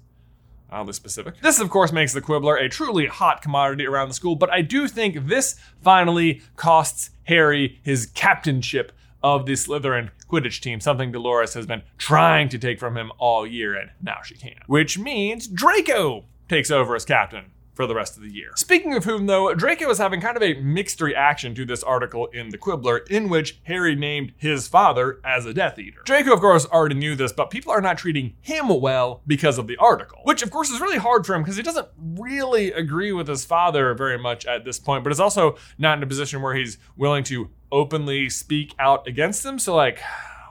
oddly 0.75 0.93
specific. 0.93 1.41
This, 1.41 1.61
of 1.61 1.71
course, 1.71 1.93
makes 1.93 2.13
the 2.13 2.21
Quibbler 2.21 2.57
a 2.57 2.69
truly 2.69 3.07
hot 3.07 3.41
commodity 3.41 3.87
around 3.87 4.09
the 4.09 4.15
school, 4.15 4.37
but 4.37 4.51
I 4.51 4.61
do 4.61 4.89
think 4.89 5.29
this 5.29 5.57
finally 5.83 6.43
costs 6.57 7.11
Harry 7.25 7.81
his 7.83 8.07
captainship 8.07 8.93
of 9.23 9.47
the 9.47 9.53
Slytherin 9.53 10.11
Quidditch 10.31 10.61
team, 10.61 10.81
something 10.81 11.13
Dolores 11.13 11.55
has 11.55 11.65
been 11.65 11.83
trying 11.97 12.49
to 12.51 12.59
take 12.59 12.79
from 12.79 12.97
him 12.97 13.11
all 13.19 13.47
year, 13.47 13.75
and 13.75 13.91
now 14.03 14.19
she 14.23 14.35
can. 14.35 14.57
Which 14.67 14.99
means 14.99 15.47
Draco 15.47 16.25
takes 16.49 16.71
over 16.71 16.95
as 16.95 17.07
captain 17.07 17.47
for 17.75 17.87
the 17.87 17.95
rest 17.95 18.17
of 18.17 18.23
the 18.23 18.33
year. 18.33 18.53
Speaking 18.57 18.95
of 18.95 19.05
whom, 19.05 19.27
though, 19.27 19.53
Draco 19.55 19.91
is 19.91 19.99
having 19.99 20.21
kind 20.21 20.37
of 20.37 20.43
a 20.43 20.55
mixed 20.55 21.01
reaction 21.01 21.55
to 21.55 21.65
this 21.65 21.83
article 21.83 22.27
in 22.27 22.51
the 22.51 22.59
Quibbler, 22.59 22.99
in 23.11 23.29
which 23.29 23.59
Harry 23.65 23.95
named 23.95 24.33
his 24.37 24.69
father 24.69 25.21
as 25.25 25.45
a 25.45 25.53
Death 25.53 25.79
Eater. 25.79 26.01
Draco, 26.05 26.33
of 26.33 26.41
course, 26.41 26.67
already 26.67 26.95
knew 26.95 27.15
this, 27.15 27.33
but 27.33 27.51
people 27.51 27.73
are 27.73 27.81
not 27.81 27.99
treating 27.99 28.35
him 28.41 28.69
well 28.69 29.23
because 29.27 29.59
of 29.59 29.67
the 29.67 29.77
article, 29.77 30.21
which, 30.25 30.43
of 30.43 30.51
course, 30.51 30.71
is 30.71 30.81
really 30.81 30.99
hard 30.99 31.27
for 31.27 31.35
him 31.35 31.43
because 31.43 31.57
he 31.57 31.63
doesn't 31.63 31.89
really 31.99 32.73
agree 32.73 33.13
with 33.13 33.29
his 33.29 33.45
father 33.45 33.95
very 33.95 34.19
much 34.19 34.47
at 34.47 34.65
this 34.65 34.79
point, 34.79 35.05
but 35.05 35.13
is 35.13 35.21
also 35.21 35.57
not 35.79 35.99
in 35.99 36.05
a 36.05 36.07
position 36.07 36.41
where 36.41 36.55
he's 36.55 36.79
willing 36.97 37.25
to 37.25 37.51
openly 37.73 38.31
speak 38.31 38.75
out 38.79 39.07
against 39.07 39.45
him. 39.45 39.59
So, 39.59 39.75
like, 39.75 40.01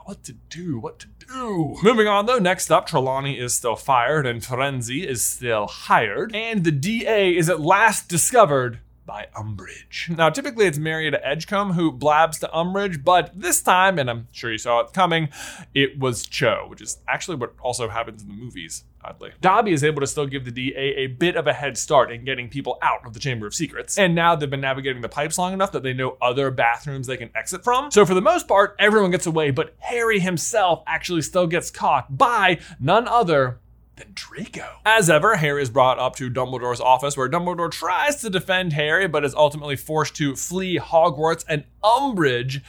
what 0.04 0.22
to 0.24 0.32
do? 0.32 0.78
What 0.78 0.98
to 1.00 1.06
do? 1.06 1.76
Moving 1.82 2.06
on 2.06 2.26
though, 2.26 2.38
next 2.38 2.70
up, 2.70 2.86
Trelawney 2.86 3.38
is 3.38 3.54
still 3.54 3.76
fired 3.76 4.26
and 4.26 4.42
Firenze 4.42 5.04
is 5.04 5.24
still 5.24 5.66
hired, 5.66 6.34
and 6.34 6.64
the 6.64 6.70
DA 6.70 7.36
is 7.36 7.48
at 7.48 7.60
last 7.60 8.08
discovered 8.08 8.80
by 9.06 9.26
Umbridge. 9.36 10.16
Now, 10.16 10.30
typically 10.30 10.66
it's 10.66 10.78
Marietta 10.78 11.24
Edgecombe 11.26 11.74
who 11.74 11.92
blabs 11.92 12.38
to 12.40 12.48
Umbridge, 12.48 13.04
but 13.04 13.30
this 13.34 13.62
time, 13.62 13.98
and 13.98 14.10
I'm 14.10 14.28
sure 14.32 14.50
you 14.50 14.58
saw 14.58 14.80
it 14.80 14.92
coming, 14.92 15.28
it 15.74 15.98
was 15.98 16.26
Cho, 16.26 16.66
which 16.68 16.80
is 16.80 16.98
actually 17.08 17.36
what 17.36 17.54
also 17.60 17.88
happens 17.88 18.22
in 18.22 18.28
the 18.28 18.34
movies 18.34 18.84
oddly. 19.04 19.32
Dobby 19.40 19.72
is 19.72 19.84
able 19.84 20.00
to 20.00 20.06
still 20.06 20.26
give 20.26 20.44
the 20.44 20.50
DA 20.50 20.94
a 20.96 21.06
bit 21.06 21.36
of 21.36 21.46
a 21.46 21.52
head 21.52 21.76
start 21.76 22.10
in 22.10 22.24
getting 22.24 22.48
people 22.48 22.78
out 22.82 23.06
of 23.06 23.12
the 23.12 23.20
Chamber 23.20 23.46
of 23.46 23.54
Secrets. 23.54 23.98
And 23.98 24.14
now 24.14 24.34
they've 24.34 24.48
been 24.48 24.60
navigating 24.60 25.02
the 25.02 25.08
pipes 25.08 25.38
long 25.38 25.52
enough 25.52 25.72
that 25.72 25.82
they 25.82 25.92
know 25.92 26.16
other 26.22 26.50
bathrooms 26.50 27.06
they 27.06 27.16
can 27.16 27.30
exit 27.34 27.62
from. 27.62 27.90
So 27.90 28.06
for 28.06 28.14
the 28.14 28.22
most 28.22 28.48
part, 28.48 28.74
everyone 28.78 29.10
gets 29.10 29.26
away, 29.26 29.50
but 29.50 29.74
Harry 29.80 30.20
himself 30.20 30.82
actually 30.86 31.22
still 31.22 31.46
gets 31.46 31.70
caught 31.70 32.16
by 32.16 32.60
none 32.80 33.06
other 33.06 33.60
than 33.96 34.12
Draco. 34.14 34.80
As 34.84 35.08
ever, 35.08 35.36
Harry 35.36 35.62
is 35.62 35.70
brought 35.70 35.98
up 35.98 36.16
to 36.16 36.30
Dumbledore's 36.30 36.80
office 36.80 37.16
where 37.16 37.28
Dumbledore 37.28 37.70
tries 37.70 38.16
to 38.22 38.30
defend 38.30 38.72
Harry 38.72 39.06
but 39.06 39.24
is 39.24 39.34
ultimately 39.34 39.76
forced 39.76 40.16
to 40.16 40.36
flee 40.36 40.78
Hogwarts 40.78 41.44
and 41.48 41.64
Umbridge 41.82 42.62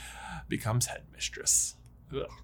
becomes 0.48 0.88
headmistress. 0.88 1.76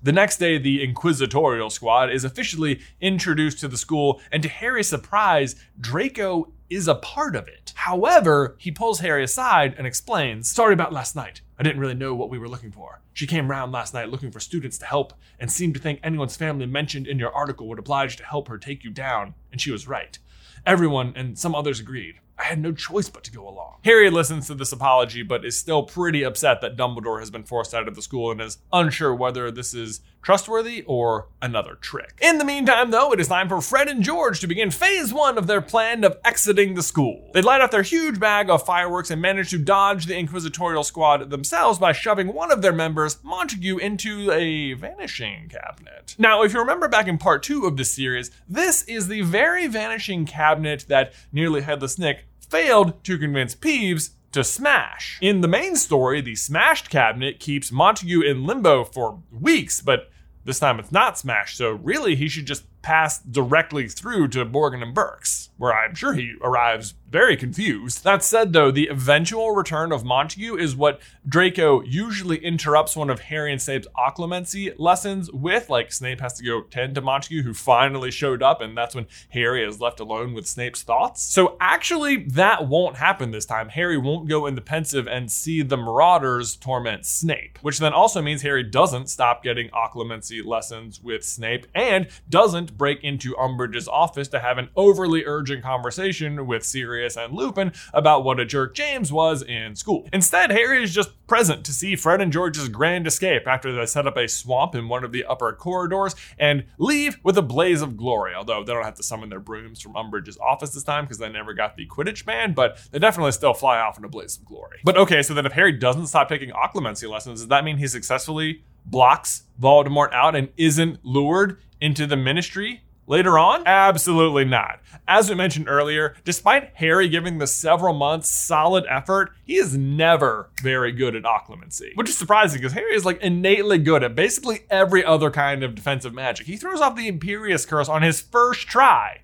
The 0.03 0.11
next 0.11 0.37
day, 0.37 0.57
the 0.57 0.83
Inquisitorial 0.83 1.69
Squad 1.69 2.11
is 2.11 2.23
officially 2.23 2.81
introduced 2.99 3.59
to 3.59 3.67
the 3.67 3.77
school, 3.77 4.19
and 4.31 4.41
to 4.43 4.49
Harry's 4.49 4.89
surprise, 4.89 5.55
Draco 5.79 6.51
is 6.69 6.87
a 6.87 6.95
part 6.95 7.35
of 7.35 7.47
it. 7.47 7.71
However, 7.75 8.55
he 8.57 8.71
pulls 8.71 8.99
Harry 8.99 9.23
aside 9.23 9.75
and 9.77 9.85
explains 9.85 10.49
Sorry 10.49 10.73
about 10.73 10.91
last 10.91 11.15
night. 11.15 11.41
I 11.61 11.63
didn't 11.63 11.79
really 11.79 11.93
know 11.93 12.15
what 12.15 12.31
we 12.31 12.39
were 12.39 12.49
looking 12.49 12.71
for. 12.71 13.01
She 13.13 13.27
came 13.27 13.47
round 13.47 13.71
last 13.71 13.93
night 13.93 14.09
looking 14.09 14.31
for 14.31 14.39
students 14.39 14.79
to 14.79 14.87
help 14.87 15.13
and 15.39 15.51
seemed 15.51 15.75
to 15.75 15.79
think 15.79 15.99
anyone's 16.01 16.35
family 16.35 16.65
mentioned 16.65 17.05
in 17.05 17.19
your 17.19 17.31
article 17.31 17.67
would 17.67 17.77
oblige 17.77 18.15
to 18.15 18.25
help 18.25 18.47
her 18.47 18.57
take 18.57 18.83
you 18.83 18.89
down, 18.89 19.35
and 19.51 19.61
she 19.61 19.69
was 19.69 19.87
right. 19.87 20.17
Everyone 20.65 21.13
and 21.15 21.37
some 21.37 21.53
others 21.53 21.79
agreed. 21.79 22.15
I 22.35 22.45
had 22.45 22.57
no 22.57 22.71
choice 22.71 23.09
but 23.09 23.23
to 23.25 23.31
go 23.31 23.47
along. 23.47 23.77
Harry 23.83 24.09
listens 24.09 24.47
to 24.47 24.55
this 24.55 24.71
apology, 24.71 25.21
but 25.21 25.45
is 25.45 25.55
still 25.55 25.83
pretty 25.83 26.23
upset 26.23 26.61
that 26.61 26.75
Dumbledore 26.75 27.19
has 27.19 27.29
been 27.29 27.43
forced 27.43 27.75
out 27.75 27.87
of 27.87 27.93
the 27.93 28.01
school 28.01 28.31
and 28.31 28.41
is 28.41 28.57
unsure 28.73 29.13
whether 29.13 29.51
this 29.51 29.75
is 29.75 30.01
trustworthy 30.21 30.83
or 30.87 31.27
another 31.41 31.75
trick. 31.75 32.17
In 32.21 32.37
the 32.37 32.45
meantime, 32.45 32.91
though, 32.91 33.11
it 33.11 33.19
is 33.19 33.27
time 33.27 33.49
for 33.49 33.61
Fred 33.61 33.87
and 33.87 34.03
George 34.03 34.39
to 34.39 34.47
begin 34.47 34.71
phase 34.71 35.13
one 35.13 35.37
of 35.37 35.47
their 35.47 35.61
plan 35.61 36.03
of 36.03 36.17
exiting 36.23 36.75
the 36.75 36.83
school. 36.83 37.29
They 37.33 37.41
light 37.41 37.61
off 37.61 37.71
their 37.71 37.81
huge 37.81 38.19
bag 38.19 38.49
of 38.49 38.65
fireworks 38.65 39.11
and 39.11 39.21
manage 39.21 39.49
to 39.51 39.57
dodge 39.57 40.05
the 40.05 40.17
Inquisitorial 40.17 40.83
squad 40.83 41.29
themselves 41.29 41.79
by 41.79 41.91
shoving 41.91 42.33
one 42.33 42.51
of 42.51 42.61
their 42.61 42.73
members, 42.73 43.17
Montague, 43.23 43.77
into 43.77 44.31
a 44.31 44.73
vanishing 44.73 45.49
cabinet. 45.49 46.15
Now, 46.17 46.43
if 46.43 46.53
you 46.53 46.59
remember 46.59 46.87
back 46.87 47.07
in 47.07 47.17
part 47.17 47.43
two 47.43 47.65
of 47.65 47.77
this 47.77 47.93
series, 47.93 48.31
this 48.47 48.83
is 48.83 49.07
the 49.07 49.21
very 49.21 49.67
vanishing 49.67 50.25
cabinet 50.25 50.85
that 50.87 51.13
nearly 51.31 51.61
Headless 51.61 51.97
Nick 51.97 52.25
failed 52.39 53.03
to 53.05 53.17
convince 53.17 53.55
Peeves 53.55 54.11
to 54.31 54.43
smash. 54.43 55.17
In 55.21 55.41
the 55.41 55.47
main 55.47 55.75
story, 55.75 56.21
the 56.21 56.35
smashed 56.35 56.89
cabinet 56.89 57.39
keeps 57.39 57.71
Montague 57.71 58.21
in 58.21 58.45
limbo 58.45 58.83
for 58.83 59.21
weeks, 59.31 59.81
but 59.81 60.09
this 60.43 60.59
time 60.59 60.79
it's 60.79 60.91
not 60.91 61.17
smashed, 61.17 61.57
so 61.57 61.71
really 61.71 62.15
he 62.15 62.27
should 62.27 62.45
just 62.45 62.63
pass 62.81 63.19
directly 63.19 63.87
through 63.87 64.27
to 64.29 64.45
Borgin 64.45 64.81
and 64.81 64.93
Burke's, 64.93 65.49
where 65.57 65.73
I'm 65.73 65.95
sure 65.95 66.13
he 66.13 66.35
arrives 66.41 66.95
very 67.11 67.35
confused. 67.35 68.03
That 68.05 68.23
said, 68.23 68.53
though, 68.53 68.71
the 68.71 68.87
eventual 68.87 69.51
return 69.51 69.91
of 69.91 70.05
Montague 70.05 70.55
is 70.55 70.77
what 70.77 71.01
Draco 71.27 71.81
usually 71.83 72.37
interrupts 72.37 72.95
one 72.95 73.09
of 73.09 73.19
Harry 73.19 73.51
and 73.51 73.61
Snape's 73.61 73.87
occlumency 73.97 74.73
lessons 74.77 75.29
with. 75.29 75.69
Like, 75.69 75.91
Snape 75.91 76.21
has 76.21 76.33
to 76.35 76.43
go 76.43 76.61
tend 76.61 76.95
to 76.95 77.01
Montague, 77.01 77.43
who 77.43 77.53
finally 77.53 78.11
showed 78.11 78.41
up, 78.41 78.61
and 78.61 78.77
that's 78.77 78.95
when 78.95 79.07
Harry 79.29 79.63
is 79.63 79.81
left 79.81 79.99
alone 79.99 80.33
with 80.33 80.47
Snape's 80.47 80.83
thoughts. 80.83 81.21
So, 81.21 81.57
actually, 81.59 82.23
that 82.29 82.69
won't 82.69 82.95
happen 82.95 83.31
this 83.31 83.45
time. 83.45 83.67
Harry 83.69 83.97
won't 83.97 84.29
go 84.29 84.45
in 84.45 84.55
the 84.55 84.61
Pensieve 84.61 85.07
and 85.07 85.29
see 85.29 85.61
the 85.61 85.77
Marauders 85.77 86.55
torment 86.55 87.05
Snape, 87.05 87.59
which 87.61 87.79
then 87.79 87.93
also 87.93 88.21
means 88.21 88.41
Harry 88.41 88.63
doesn't 88.63 89.09
stop 89.09 89.43
getting 89.43 89.69
occlumency 89.71 90.43
lessons 90.45 91.01
with 91.03 91.25
Snape 91.25 91.67
and 91.75 92.07
doesn't 92.29 92.70
break 92.77 93.03
into 93.03 93.33
Umbridge's 93.35 93.87
office 93.87 94.27
to 94.29 94.39
have 94.39 94.57
an 94.57 94.69
overly 94.75 95.25
urgent 95.25 95.63
conversation 95.63 96.47
with 96.47 96.63
Sirius 96.65 97.17
and 97.17 97.33
Lupin 97.33 97.71
about 97.93 98.23
what 98.23 98.39
a 98.39 98.45
jerk 98.45 98.75
James 98.75 99.11
was 99.11 99.41
in 99.41 99.75
school. 99.75 100.07
Instead, 100.13 100.51
Harry 100.51 100.83
is 100.83 100.93
just 100.93 101.09
present 101.27 101.65
to 101.65 101.71
see 101.71 101.95
Fred 101.95 102.21
and 102.21 102.33
George's 102.33 102.67
grand 102.69 103.07
escape 103.07 103.47
after 103.47 103.71
they 103.73 103.85
set 103.85 104.07
up 104.07 104.17
a 104.17 104.27
swamp 104.27 104.75
in 104.75 104.89
one 104.89 105.03
of 105.03 105.11
the 105.11 105.25
upper 105.25 105.53
corridors 105.53 106.15
and 106.37 106.65
leave 106.77 107.19
with 107.23 107.37
a 107.37 107.41
blaze 107.41 107.81
of 107.81 107.95
glory. 107.95 108.33
Although 108.33 108.63
they 108.63 108.73
don't 108.73 108.83
have 108.83 108.95
to 108.95 109.03
summon 109.03 109.29
their 109.29 109.39
brooms 109.39 109.81
from 109.81 109.93
Umbridge's 109.93 110.37
office 110.37 110.71
this 110.71 110.83
time 110.83 111.05
because 111.05 111.19
they 111.19 111.29
never 111.29 111.53
got 111.53 111.77
the 111.77 111.87
Quidditch 111.87 112.25
band, 112.25 112.55
but 112.55 112.79
they 112.91 112.99
definitely 112.99 113.31
still 113.31 113.53
fly 113.53 113.79
off 113.79 113.97
in 113.97 114.03
a 114.03 114.09
blaze 114.09 114.37
of 114.37 114.45
glory. 114.45 114.79
But 114.83 114.97
okay, 114.97 115.21
so 115.21 115.33
then 115.33 115.45
if 115.45 115.53
Harry 115.53 115.71
doesn't 115.71 116.07
stop 116.07 116.29
taking 116.29 116.51
occlumency 116.51 117.09
lessons, 117.09 117.39
does 117.39 117.47
that 117.47 117.63
mean 117.63 117.77
he 117.77 117.87
successfully 117.87 118.63
blocks 118.85 119.43
Voldemort 119.59 120.13
out 120.13 120.35
and 120.35 120.49
isn't 120.57 121.03
lured 121.03 121.59
into 121.79 122.05
the 122.05 122.17
ministry 122.17 122.81
later 123.07 123.37
on? 123.37 123.67
Absolutely 123.67 124.45
not. 124.45 124.79
As 125.07 125.29
we 125.29 125.35
mentioned 125.35 125.67
earlier, 125.67 126.15
despite 126.23 126.75
Harry 126.75 127.09
giving 127.09 127.37
the 127.37 127.47
several 127.47 127.93
months 127.93 128.29
solid 128.29 128.85
effort, 128.89 129.31
he 129.43 129.55
is 129.55 129.75
never 129.75 130.49
very 130.63 130.91
good 130.91 131.15
at 131.15 131.23
occlumency, 131.23 131.95
which 131.95 132.09
is 132.09 132.17
surprising 132.17 132.59
because 132.59 132.73
Harry 132.73 132.95
is 132.95 133.05
like 133.05 133.21
innately 133.21 133.77
good 133.77 134.03
at 134.03 134.15
basically 134.15 134.61
every 134.69 135.03
other 135.03 135.29
kind 135.29 135.63
of 135.63 135.75
defensive 135.75 136.13
magic. 136.13 136.47
He 136.47 136.57
throws 136.57 136.81
off 136.81 136.95
the 136.95 137.11
Imperius 137.11 137.67
curse 137.67 137.89
on 137.89 138.01
his 138.01 138.21
first 138.21 138.67
try, 138.67 139.21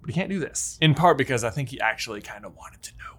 but 0.00 0.10
he 0.10 0.14
can't 0.14 0.30
do 0.30 0.40
this. 0.40 0.78
In 0.80 0.94
part 0.94 1.18
because 1.18 1.44
I 1.44 1.50
think 1.50 1.68
he 1.68 1.80
actually 1.80 2.20
kind 2.20 2.44
of 2.44 2.56
wanted 2.56 2.82
to 2.82 2.92
know 2.98 3.15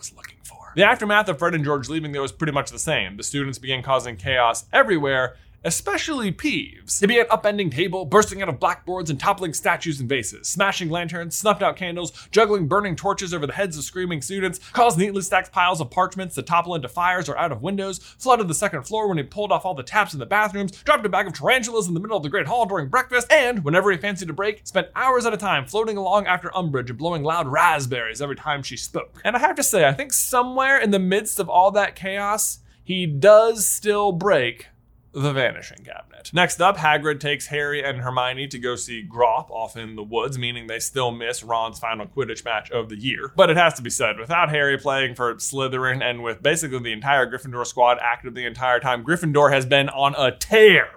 was 0.00 0.16
looking 0.16 0.38
for. 0.42 0.72
The 0.74 0.82
aftermath 0.82 1.28
of 1.28 1.38
Fred 1.38 1.54
and 1.54 1.64
George 1.64 1.88
leaving, 1.88 2.12
though, 2.12 2.22
was 2.22 2.32
pretty 2.32 2.52
much 2.52 2.70
the 2.70 2.78
same. 2.78 3.16
The 3.18 3.22
students 3.22 3.58
began 3.58 3.82
causing 3.82 4.16
chaos 4.16 4.64
everywhere, 4.72 5.36
especially 5.64 6.32
Peeves. 6.32 6.98
They 6.98 7.06
began 7.06 7.26
upending 7.26 7.70
table, 7.70 8.04
bursting 8.04 8.40
out 8.42 8.48
of 8.48 8.60
blackboards 8.60 9.10
and 9.10 9.20
toppling 9.20 9.52
statues 9.52 10.00
and 10.00 10.08
vases, 10.08 10.48
smashing 10.48 10.88
lanterns, 10.88 11.36
snuffed 11.36 11.62
out 11.62 11.76
candles, 11.76 12.12
juggling 12.30 12.66
burning 12.66 12.96
torches 12.96 13.34
over 13.34 13.46
the 13.46 13.52
heads 13.52 13.76
of 13.76 13.84
screaming 13.84 14.22
students, 14.22 14.58
caused 14.72 14.98
neatly 14.98 15.22
stacked 15.22 15.52
piles 15.52 15.80
of 15.80 15.90
parchments 15.90 16.34
to 16.34 16.42
topple 16.42 16.74
into 16.74 16.88
fires 16.88 17.28
or 17.28 17.36
out 17.36 17.52
of 17.52 17.62
windows, 17.62 17.98
flooded 17.98 18.48
the 18.48 18.54
second 18.54 18.82
floor 18.84 19.08
when 19.08 19.18
he 19.18 19.24
pulled 19.24 19.52
off 19.52 19.64
all 19.64 19.74
the 19.74 19.82
taps 19.82 20.12
in 20.12 20.18
the 20.18 20.26
bathrooms, 20.26 20.72
dropped 20.82 21.04
a 21.04 21.08
bag 21.08 21.26
of 21.26 21.34
tarantulas 21.34 21.88
in 21.88 21.94
the 21.94 22.00
middle 22.00 22.16
of 22.16 22.22
the 22.22 22.28
Great 22.28 22.46
Hall 22.46 22.66
during 22.66 22.88
breakfast, 22.88 23.30
and, 23.30 23.64
whenever 23.64 23.90
he 23.90 23.98
fancied 23.98 24.30
a 24.30 24.32
break, 24.32 24.66
spent 24.66 24.88
hours 24.96 25.26
at 25.26 25.34
a 25.34 25.36
time 25.36 25.66
floating 25.66 25.96
along 25.96 26.26
after 26.26 26.48
Umbridge 26.50 26.88
and 26.88 26.98
blowing 26.98 27.22
loud 27.22 27.48
raspberries 27.48 28.22
every 28.22 28.36
time 28.36 28.62
she 28.62 28.76
spoke. 28.76 29.20
And 29.24 29.36
I 29.36 29.38
have 29.40 29.56
to 29.56 29.62
say, 29.62 29.86
I 29.86 29.92
think 29.92 30.12
somewhere 30.12 30.78
in 30.78 30.90
the 30.90 30.98
midst 30.98 31.38
of 31.38 31.48
all 31.48 31.70
that 31.72 31.94
chaos, 31.94 32.60
he 32.82 33.06
does 33.06 33.66
still 33.66 34.12
break 34.12 34.66
the 35.12 35.32
Vanishing 35.32 35.84
Cabinet. 35.84 36.30
Next 36.32 36.60
up, 36.60 36.76
Hagrid 36.76 37.20
takes 37.20 37.46
Harry 37.48 37.82
and 37.82 38.00
Hermione 38.00 38.46
to 38.48 38.58
go 38.58 38.76
see 38.76 39.06
Grawp 39.06 39.50
off 39.50 39.76
in 39.76 39.96
the 39.96 40.02
woods, 40.02 40.38
meaning 40.38 40.66
they 40.66 40.78
still 40.78 41.10
miss 41.10 41.42
Ron's 41.42 41.78
final 41.78 42.06
Quidditch 42.06 42.44
match 42.44 42.70
of 42.70 42.88
the 42.88 42.96
year. 42.96 43.32
But 43.34 43.50
it 43.50 43.56
has 43.56 43.74
to 43.74 43.82
be 43.82 43.90
said, 43.90 44.18
without 44.18 44.50
Harry 44.50 44.78
playing 44.78 45.16
for 45.16 45.34
Slytherin 45.36 46.02
and 46.02 46.22
with 46.22 46.42
basically 46.42 46.78
the 46.78 46.92
entire 46.92 47.30
Gryffindor 47.30 47.66
squad 47.66 47.98
active 48.00 48.34
the 48.34 48.46
entire 48.46 48.80
time, 48.80 49.04
Gryffindor 49.04 49.52
has 49.52 49.66
been 49.66 49.88
on 49.88 50.14
a 50.16 50.30
tear 50.30 50.88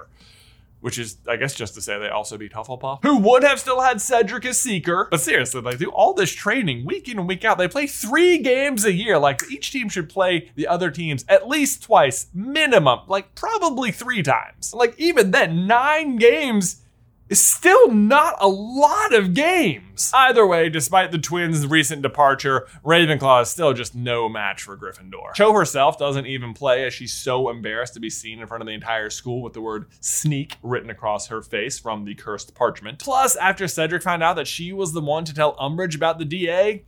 which 0.84 1.00
is, 1.00 1.18
I 1.30 1.38
guess, 1.38 1.54
just 1.54 1.76
to 1.76 1.82
say 1.82 1.98
they 1.98 2.10
also 2.10 2.38
beat 2.38 2.52
Hufflepuff, 2.52 3.00
who 3.04 3.18
would 3.20 3.44
have 3.44 3.58
still 3.58 3.80
had 3.80 4.02
Cedric 4.02 4.44
as 4.44 4.60
Seeker. 4.60 5.08
But 5.10 5.22
seriously, 5.22 5.62
they 5.62 5.78
do 5.78 5.90
all 5.90 6.14
this 6.14 6.34
training 6.34 6.86
week 6.86 7.08
in 7.08 7.18
and 7.18 7.28
week 7.28 7.46
out. 7.46 7.58
They 7.58 7.70
play 7.70 7.88
three 7.88 8.40
games 8.40 8.84
a 8.84 8.92
year. 8.92 9.18
Like 9.18 9.42
each 9.50 9.72
team 9.72 9.88
should 9.88 10.10
play 10.10 10.52
the 10.56 10.68
other 10.68 10.92
teams 10.92 11.24
at 11.30 11.48
least 11.48 11.84
twice, 11.84 12.28
minimum, 12.34 13.00
like 13.08 13.34
probably 13.34 13.92
three 13.92 14.22
times. 14.22 14.74
Like 14.74 14.94
even 15.00 15.32
then, 15.32 15.68
nine 15.68 16.18
games 16.18 16.82
is 17.30 17.44
still 17.44 17.90
not 17.92 18.36
a 18.40 18.48
lot 18.48 19.14
of 19.14 19.34
games. 19.34 20.12
Either 20.14 20.46
way, 20.46 20.70
despite 20.70 21.12
the 21.12 21.18
twins' 21.18 21.66
recent 21.66 22.02
departure, 22.02 22.68
Ravenclaw 22.84 23.44
is 23.44 23.50
still 23.50 23.74
just 23.74 23.96
no 23.96 24.28
match 24.28 24.64
for 24.64 24.78
Gryffindor. 24.78 25.34
Cho 25.34 25.54
herself 25.54 25.98
doesn't 25.98 26.26
even 26.26 26.54
play 26.54 26.86
as 26.86 26.94
she's 26.94 27.14
so 27.14 27.50
embarrassed 27.50 27.94
to 27.94 28.00
be 28.00 28.10
seen 28.10 28.40
in 28.40 28.48
front 28.48 28.62
of 28.62 28.68
the 28.68 28.74
entire 28.74 29.10
school 29.10 29.42
with 29.42 29.54
the 29.54 29.62
word 29.62 29.88
sneak 30.00 30.58
written 30.62 30.90
across 30.90 31.28
her 31.28 31.42
face 31.42 31.80
from 31.80 32.06
the 32.06 32.16
cursed 32.16 32.54
parchment. 32.56 33.00
Plus, 33.00 33.36
after 33.38 33.68
Cedric 33.68 34.04
found 34.04 34.22
out 34.22 34.36
that 34.36 34.48
she 34.48 34.74
was 34.74 34.94
the 34.94 35.02
one 35.02 35.26
to 35.26 35.34
tell 35.34 35.56
Umbridge 35.56 35.96
about 35.96 36.20
the 36.20 36.26
DA, 36.26 36.84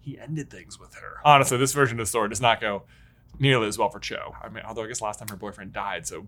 he 0.00 0.18
ended 0.18 0.50
things 0.50 0.78
with 0.78 0.94
her. 0.94 1.16
Honestly, 1.24 1.58
this 1.58 1.72
version 1.72 1.98
of 1.98 2.06
the 2.06 2.08
story 2.08 2.28
does 2.28 2.40
not 2.40 2.60
go 2.60 2.82
nearly 3.38 3.68
as 3.68 3.78
well 3.78 3.88
for 3.90 4.00
Cho. 4.00 4.34
I 4.42 4.48
mean, 4.48 4.64
although 4.66 4.84
I 4.84 4.86
guess 4.86 5.00
last 5.00 5.18
time 5.18 5.28
her 5.28 5.36
boyfriend 5.36 5.72
died, 5.72 6.06
so 6.06 6.26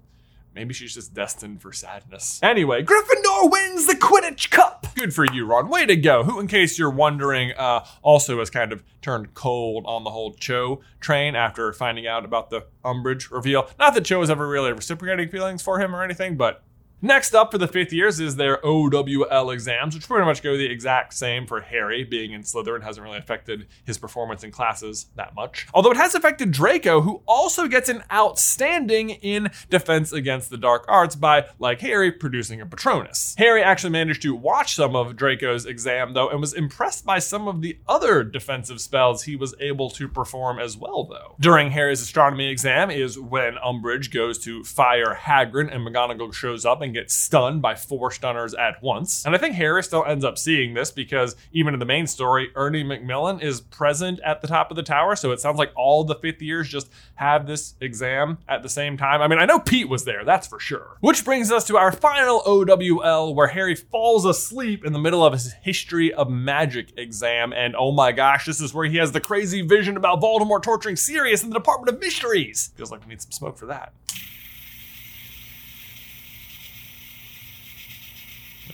Maybe 0.55 0.75
she's 0.75 0.95
just 0.95 1.15
destined 1.15 1.63
for 1.63 1.73
sadness. 1.73 2.41
Anyway, 2.43 2.83
Gryffindor 2.83 3.51
wins 3.51 3.87
the 3.87 3.95
Quidditch 3.95 4.51
Cup. 4.51 4.87
Good 4.97 5.15
for 5.15 5.25
you, 5.33 5.47
Ron. 5.47 5.69
Way 5.69 5.87
to 5.87 5.97
go. 5.97 6.25
Who, 6.25 6.41
in 6.41 6.49
case 6.49 6.79
you're 6.79 6.91
wondering, 6.91 7.53
uh, 7.57 7.85
also 8.03 8.39
has 8.41 8.51
kind 8.51 8.73
of 8.73 8.83
turned 9.01 9.35
cold 9.35 9.85
on 9.87 10.05
the 10.05 10.11
whole 10.11 10.35
Cho 10.35 10.81
train 11.01 11.37
after 11.37 11.73
finding 11.73 12.07
out 12.07 12.25
about 12.25 12.51
the 12.51 12.67
Umbridge 12.85 13.31
reveal. 13.31 13.69
Not 13.79 13.95
that 13.95 14.05
Cho 14.05 14.21
has 14.21 14.31
ever 14.31 14.49
really 14.49 14.73
reciprocating 14.73 15.29
feelings 15.29 15.63
for 15.63 15.81
him 15.81 15.95
or 15.95 16.03
anything, 16.03 16.37
but 16.37 16.65
Next 17.03 17.35
up 17.35 17.51
for 17.51 17.57
the 17.57 17.67
fifth 17.67 17.95
years 17.95 18.21
is 18.21 18.37
their 18.37 18.65
OWL 18.65 19.51
exams, 19.51 19.95
which 19.95 20.07
pretty 20.07 20.27
much 20.27 20.43
go 20.43 20.59
the 20.59 20.71
exact 20.71 21.15
same 21.15 21.47
for 21.47 21.61
Harry. 21.63 22.05
Being 22.05 22.33
in 22.33 22.43
Slytherin 22.43 22.83
hasn't 22.83 23.03
really 23.03 23.17
affected 23.17 23.67
his 23.87 23.97
performance 23.97 24.45
in 24.45 24.51
classes 24.51 25.07
that 25.17 25.35
much. 25.35 25.67
Although 25.73 25.93
it 25.93 25.97
has 25.97 26.15
affected 26.15 26.51
Draco, 26.51 27.01
who 27.01 27.23
also 27.27 27.69
gets 27.69 27.89
an 27.89 28.05
outstanding 28.13 29.11
in 29.11 29.51
defense 29.71 30.13
against 30.13 30.51
the 30.51 30.59
dark 30.59 30.85
arts 30.89 31.17
by, 31.17 31.47
like 31.59 31.81
Harry, 31.81 32.13
producing 32.13 32.61
a 32.61 32.67
Patronus. 32.67 33.35
Harry 33.39 33.63
actually 33.63 33.91
managed 33.91 34.21
to 34.23 34.35
watch 34.35 34.75
some 34.75 34.95
of 34.95 35.17
Draco's 35.17 35.65
exam, 35.65 36.13
though, 36.13 36.29
and 36.29 36.39
was 36.39 36.53
impressed 36.53 37.07
by 37.07 37.19
some 37.19 37.49
of 37.49 37.63
the 37.63 37.79
other 37.89 38.23
defensive 38.23 38.79
spells 38.79 39.23
he 39.23 39.37
was 39.37 39.55
able 39.59 39.89
to 39.91 40.07
perform 40.07 40.59
as 40.59 40.77
well, 40.77 41.05
though. 41.05 41.35
During 41.41 41.71
Harry's 41.71 42.03
astronomy 42.03 42.51
exam 42.51 42.91
is 42.91 43.19
when 43.19 43.55
Umbridge 43.55 44.13
goes 44.13 44.39
to 44.41 44.63
fire 44.65 45.19
Hagrid 45.19 45.75
and 45.75 45.87
McGonagall 45.87 46.35
shows 46.35 46.67
up 46.67 46.83
and 46.83 46.90
and 46.91 46.97
gets 46.97 47.15
stunned 47.15 47.63
by 47.63 47.77
four 47.77 48.11
stunners 48.11 48.53
at 48.55 48.83
once. 48.83 49.25
And 49.25 49.33
I 49.33 49.39
think 49.39 49.55
Harry 49.55 49.83
still 49.85 50.05
ends 50.05 50.25
up 50.25 50.37
seeing 50.37 50.75
this 50.75 50.91
because 50.91 51.37
even 51.53 51.73
in 51.73 51.79
the 51.79 51.87
main 51.87 52.09
story, 52.09 52.51
Ernie 52.57 52.83
Macmillan 52.83 53.39
is 53.41 53.61
present 53.61 54.19
at 54.25 54.41
the 54.41 54.49
top 54.49 54.73
of 54.73 54.77
the 54.77 54.83
tower. 54.83 55.15
So 55.15 55.31
it 55.31 55.41
sounds 55.41 55.57
like 55.59 55.73
all 55.77 56.03
the 56.03 56.17
fifth 56.17 56.43
years 56.43 56.69
just 56.69 56.91
have 57.15 57.47
this 57.47 57.75
exam 57.81 58.39
at 58.49 58.65
the 58.65 58.69
same 58.69 58.97
time. 58.97 59.23
I 59.23 59.29
mean, 59.29 59.39
I 59.39 59.45
know 59.45 59.61
Pete 59.61 59.89
was 59.89 60.05
there, 60.05 60.25
that's 60.25 60.49
for 60.49 60.59
sure. 60.59 60.97
Which 61.01 61.25
brings 61.25 61.53
us 61.53 61.65
to 61.69 61.77
our 61.77 61.93
final 61.93 62.43
OWL 62.45 63.35
where 63.35 63.49
Harry 63.49 63.77
falls 63.77 64.25
asleep 64.25 64.85
in 64.85 64.93
the 64.93 64.99
middle 64.99 65.25
of 65.25 65.33
his 65.33 65.53
history 65.63 66.13
of 66.13 66.29
magic 66.29 66.93
exam. 66.97 67.53
And 67.53 67.77
oh 67.77 67.93
my 67.93 68.11
gosh, 68.11 68.47
this 68.47 68.61
is 68.61 68.75
where 68.75 68.87
he 68.87 68.97
has 68.97 69.13
the 69.13 69.21
crazy 69.21 69.63
vision 69.63 69.97
about 69.97 70.21
Voldemort 70.21 70.63
torturing 70.63 70.97
Sirius 70.97 71.45
in 71.45 71.51
the 71.51 71.55
Department 71.55 71.95
of 71.95 72.01
Mysteries. 72.01 72.73
Feels 72.77 72.91
like 72.91 73.03
we 73.03 73.11
need 73.11 73.23
some 73.23 73.31
smoke 73.31 73.57
for 73.57 73.67
that. 73.67 73.93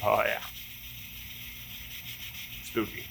Oh, 0.02 0.22
yeah. 0.24 0.40
Spooky. 2.64 3.04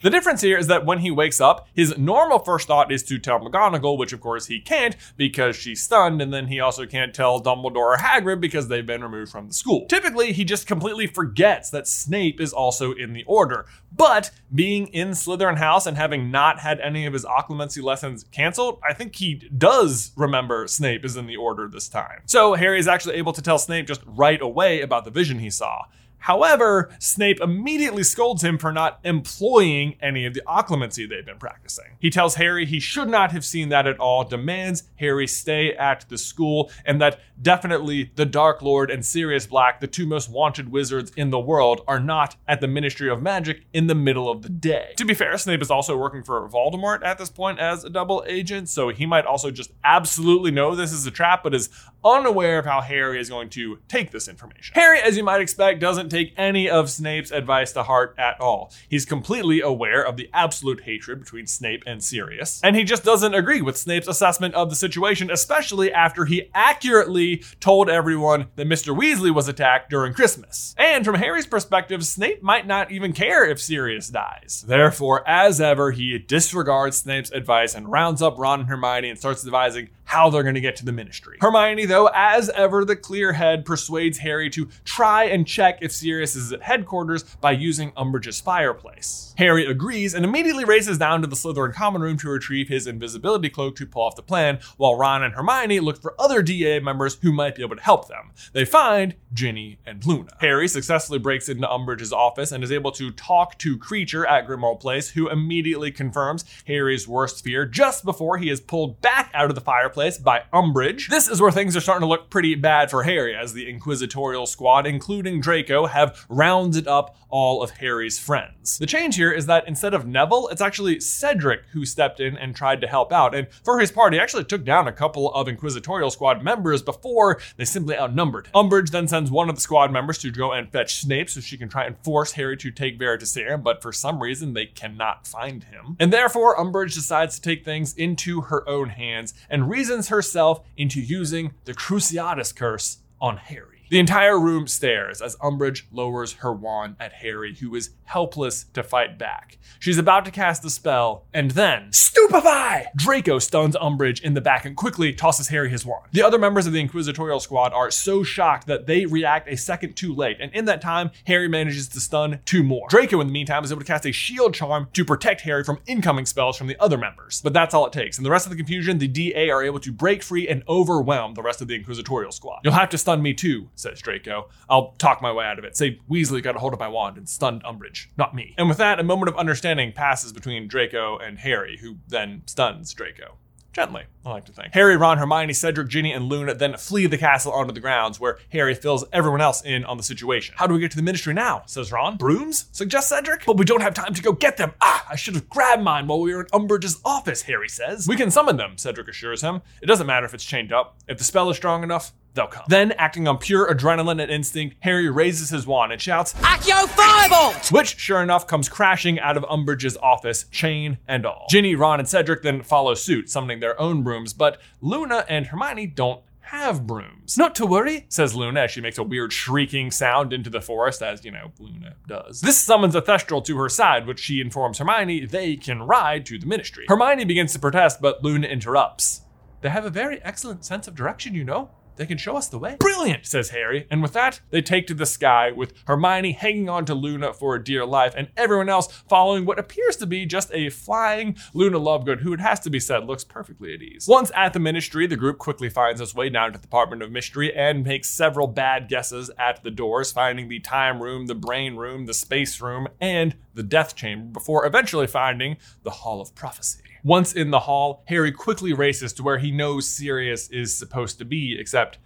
The 0.00 0.10
difference 0.10 0.42
here 0.42 0.56
is 0.56 0.68
that 0.68 0.86
when 0.86 1.00
he 1.00 1.10
wakes 1.10 1.40
up, 1.40 1.66
his 1.74 1.98
normal 1.98 2.38
first 2.38 2.68
thought 2.68 2.92
is 2.92 3.02
to 3.04 3.18
tell 3.18 3.40
McGonagall, 3.40 3.98
which 3.98 4.12
of 4.12 4.20
course 4.20 4.46
he 4.46 4.60
can't 4.60 4.94
because 5.16 5.56
she's 5.56 5.82
stunned, 5.82 6.22
and 6.22 6.32
then 6.32 6.46
he 6.46 6.60
also 6.60 6.86
can't 6.86 7.12
tell 7.12 7.42
Dumbledore 7.42 7.76
or 7.76 7.96
Hagrid 7.96 8.40
because 8.40 8.68
they've 8.68 8.86
been 8.86 9.02
removed 9.02 9.32
from 9.32 9.48
the 9.48 9.54
school. 9.54 9.86
Typically, 9.86 10.32
he 10.32 10.44
just 10.44 10.68
completely 10.68 11.08
forgets 11.08 11.70
that 11.70 11.88
Snape 11.88 12.40
is 12.40 12.52
also 12.52 12.92
in 12.92 13.12
the 13.12 13.24
Order. 13.24 13.66
But 13.90 14.30
being 14.54 14.86
in 14.88 15.10
Slytherin 15.10 15.58
House 15.58 15.84
and 15.84 15.96
having 15.96 16.30
not 16.30 16.60
had 16.60 16.78
any 16.78 17.04
of 17.04 17.12
his 17.12 17.24
occlumency 17.24 17.82
lessons 17.82 18.24
canceled, 18.30 18.78
I 18.88 18.94
think 18.94 19.16
he 19.16 19.34
does 19.34 20.12
remember 20.14 20.68
Snape 20.68 21.04
is 21.04 21.16
in 21.16 21.26
the 21.26 21.36
Order 21.36 21.66
this 21.66 21.88
time. 21.88 22.22
So 22.26 22.54
Harry 22.54 22.78
is 22.78 22.86
actually 22.86 23.16
able 23.16 23.32
to 23.32 23.42
tell 23.42 23.58
Snape 23.58 23.88
just 23.88 24.02
right 24.06 24.40
away 24.40 24.80
about 24.80 25.04
the 25.04 25.10
vision 25.10 25.40
he 25.40 25.50
saw. 25.50 25.86
However, 26.18 26.90
Snape 26.98 27.40
immediately 27.40 28.02
scolds 28.02 28.42
him 28.42 28.58
for 28.58 28.72
not 28.72 29.00
employing 29.04 29.96
any 30.00 30.26
of 30.26 30.34
the 30.34 30.42
occlumency 30.46 31.08
they've 31.08 31.24
been 31.24 31.38
practicing. 31.38 31.96
He 31.98 32.10
tells 32.10 32.34
Harry 32.34 32.66
he 32.66 32.80
should 32.80 33.08
not 33.08 33.32
have 33.32 33.44
seen 33.44 33.68
that 33.70 33.86
at 33.86 33.98
all, 33.98 34.24
demands 34.24 34.84
Harry 34.96 35.26
stay 35.26 35.74
at 35.74 36.04
the 36.08 36.18
school, 36.18 36.70
and 36.84 37.00
that 37.00 37.20
definitely 37.40 38.10
the 38.16 38.26
Dark 38.26 38.62
Lord 38.62 38.90
and 38.90 39.04
Sirius 39.04 39.46
Black, 39.46 39.80
the 39.80 39.86
two 39.86 40.06
most 40.06 40.30
wanted 40.30 40.70
wizards 40.70 41.12
in 41.16 41.30
the 41.30 41.38
world, 41.38 41.82
are 41.86 42.00
not 42.00 42.36
at 42.46 42.60
the 42.60 42.68
Ministry 42.68 43.08
of 43.08 43.22
Magic 43.22 43.64
in 43.72 43.86
the 43.86 43.94
middle 43.94 44.30
of 44.30 44.42
the 44.42 44.48
day. 44.48 44.92
To 44.96 45.04
be 45.04 45.14
fair, 45.14 45.36
Snape 45.38 45.62
is 45.62 45.70
also 45.70 45.96
working 45.96 46.22
for 46.22 46.48
Voldemort 46.48 47.04
at 47.04 47.18
this 47.18 47.30
point 47.30 47.58
as 47.58 47.84
a 47.84 47.90
double 47.90 48.24
agent, 48.26 48.68
so 48.68 48.88
he 48.88 49.06
might 49.06 49.24
also 49.24 49.50
just 49.50 49.70
absolutely 49.84 50.50
know 50.50 50.74
this 50.74 50.92
is 50.92 51.06
a 51.06 51.10
trap, 51.10 51.42
but 51.42 51.54
is 51.54 51.70
unaware 52.04 52.58
of 52.58 52.64
how 52.64 52.80
Harry 52.80 53.20
is 53.20 53.28
going 53.28 53.50
to 53.50 53.78
take 53.88 54.10
this 54.10 54.28
information. 54.28 54.74
Harry, 54.74 55.00
as 55.00 55.16
you 55.16 55.24
might 55.24 55.40
expect, 55.40 55.80
doesn't 55.80 56.08
take 56.08 56.32
any 56.36 56.68
of 56.68 56.90
Snape's 56.90 57.30
advice 57.30 57.72
to 57.72 57.82
heart 57.82 58.14
at 58.18 58.40
all. 58.40 58.72
He's 58.88 59.04
completely 59.04 59.60
aware 59.60 60.02
of 60.02 60.16
the 60.16 60.30
absolute 60.32 60.82
hatred 60.82 61.20
between 61.20 61.46
Snape 61.46 61.82
and 61.86 62.02
Sirius, 62.02 62.60
and 62.62 62.76
he 62.76 62.84
just 62.84 63.04
doesn't 63.04 63.34
agree 63.34 63.60
with 63.60 63.76
Snape's 63.76 64.08
assessment 64.08 64.54
of 64.54 64.70
the 64.70 64.76
situation, 64.76 65.30
especially 65.30 65.92
after 65.92 66.24
he 66.24 66.50
accurately 66.54 67.44
told 67.60 67.88
everyone 67.90 68.48
that 68.56 68.68
Mr. 68.68 68.96
Weasley 68.96 69.34
was 69.34 69.48
attacked 69.48 69.90
during 69.90 70.14
Christmas. 70.14 70.74
And 70.78 71.04
from 71.04 71.16
Harry's 71.16 71.46
perspective, 71.46 72.04
Snape 72.04 72.42
might 72.42 72.66
not 72.66 72.90
even 72.90 73.12
care 73.12 73.44
if 73.44 73.60
Sirius 73.60 74.08
dies. 74.08 74.64
Therefore, 74.66 75.28
as 75.28 75.60
ever, 75.60 75.90
he 75.90 76.18
disregards 76.18 76.98
Snape's 76.98 77.30
advice 77.30 77.74
and 77.74 77.90
rounds 77.90 78.22
up 78.22 78.38
Ron 78.38 78.60
and 78.60 78.68
Hermione 78.68 79.10
and 79.10 79.18
starts 79.18 79.42
devising 79.42 79.88
how 80.08 80.30
they're 80.30 80.42
going 80.42 80.54
to 80.54 80.60
get 80.60 80.74
to 80.74 80.86
the 80.86 80.92
ministry. 80.92 81.36
Hermione, 81.38 81.84
though, 81.84 82.08
as 82.14 82.48
ever, 82.50 82.82
the 82.82 82.96
clear 82.96 83.34
head 83.34 83.66
persuades 83.66 84.16
Harry 84.16 84.48
to 84.50 84.66
try 84.82 85.24
and 85.24 85.46
check 85.46 85.80
if 85.82 85.92
Sirius 85.92 86.34
is 86.34 86.50
at 86.50 86.62
headquarters 86.62 87.24
by 87.42 87.52
using 87.52 87.92
Umbridge's 87.92 88.40
fireplace. 88.40 89.34
Harry 89.36 89.66
agrees 89.66 90.14
and 90.14 90.24
immediately 90.24 90.64
races 90.64 90.96
down 90.96 91.20
to 91.20 91.26
the 91.26 91.36
Slytherin 91.36 91.74
common 91.74 92.00
room 92.00 92.16
to 92.16 92.30
retrieve 92.30 92.68
his 92.68 92.86
invisibility 92.86 93.50
cloak 93.50 93.76
to 93.76 93.84
pull 93.84 94.02
off 94.02 94.16
the 94.16 94.22
plan, 94.22 94.58
while 94.78 94.96
Ron 94.96 95.22
and 95.22 95.34
Hermione 95.34 95.80
look 95.80 96.00
for 96.00 96.14
other 96.18 96.40
DA 96.40 96.80
members 96.80 97.18
who 97.20 97.30
might 97.30 97.54
be 97.54 97.62
able 97.62 97.76
to 97.76 97.82
help 97.82 98.08
them. 98.08 98.30
They 98.54 98.64
find 98.64 99.14
Ginny 99.34 99.78
and 99.84 100.04
Luna. 100.06 100.30
Harry 100.40 100.68
successfully 100.68 101.18
breaks 101.18 101.50
into 101.50 101.68
Umbridge's 101.68 102.14
office 102.14 102.50
and 102.50 102.64
is 102.64 102.72
able 102.72 102.92
to 102.92 103.10
talk 103.10 103.58
to 103.58 103.76
Kreacher 103.76 104.26
at 104.26 104.48
Grimmauld 104.48 104.80
Place, 104.80 105.10
who 105.10 105.28
immediately 105.28 105.90
confirms 105.90 106.46
Harry's 106.66 107.06
worst 107.06 107.44
fear 107.44 107.66
just 107.66 108.06
before 108.06 108.38
he 108.38 108.48
is 108.48 108.62
pulled 108.62 109.02
back 109.02 109.30
out 109.34 109.50
of 109.50 109.54
the 109.54 109.60
fireplace 109.60 109.97
by 109.98 110.44
Umbridge. 110.52 111.08
This 111.08 111.28
is 111.28 111.40
where 111.40 111.50
things 111.50 111.76
are 111.76 111.80
starting 111.80 112.02
to 112.02 112.06
look 112.06 112.30
pretty 112.30 112.54
bad 112.54 112.88
for 112.88 113.02
Harry, 113.02 113.34
as 113.34 113.52
the 113.52 113.68
Inquisitorial 113.68 114.46
squad, 114.46 114.86
including 114.86 115.40
Draco, 115.40 115.86
have 115.86 116.24
rounded 116.28 116.86
up 116.86 117.16
all 117.28 117.62
of 117.62 117.72
Harry's 117.72 118.18
friends. 118.18 118.78
The 118.78 118.86
change 118.86 119.16
here 119.16 119.32
is 119.32 119.46
that 119.46 119.66
instead 119.66 119.94
of 119.94 120.06
Neville, 120.06 120.48
it's 120.48 120.60
actually 120.60 121.00
Cedric 121.00 121.66
who 121.72 121.84
stepped 121.84 122.20
in 122.20 122.38
and 122.38 122.54
tried 122.54 122.80
to 122.80 122.86
help 122.86 123.12
out, 123.12 123.34
and 123.34 123.48
for 123.64 123.80
his 123.80 123.90
part, 123.90 124.12
he 124.12 124.20
actually 124.20 124.44
took 124.44 124.64
down 124.64 124.86
a 124.86 124.92
couple 124.92 125.34
of 125.34 125.48
Inquisitorial 125.48 126.10
squad 126.10 126.44
members 126.44 126.80
before 126.80 127.40
they 127.56 127.64
simply 127.64 127.98
outnumbered. 127.98 128.48
Umbridge 128.54 128.90
then 128.90 129.08
sends 129.08 129.30
one 129.32 129.48
of 129.48 129.56
the 129.56 129.60
squad 129.60 129.90
members 129.90 130.18
to 130.18 130.30
go 130.30 130.52
and 130.52 130.70
fetch 130.70 130.94
Snape 130.94 131.28
so 131.28 131.40
she 131.40 131.58
can 131.58 131.68
try 131.68 131.84
and 131.84 131.98
force 131.98 132.32
Harry 132.32 132.56
to 132.56 132.70
take 132.70 132.98
Veritaserum, 132.98 133.62
but 133.62 133.82
for 133.82 133.92
some 133.92 134.22
reason 134.22 134.52
they 134.52 134.66
cannot 134.66 135.26
find 135.26 135.64
him. 135.64 135.96
And 135.98 136.12
therefore, 136.12 136.56
Umbridge 136.56 136.94
decides 136.94 137.34
to 137.36 137.42
take 137.42 137.64
things 137.64 137.94
into 137.94 138.42
her 138.42 138.68
own 138.68 138.90
hands 138.90 139.34
and 139.50 139.68
herself 140.08 140.60
into 140.76 141.00
using 141.00 141.54
the 141.64 141.74
Cruciatus 141.74 142.54
curse 142.54 142.98
on 143.20 143.38
Harry. 143.38 143.77
The 143.90 143.98
entire 143.98 144.38
room 144.38 144.66
stares 144.66 145.22
as 145.22 145.34
Umbridge 145.36 145.84
lowers 145.90 146.34
her 146.34 146.52
wand 146.52 146.96
at 147.00 147.14
Harry, 147.14 147.54
who 147.54 147.74
is 147.74 147.90
helpless 148.04 148.64
to 148.74 148.82
fight 148.82 149.18
back. 149.18 149.56
She's 149.78 149.96
about 149.96 150.26
to 150.26 150.30
cast 150.30 150.62
the 150.62 150.68
spell, 150.68 151.24
and 151.32 151.52
then 151.52 151.90
Stupefy! 151.92 152.88
Draco 152.96 153.38
stuns 153.38 153.76
Umbridge 153.76 154.20
in 154.20 154.34
the 154.34 154.40
back 154.42 154.66
and 154.66 154.76
quickly 154.76 155.14
tosses 155.14 155.48
Harry 155.48 155.70
his 155.70 155.86
wand. 155.86 156.04
The 156.12 156.22
other 156.22 156.38
members 156.38 156.66
of 156.66 156.74
the 156.74 156.80
Inquisitorial 156.80 157.40
squad 157.40 157.72
are 157.72 157.90
so 157.90 158.22
shocked 158.22 158.66
that 158.66 158.86
they 158.86 159.06
react 159.06 159.48
a 159.48 159.56
second 159.56 159.96
too 159.96 160.14
late, 160.14 160.36
and 160.40 160.52
in 160.52 160.66
that 160.66 160.82
time, 160.82 161.10
Harry 161.26 161.48
manages 161.48 161.88
to 161.88 162.00
stun 162.00 162.40
two 162.44 162.62
more. 162.62 162.88
Draco, 162.90 163.20
in 163.20 163.26
the 163.26 163.32
meantime, 163.32 163.64
is 163.64 163.72
able 163.72 163.80
to 163.80 163.86
cast 163.86 164.04
a 164.04 164.12
shield 164.12 164.52
charm 164.52 164.88
to 164.92 165.04
protect 165.04 165.40
Harry 165.42 165.64
from 165.64 165.78
incoming 165.86 166.26
spells 166.26 166.58
from 166.58 166.66
the 166.66 166.78
other 166.78 166.98
members. 166.98 167.40
But 167.40 167.54
that's 167.54 167.72
all 167.72 167.86
it 167.86 167.92
takes. 167.92 168.18
In 168.18 168.24
the 168.24 168.30
rest 168.30 168.44
of 168.44 168.50
the 168.50 168.56
confusion, 168.56 168.98
the 168.98 169.08
DA 169.08 169.48
are 169.48 169.62
able 169.62 169.80
to 169.80 169.92
break 169.92 170.22
free 170.22 170.46
and 170.46 170.62
overwhelm 170.68 171.34
the 171.34 171.42
rest 171.42 171.62
of 171.62 171.68
the 171.68 171.74
Inquisitorial 171.74 172.32
squad. 172.32 172.60
You'll 172.64 172.74
have 172.74 172.90
to 172.90 172.98
stun 172.98 173.22
me 173.22 173.32
too, 173.32 173.70
says 173.78 174.00
Draco. 174.00 174.48
I'll 174.68 174.92
talk 174.98 175.22
my 175.22 175.32
way 175.32 175.44
out 175.46 175.58
of 175.58 175.64
it. 175.64 175.76
Say 175.76 176.00
Weasley 176.10 176.42
got 176.42 176.56
a 176.56 176.58
hold 176.58 176.72
of 176.72 176.80
my 176.80 176.88
wand 176.88 177.16
and 177.16 177.28
stunned 177.28 177.62
Umbridge, 177.64 178.08
not 178.16 178.34
me. 178.34 178.54
And 178.58 178.68
with 178.68 178.78
that, 178.78 179.00
a 179.00 179.04
moment 179.04 179.28
of 179.28 179.36
understanding 179.36 179.92
passes 179.92 180.32
between 180.32 180.68
Draco 180.68 181.18
and 181.18 181.38
Harry, 181.38 181.78
who 181.80 181.96
then 182.08 182.42
stuns 182.46 182.92
Draco. 182.92 183.36
Gently, 183.74 184.04
I 184.24 184.30
like 184.30 184.46
to 184.46 184.52
think. 184.52 184.72
Harry, 184.72 184.96
Ron, 184.96 185.18
Hermione, 185.18 185.52
Cedric, 185.52 185.88
Ginny, 185.88 186.10
and 186.10 186.24
Luna 186.24 186.54
then 186.54 186.76
flee 186.76 187.06
the 187.06 187.18
castle 187.18 187.52
onto 187.52 187.72
the 187.72 187.80
grounds 187.80 188.18
where 188.18 188.38
Harry 188.50 188.74
fills 188.74 189.04
everyone 189.12 189.40
else 189.42 189.62
in 189.62 189.84
on 189.84 189.96
the 189.98 190.02
situation. 190.02 190.54
How 190.58 190.66
do 190.66 190.74
we 190.74 190.80
get 190.80 190.90
to 190.92 190.96
the 190.96 191.02
ministry 191.02 191.32
now? 191.34 191.62
says 191.66 191.92
Ron. 191.92 192.16
Brooms? 192.16 192.64
suggests 192.72 193.10
Cedric. 193.10 193.44
But 193.46 193.56
we 193.58 193.64
don't 193.64 193.82
have 193.82 193.94
time 193.94 194.14
to 194.14 194.22
go 194.22 194.32
get 194.32 194.56
them. 194.56 194.72
Ah, 194.80 195.06
I 195.08 195.16
should 195.16 195.34
have 195.34 195.48
grabbed 195.48 195.82
mine 195.84 196.06
while 196.06 196.18
we 196.18 196.34
were 196.34 196.40
in 196.40 196.46
Umbridge's 196.46 197.00
office, 197.04 197.42
Harry 197.42 197.68
says. 197.68 198.08
We 198.08 198.16
can 198.16 198.30
summon 198.32 198.56
them, 198.56 198.78
Cedric 198.78 199.06
assures 199.06 199.42
him. 199.42 199.60
It 199.80 199.86
doesn't 199.86 200.06
matter 200.08 200.26
if 200.26 200.34
it's 200.34 200.44
chained 200.44 200.72
up. 200.72 200.96
If 201.06 201.18
the 201.18 201.24
spell 201.24 201.48
is 201.50 201.56
strong 201.56 201.84
enough, 201.84 202.12
they'll 202.34 202.46
come. 202.46 202.64
Then, 202.68 202.92
acting 202.92 203.28
on 203.28 203.38
pure 203.38 203.72
adrenaline 203.72 204.22
and 204.22 204.30
instinct, 204.30 204.76
Harry 204.80 205.10
raises 205.10 205.50
his 205.50 205.66
wand 205.66 205.92
and 205.92 206.00
shouts, 206.00 206.34
Accio 206.34 206.86
Firebolt! 206.86 207.72
which, 207.72 207.98
sure 207.98 208.22
enough, 208.22 208.46
comes 208.46 208.68
crashing 208.68 209.18
out 209.20 209.36
of 209.36 209.44
Umbridge's 209.44 209.96
office, 209.98 210.44
chain 210.50 210.98
and 211.06 211.26
all. 211.26 211.46
Ginny, 211.48 211.74
Ron, 211.74 212.00
and 212.00 212.08
Cedric 212.08 212.42
then 212.42 212.62
follow 212.62 212.94
suit, 212.94 213.30
summoning 213.30 213.60
their 213.60 213.80
own 213.80 214.02
brooms, 214.02 214.32
but 214.32 214.60
Luna 214.80 215.24
and 215.28 215.46
Hermione 215.46 215.86
don't 215.86 216.22
have 216.48 216.86
brooms. 216.86 217.36
Not 217.36 217.54
to 217.56 217.66
worry, 217.66 218.06
says 218.08 218.34
Luna 218.34 218.60
as 218.60 218.70
she 218.70 218.80
makes 218.80 218.96
a 218.96 219.02
weird 219.02 219.34
shrieking 219.34 219.90
sound 219.90 220.32
into 220.32 220.48
the 220.48 220.62
forest, 220.62 221.02
as, 221.02 221.22
you 221.22 221.30
know, 221.30 221.52
Luna 221.58 221.94
does. 222.06 222.40
This 222.40 222.56
summons 222.56 222.94
a 222.94 223.02
Thestral 223.02 223.44
to 223.44 223.58
her 223.58 223.68
side, 223.68 224.06
which 224.06 224.18
she 224.18 224.40
informs 224.40 224.78
Hermione 224.78 225.26
they 225.26 225.56
can 225.56 225.82
ride 225.82 226.24
to 226.26 226.38
the 226.38 226.46
ministry. 226.46 226.86
Hermione 226.88 227.26
begins 227.26 227.52
to 227.52 227.58
protest, 227.58 228.00
but 228.00 228.24
Luna 228.24 228.46
interrupts. 228.46 229.22
They 229.60 229.68
have 229.68 229.84
a 229.84 229.90
very 229.90 230.22
excellent 230.22 230.64
sense 230.64 230.88
of 230.88 230.94
direction, 230.94 231.34
you 231.34 231.44
know. 231.44 231.68
They 231.98 232.06
can 232.06 232.16
show 232.16 232.36
us 232.36 232.48
the 232.48 232.58
way. 232.58 232.76
Brilliant, 232.78 233.26
says 233.26 233.50
Harry. 233.50 233.86
And 233.90 234.00
with 234.00 234.12
that, 234.12 234.40
they 234.50 234.62
take 234.62 234.86
to 234.86 234.94
the 234.94 235.04
sky 235.04 235.50
with 235.50 235.74
Hermione 235.86 236.32
hanging 236.32 236.68
on 236.68 236.84
to 236.86 236.94
Luna 236.94 237.32
for 237.32 237.58
dear 237.58 237.84
life 237.84 238.14
and 238.16 238.28
everyone 238.36 238.68
else 238.68 238.86
following 239.08 239.44
what 239.44 239.58
appears 239.58 239.96
to 239.96 240.06
be 240.06 240.24
just 240.24 240.50
a 240.54 240.70
flying 240.70 241.36
Luna 241.52 241.78
Lovegood, 241.78 242.20
who 242.20 242.32
it 242.32 242.40
has 242.40 242.60
to 242.60 242.70
be 242.70 242.78
said 242.78 243.04
looks 243.04 243.24
perfectly 243.24 243.74
at 243.74 243.82
ease. 243.82 244.06
Once 244.08 244.30
at 244.36 244.52
the 244.52 244.60
ministry, 244.60 245.06
the 245.06 245.16
group 245.16 245.38
quickly 245.38 245.68
finds 245.68 246.00
its 246.00 246.14
way 246.14 246.28
down 246.28 246.52
to 246.52 246.58
the 246.58 246.62
Department 246.62 247.02
of 247.02 247.10
Mystery 247.10 247.54
and 247.54 247.84
makes 247.84 248.08
several 248.08 248.46
bad 248.46 248.88
guesses 248.88 249.30
at 249.36 249.62
the 249.64 249.70
doors, 249.70 250.12
finding 250.12 250.48
the 250.48 250.60
time 250.60 251.02
room, 251.02 251.26
the 251.26 251.34
brain 251.34 251.74
room, 251.74 252.06
the 252.06 252.14
space 252.14 252.60
room, 252.60 252.86
and 253.00 253.34
the 253.54 253.62
death 253.64 253.96
chamber 253.96 254.30
before 254.30 254.64
eventually 254.64 255.08
finding 255.08 255.56
the 255.82 255.90
Hall 255.90 256.20
of 256.20 256.34
Prophecy. 256.34 256.80
Once 257.04 257.32
in 257.32 257.50
the 257.50 257.60
hall, 257.60 258.02
Harry 258.08 258.32
quickly 258.32 258.72
races 258.72 259.12
to 259.12 259.22
where 259.22 259.38
he 259.38 259.50
knows 259.50 259.88
Sirius 259.88 260.48
is 260.50 260.76
supposed 260.76 261.18
to 261.18 261.24
be, 261.24 261.56
except 261.58 261.98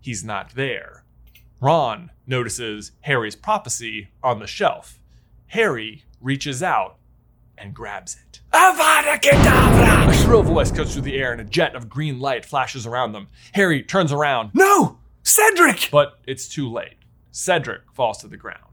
he's 0.00 0.24
not 0.24 0.54
there. 0.54 1.04
Ron 1.60 2.10
notices 2.26 2.92
Harry's 3.02 3.36
prophecy 3.36 4.08
on 4.22 4.38
the 4.38 4.46
shelf. 4.46 4.98
Harry 5.48 6.04
reaches 6.20 6.62
out 6.62 6.96
and 7.58 7.74
grabs 7.74 8.16
it. 8.16 8.40
Avada 8.52 9.20
Kedavra! 9.20 10.08
A 10.08 10.14
shrill 10.14 10.42
voice 10.42 10.70
cuts 10.70 10.92
through 10.94 11.02
the 11.02 11.16
air 11.16 11.32
and 11.32 11.40
a 11.40 11.44
jet 11.44 11.74
of 11.74 11.88
green 11.88 12.18
light 12.18 12.44
flashes 12.44 12.86
around 12.86 13.12
them. 13.12 13.28
Harry 13.52 13.82
turns 13.82 14.12
around. 14.12 14.50
No! 14.54 14.98
Cedric! 15.22 15.90
But 15.92 16.18
it's 16.26 16.48
too 16.48 16.70
late. 16.70 16.96
Cedric 17.30 17.82
falls 17.92 18.18
to 18.18 18.28
the 18.28 18.36
ground. 18.36 18.69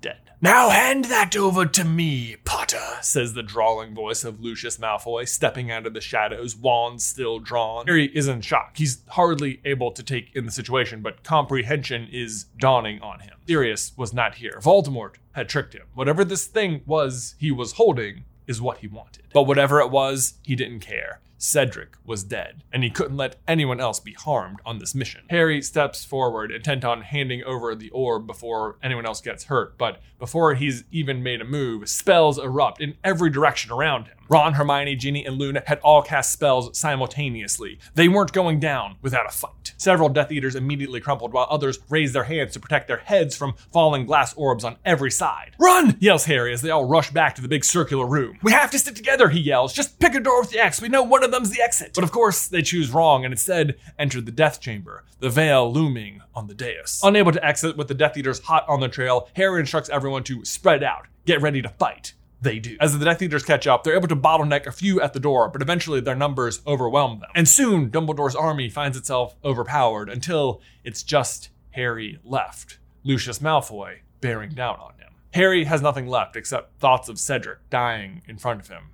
Dead. 0.00 0.30
Now 0.40 0.70
hand 0.70 1.04
that 1.06 1.36
over 1.36 1.66
to 1.66 1.84
me, 1.84 2.36
Potter, 2.44 2.98
says 3.02 3.34
the 3.34 3.42
drawling 3.42 3.94
voice 3.94 4.24
of 4.24 4.40
Lucius 4.40 4.78
Malfoy, 4.78 5.28
stepping 5.28 5.70
out 5.70 5.86
of 5.86 5.92
the 5.92 6.00
shadows, 6.00 6.56
wand 6.56 7.02
still 7.02 7.38
drawn. 7.38 7.86
Harry 7.86 8.06
is 8.06 8.26
in 8.26 8.40
shock. 8.40 8.78
He's 8.78 9.02
hardly 9.08 9.60
able 9.66 9.92
to 9.92 10.02
take 10.02 10.34
in 10.34 10.46
the 10.46 10.52
situation, 10.52 11.02
but 11.02 11.22
comprehension 11.22 12.08
is 12.10 12.44
dawning 12.56 13.02
on 13.02 13.20
him. 13.20 13.34
Sirius 13.46 13.92
was 13.98 14.14
not 14.14 14.36
here. 14.36 14.58
Voldemort 14.62 15.16
had 15.32 15.48
tricked 15.48 15.74
him. 15.74 15.86
Whatever 15.92 16.24
this 16.24 16.46
thing 16.46 16.80
was 16.86 17.34
he 17.38 17.50
was 17.50 17.72
holding 17.72 18.24
is 18.46 18.62
what 18.62 18.78
he 18.78 18.86
wanted. 18.86 19.24
But 19.34 19.42
whatever 19.42 19.80
it 19.80 19.90
was, 19.90 20.34
he 20.42 20.56
didn't 20.56 20.80
care. 20.80 21.20
Cedric 21.42 21.96
was 22.04 22.22
dead, 22.22 22.64
and 22.70 22.84
he 22.84 22.90
couldn't 22.90 23.16
let 23.16 23.36
anyone 23.48 23.80
else 23.80 23.98
be 23.98 24.12
harmed 24.12 24.60
on 24.66 24.78
this 24.78 24.94
mission. 24.94 25.22
Harry 25.30 25.62
steps 25.62 26.04
forward, 26.04 26.52
intent 26.52 26.84
on 26.84 27.00
handing 27.00 27.42
over 27.44 27.74
the 27.74 27.88
orb 27.90 28.26
before 28.26 28.76
anyone 28.82 29.06
else 29.06 29.22
gets 29.22 29.44
hurt, 29.44 29.78
but 29.78 30.02
before 30.18 30.52
he's 30.54 30.84
even 30.90 31.22
made 31.22 31.40
a 31.40 31.44
move, 31.44 31.88
spells 31.88 32.38
erupt 32.38 32.78
in 32.78 32.94
every 33.02 33.30
direction 33.30 33.72
around 33.72 34.04
him. 34.04 34.19
Ron, 34.30 34.54
Hermione, 34.54 34.94
Ginny, 34.94 35.26
and 35.26 35.38
Luna 35.38 35.64
had 35.66 35.80
all 35.80 36.02
cast 36.02 36.32
spells 36.32 36.78
simultaneously. 36.78 37.80
They 37.96 38.06
weren't 38.06 38.32
going 38.32 38.60
down 38.60 38.94
without 39.02 39.26
a 39.26 39.30
fight. 39.30 39.74
Several 39.76 40.08
Death 40.08 40.30
Eaters 40.30 40.54
immediately 40.54 41.00
crumpled, 41.00 41.32
while 41.32 41.48
others 41.50 41.80
raised 41.88 42.14
their 42.14 42.22
hands 42.22 42.52
to 42.52 42.60
protect 42.60 42.86
their 42.86 42.98
heads 42.98 43.36
from 43.36 43.54
falling 43.72 44.06
glass 44.06 44.32
orbs 44.34 44.62
on 44.62 44.76
every 44.84 45.10
side. 45.10 45.56
Run! 45.58 45.96
yells 45.98 46.26
Harry 46.26 46.52
as 46.52 46.62
they 46.62 46.70
all 46.70 46.84
rush 46.84 47.10
back 47.10 47.34
to 47.34 47.42
the 47.42 47.48
big 47.48 47.64
circular 47.64 48.06
room. 48.06 48.38
We 48.40 48.52
have 48.52 48.70
to 48.70 48.78
stick 48.78 48.94
together, 48.94 49.30
he 49.30 49.40
yells. 49.40 49.72
Just 49.72 49.98
pick 49.98 50.14
a 50.14 50.20
door 50.20 50.42
with 50.42 50.50
the 50.50 50.60
X. 50.60 50.80
We 50.80 50.88
know 50.88 51.02
one 51.02 51.24
of 51.24 51.32
them's 51.32 51.50
the 51.50 51.60
exit. 51.60 51.90
But 51.96 52.04
of 52.04 52.12
course, 52.12 52.46
they 52.46 52.62
choose 52.62 52.92
wrong 52.92 53.24
and 53.24 53.32
instead 53.32 53.74
enter 53.98 54.20
the 54.20 54.30
Death 54.30 54.60
Chamber, 54.60 55.02
the 55.18 55.28
veil 55.28 55.72
looming 55.72 56.22
on 56.36 56.46
the 56.46 56.54
dais. 56.54 57.00
Unable 57.02 57.32
to 57.32 57.44
exit 57.44 57.76
with 57.76 57.88
the 57.88 57.94
Death 57.94 58.16
Eaters 58.16 58.38
hot 58.38 58.64
on 58.68 58.78
the 58.78 58.88
trail, 58.88 59.28
Harry 59.34 59.58
instructs 59.58 59.90
everyone 59.90 60.22
to 60.22 60.44
spread 60.44 60.84
out, 60.84 61.08
get 61.26 61.42
ready 61.42 61.60
to 61.62 61.68
fight 61.68 62.14
they 62.40 62.58
do. 62.58 62.76
As 62.80 62.98
the 62.98 63.04
Death 63.04 63.22
Eaters 63.22 63.44
catch 63.44 63.66
up, 63.66 63.84
they're 63.84 63.96
able 63.96 64.08
to 64.08 64.16
bottleneck 64.16 64.66
a 64.66 64.72
few 64.72 65.00
at 65.00 65.12
the 65.12 65.20
door, 65.20 65.48
but 65.48 65.62
eventually 65.62 66.00
their 66.00 66.14
numbers 66.14 66.62
overwhelm 66.66 67.20
them. 67.20 67.30
And 67.34 67.48
soon, 67.48 67.90
Dumbledore's 67.90 68.36
army 68.36 68.68
finds 68.68 68.96
itself 68.96 69.34
overpowered 69.44 70.08
until 70.08 70.60
it's 70.84 71.02
just 71.02 71.50
Harry 71.72 72.18
left, 72.24 72.78
Lucius 73.04 73.38
Malfoy 73.38 73.98
bearing 74.20 74.50
down 74.50 74.78
on 74.80 74.94
him. 74.94 75.12
Harry 75.34 75.64
has 75.64 75.80
nothing 75.80 76.06
left 76.06 76.36
except 76.36 76.78
thoughts 76.80 77.08
of 77.08 77.18
Cedric 77.18 77.58
dying 77.70 78.22
in 78.26 78.36
front 78.36 78.60
of 78.60 78.68
him. 78.68 78.90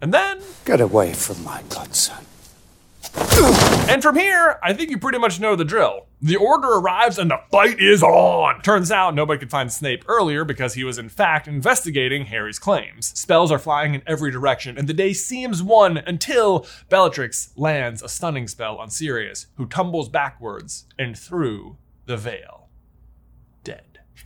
And 0.00 0.12
then. 0.12 0.40
Get 0.64 0.80
away 0.80 1.12
from 1.12 1.42
my 1.44 1.62
godson. 1.68 2.24
And 3.88 4.02
from 4.02 4.16
here, 4.16 4.58
I 4.62 4.72
think 4.72 4.90
you 4.90 4.98
pretty 4.98 5.18
much 5.18 5.40
know 5.40 5.56
the 5.56 5.64
drill. 5.64 6.06
The 6.20 6.36
order 6.36 6.68
arrives 6.68 7.18
and 7.18 7.30
the 7.30 7.40
fight 7.50 7.80
is 7.80 8.02
on. 8.02 8.60
Turns 8.62 8.90
out 8.90 9.14
nobody 9.14 9.38
could 9.38 9.50
find 9.50 9.72
Snape 9.72 10.04
earlier 10.08 10.44
because 10.44 10.74
he 10.74 10.82
was 10.82 10.98
in 10.98 11.08
fact 11.08 11.46
investigating 11.46 12.26
Harry's 12.26 12.58
claims. 12.58 13.16
Spells 13.18 13.52
are 13.52 13.58
flying 13.58 13.94
in 13.94 14.02
every 14.06 14.30
direction, 14.30 14.76
and 14.76 14.88
the 14.88 14.94
day 14.94 15.12
seems 15.12 15.62
won 15.62 15.96
until 15.98 16.66
Bellatrix 16.88 17.50
lands 17.56 18.02
a 18.02 18.08
stunning 18.08 18.48
spell 18.48 18.76
on 18.76 18.90
Sirius, 18.90 19.46
who 19.54 19.66
tumbles 19.66 20.08
backwards 20.08 20.86
and 20.98 21.16
through 21.16 21.76
the 22.06 22.16
veil. 22.16 22.57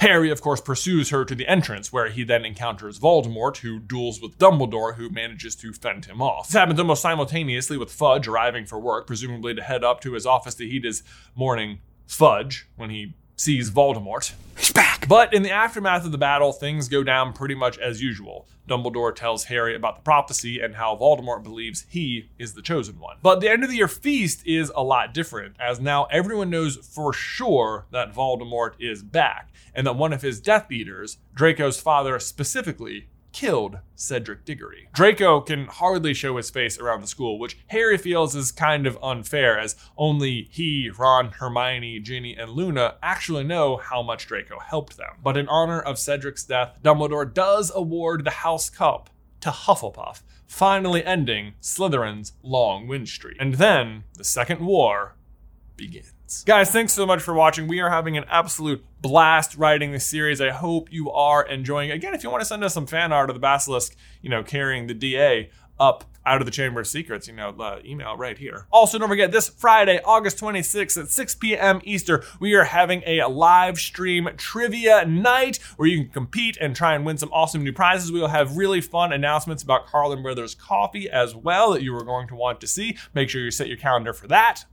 Harry, 0.03 0.33
of 0.33 0.41
course, 0.41 0.61
pursues 0.61 1.11
her 1.11 1.25
to 1.25 1.33
the 1.33 1.47
entrance, 1.47 1.93
where 1.93 2.09
he 2.09 2.25
then 2.25 2.45
encounters 2.45 2.99
Voldemort, 2.99 3.59
who 3.59 3.79
duels 3.79 4.21
with 4.21 4.37
Dumbledore, 4.37 4.97
who 4.97 5.09
manages 5.09 5.55
to 5.55 5.73
fend 5.73 6.07
him 6.07 6.21
off. 6.21 6.49
This 6.49 6.55
happens 6.55 6.81
almost 6.81 7.03
simultaneously 7.03 7.79
with 7.79 7.93
Fudge 7.93 8.27
arriving 8.27 8.67
for 8.67 8.81
work, 8.81 9.07
presumably 9.07 9.55
to 9.55 9.63
head 9.63 9.85
up 9.85 10.01
to 10.01 10.15
his 10.15 10.27
office 10.27 10.57
to 10.57 10.67
heat 10.69 10.85
his 10.85 11.05
morning 11.37 11.79
fudge 12.09 12.67
when 12.75 12.91
he 12.91 13.15
sees 13.43 13.73
Voldemort. 13.73 14.33
He's 14.57 14.73
back! 14.73 15.09
But 15.09 15.35
in 15.35 15.43
the 15.43 15.51
aftermath 15.51 16.05
of 16.05 16.13
the 16.13 16.19
battle, 16.19 16.53
things 16.53 16.89
go 16.89 17.03
down 17.03 17.33
pretty 17.33 17.57
much 17.57 17.77
as 17.77 18.01
usual. 18.01 18.47
Dumbledore 18.69 19.13
tells 19.13 19.45
Harry 19.45 19.75
about 19.75 19.97
the 19.97 20.03
prophecy 20.03 20.61
and 20.61 20.77
how 20.77 20.95
Voldemort 20.95 21.43
believes 21.43 21.85
he 21.89 22.31
is 22.39 22.55
the 22.55 22.63
chosen 22.63 23.01
one. 23.01 23.17
But 23.21 23.41
the 23.41 23.51
end 23.51 23.65
of 23.65 23.71
the 23.71 23.77
year 23.77 23.89
feast 23.89 24.47
is 24.47 24.71
a 24.77 24.85
lot 24.85 25.13
different, 25.13 25.57
as 25.59 25.81
now 25.81 26.05
everyone 26.05 26.51
knows 26.51 26.77
for 26.77 27.13
sure 27.13 27.87
that 27.91 28.15
Voldemort 28.15 28.75
is 28.79 29.03
back, 29.03 29.51
and 29.75 29.85
that 29.89 29.97
one 29.97 30.13
of 30.13 30.23
his 30.23 30.41
Death 30.41 30.71
Eaters, 30.71 31.19
Draco's 31.35 31.81
father 31.81 32.21
specifically, 32.21 33.09
killed 33.33 33.79
Cedric 33.95 34.45
Diggory. 34.45 34.89
Draco 34.93 35.41
can 35.41 35.67
hardly 35.67 36.15
show 36.15 36.37
his 36.37 36.51
face 36.51 36.79
around 36.79 37.01
the 37.01 37.07
school, 37.07 37.39
which 37.39 37.59
Harry 37.69 37.99
feels 37.99 38.35
is 38.35 38.53
kind 38.53 38.87
of 38.87 38.99
unfair, 39.03 39.59
as 39.59 39.77
only 39.97 40.49
he, 40.51 40.91
Ron, 40.97 41.31
Hermione, 41.33 42.01
Ginny, 42.01 42.37
and 42.37 42.51
Luna 42.51 42.97
actually 43.03 43.45
know 43.45 43.77
how 43.77 44.03
much 44.03 44.27
Draco 44.27 44.59
helped 44.59 44.97
them. 44.97 45.15
But 45.23 45.37
in 45.37 45.49
honor 45.49 45.81
of 45.81 45.99
Cedric's 45.99 46.45
death, 46.45 46.79
Dumbledore 46.83 47.33
does 47.33 47.73
award 47.75 48.25
the 48.25 48.31
House 48.31 48.71
Cup 48.71 49.11
to 49.41 49.51
Hufflepuff, 49.51 50.23
finally 50.47 51.05
ending 51.05 51.55
Slytherin's 51.61 52.33
long 52.43 52.87
win 52.87 53.07
streak. 53.07 53.37
And 53.41 53.55
then 53.55 54.05
the 54.15 54.25
Second 54.25 54.61
War 54.61 55.17
begins. 55.77 56.45
Guys, 56.47 56.71
thanks 56.71 56.93
so 56.93 57.05
much 57.05 57.21
for 57.21 57.35
watching. 57.35 57.67
We 57.67 57.81
are 57.81 57.91
having 57.91 58.17
an 58.17 58.25
absolute 58.29 58.85
blast 59.03 59.57
writing 59.57 59.93
this 59.93 60.07
series. 60.07 60.41
I 60.41 60.51
hope 60.51 60.91
you 60.93 61.11
are 61.11 61.45
enjoying. 61.45 61.91
Again, 61.91 62.15
if 62.15 62.23
you 62.23 62.31
want 62.31 62.41
to 62.41 62.47
send 62.47 62.65
us 62.65 62.73
some 62.73 62.87
fan 62.87 63.13
art 63.13 63.29
of 63.29 63.35
the 63.35 63.41
basilisk, 63.41 63.97
you 64.23 64.31
know, 64.31 64.43
carrying 64.43 64.87
the 64.87 64.95
DA 64.95 65.51
up 65.79 66.05
out 66.25 66.41
of 66.41 66.47
the 66.47 66.53
Chamber 66.53 66.81
of 66.81 66.87
Secrets, 66.87 67.27
you 67.27 67.35
know, 67.35 67.51
the 67.51 67.85
email 67.85 68.17
right 68.17 68.39
here. 68.39 68.67
Also, 68.71 68.97
don't 68.97 69.09
forget 69.09 69.33
this 69.33 69.49
Friday, 69.49 70.01
August 70.05 70.39
26th 70.39 71.03
at 71.03 71.11
6 71.11 71.35
p.m. 71.35 71.81
Eastern, 71.83 72.23
we 72.39 72.55
are 72.55 72.63
having 72.63 73.03
a 73.05 73.25
live 73.25 73.79
stream 73.79 74.29
trivia 74.37 75.05
night 75.05 75.57
where 75.77 75.89
you 75.89 76.05
can 76.05 76.13
compete 76.13 76.57
and 76.61 76.77
try 76.77 76.95
and 76.95 77.05
win 77.05 77.19
some 77.19 77.31
awesome 77.33 77.65
new 77.65 77.73
prizes. 77.73 78.13
We 78.13 78.21
will 78.21 78.29
have 78.29 78.57
really 78.57 78.81
fun 78.81 79.13
announcements 79.13 79.65
about 79.65 79.89
Carlin 79.89 80.23
Brothers 80.23 80.55
coffee 80.55 81.11
as 81.11 81.35
well 81.35 81.73
that 81.73 81.83
you 81.83 81.93
are 81.97 82.05
going 82.05 82.29
to 82.29 82.37
want 82.37 82.61
to 82.61 82.69
see. 82.69 82.97
Make 83.15 83.29
sure 83.29 83.41
you 83.41 83.51
set 83.51 83.67
your 83.67 83.79
calendar 83.79 84.13
for 84.13 84.29
that. 84.29 84.65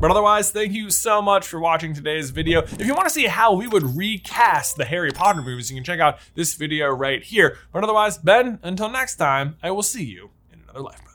But 0.00 0.10
otherwise, 0.10 0.50
thank 0.50 0.72
you 0.72 0.88
so 0.88 1.20
much 1.20 1.46
for 1.46 1.60
watching 1.60 1.92
today's 1.92 2.30
video. 2.30 2.62
If 2.62 2.86
you 2.86 2.94
want 2.94 3.06
to 3.06 3.12
see 3.12 3.26
how 3.26 3.52
we 3.52 3.66
would 3.66 3.98
recast 3.98 4.78
the 4.78 4.86
Harry 4.86 5.10
Potter 5.10 5.42
movies, 5.42 5.70
you 5.70 5.76
can 5.76 5.84
check 5.84 6.00
out 6.00 6.18
this 6.34 6.54
video 6.54 6.88
right 6.88 7.22
here. 7.22 7.58
But 7.70 7.84
otherwise, 7.84 8.16
Ben, 8.16 8.58
until 8.62 8.88
next 8.88 9.16
time, 9.16 9.58
I 9.62 9.72
will 9.72 9.82
see 9.82 10.04
you 10.04 10.30
in 10.50 10.60
another 10.62 10.80
lifetime. 10.80 11.09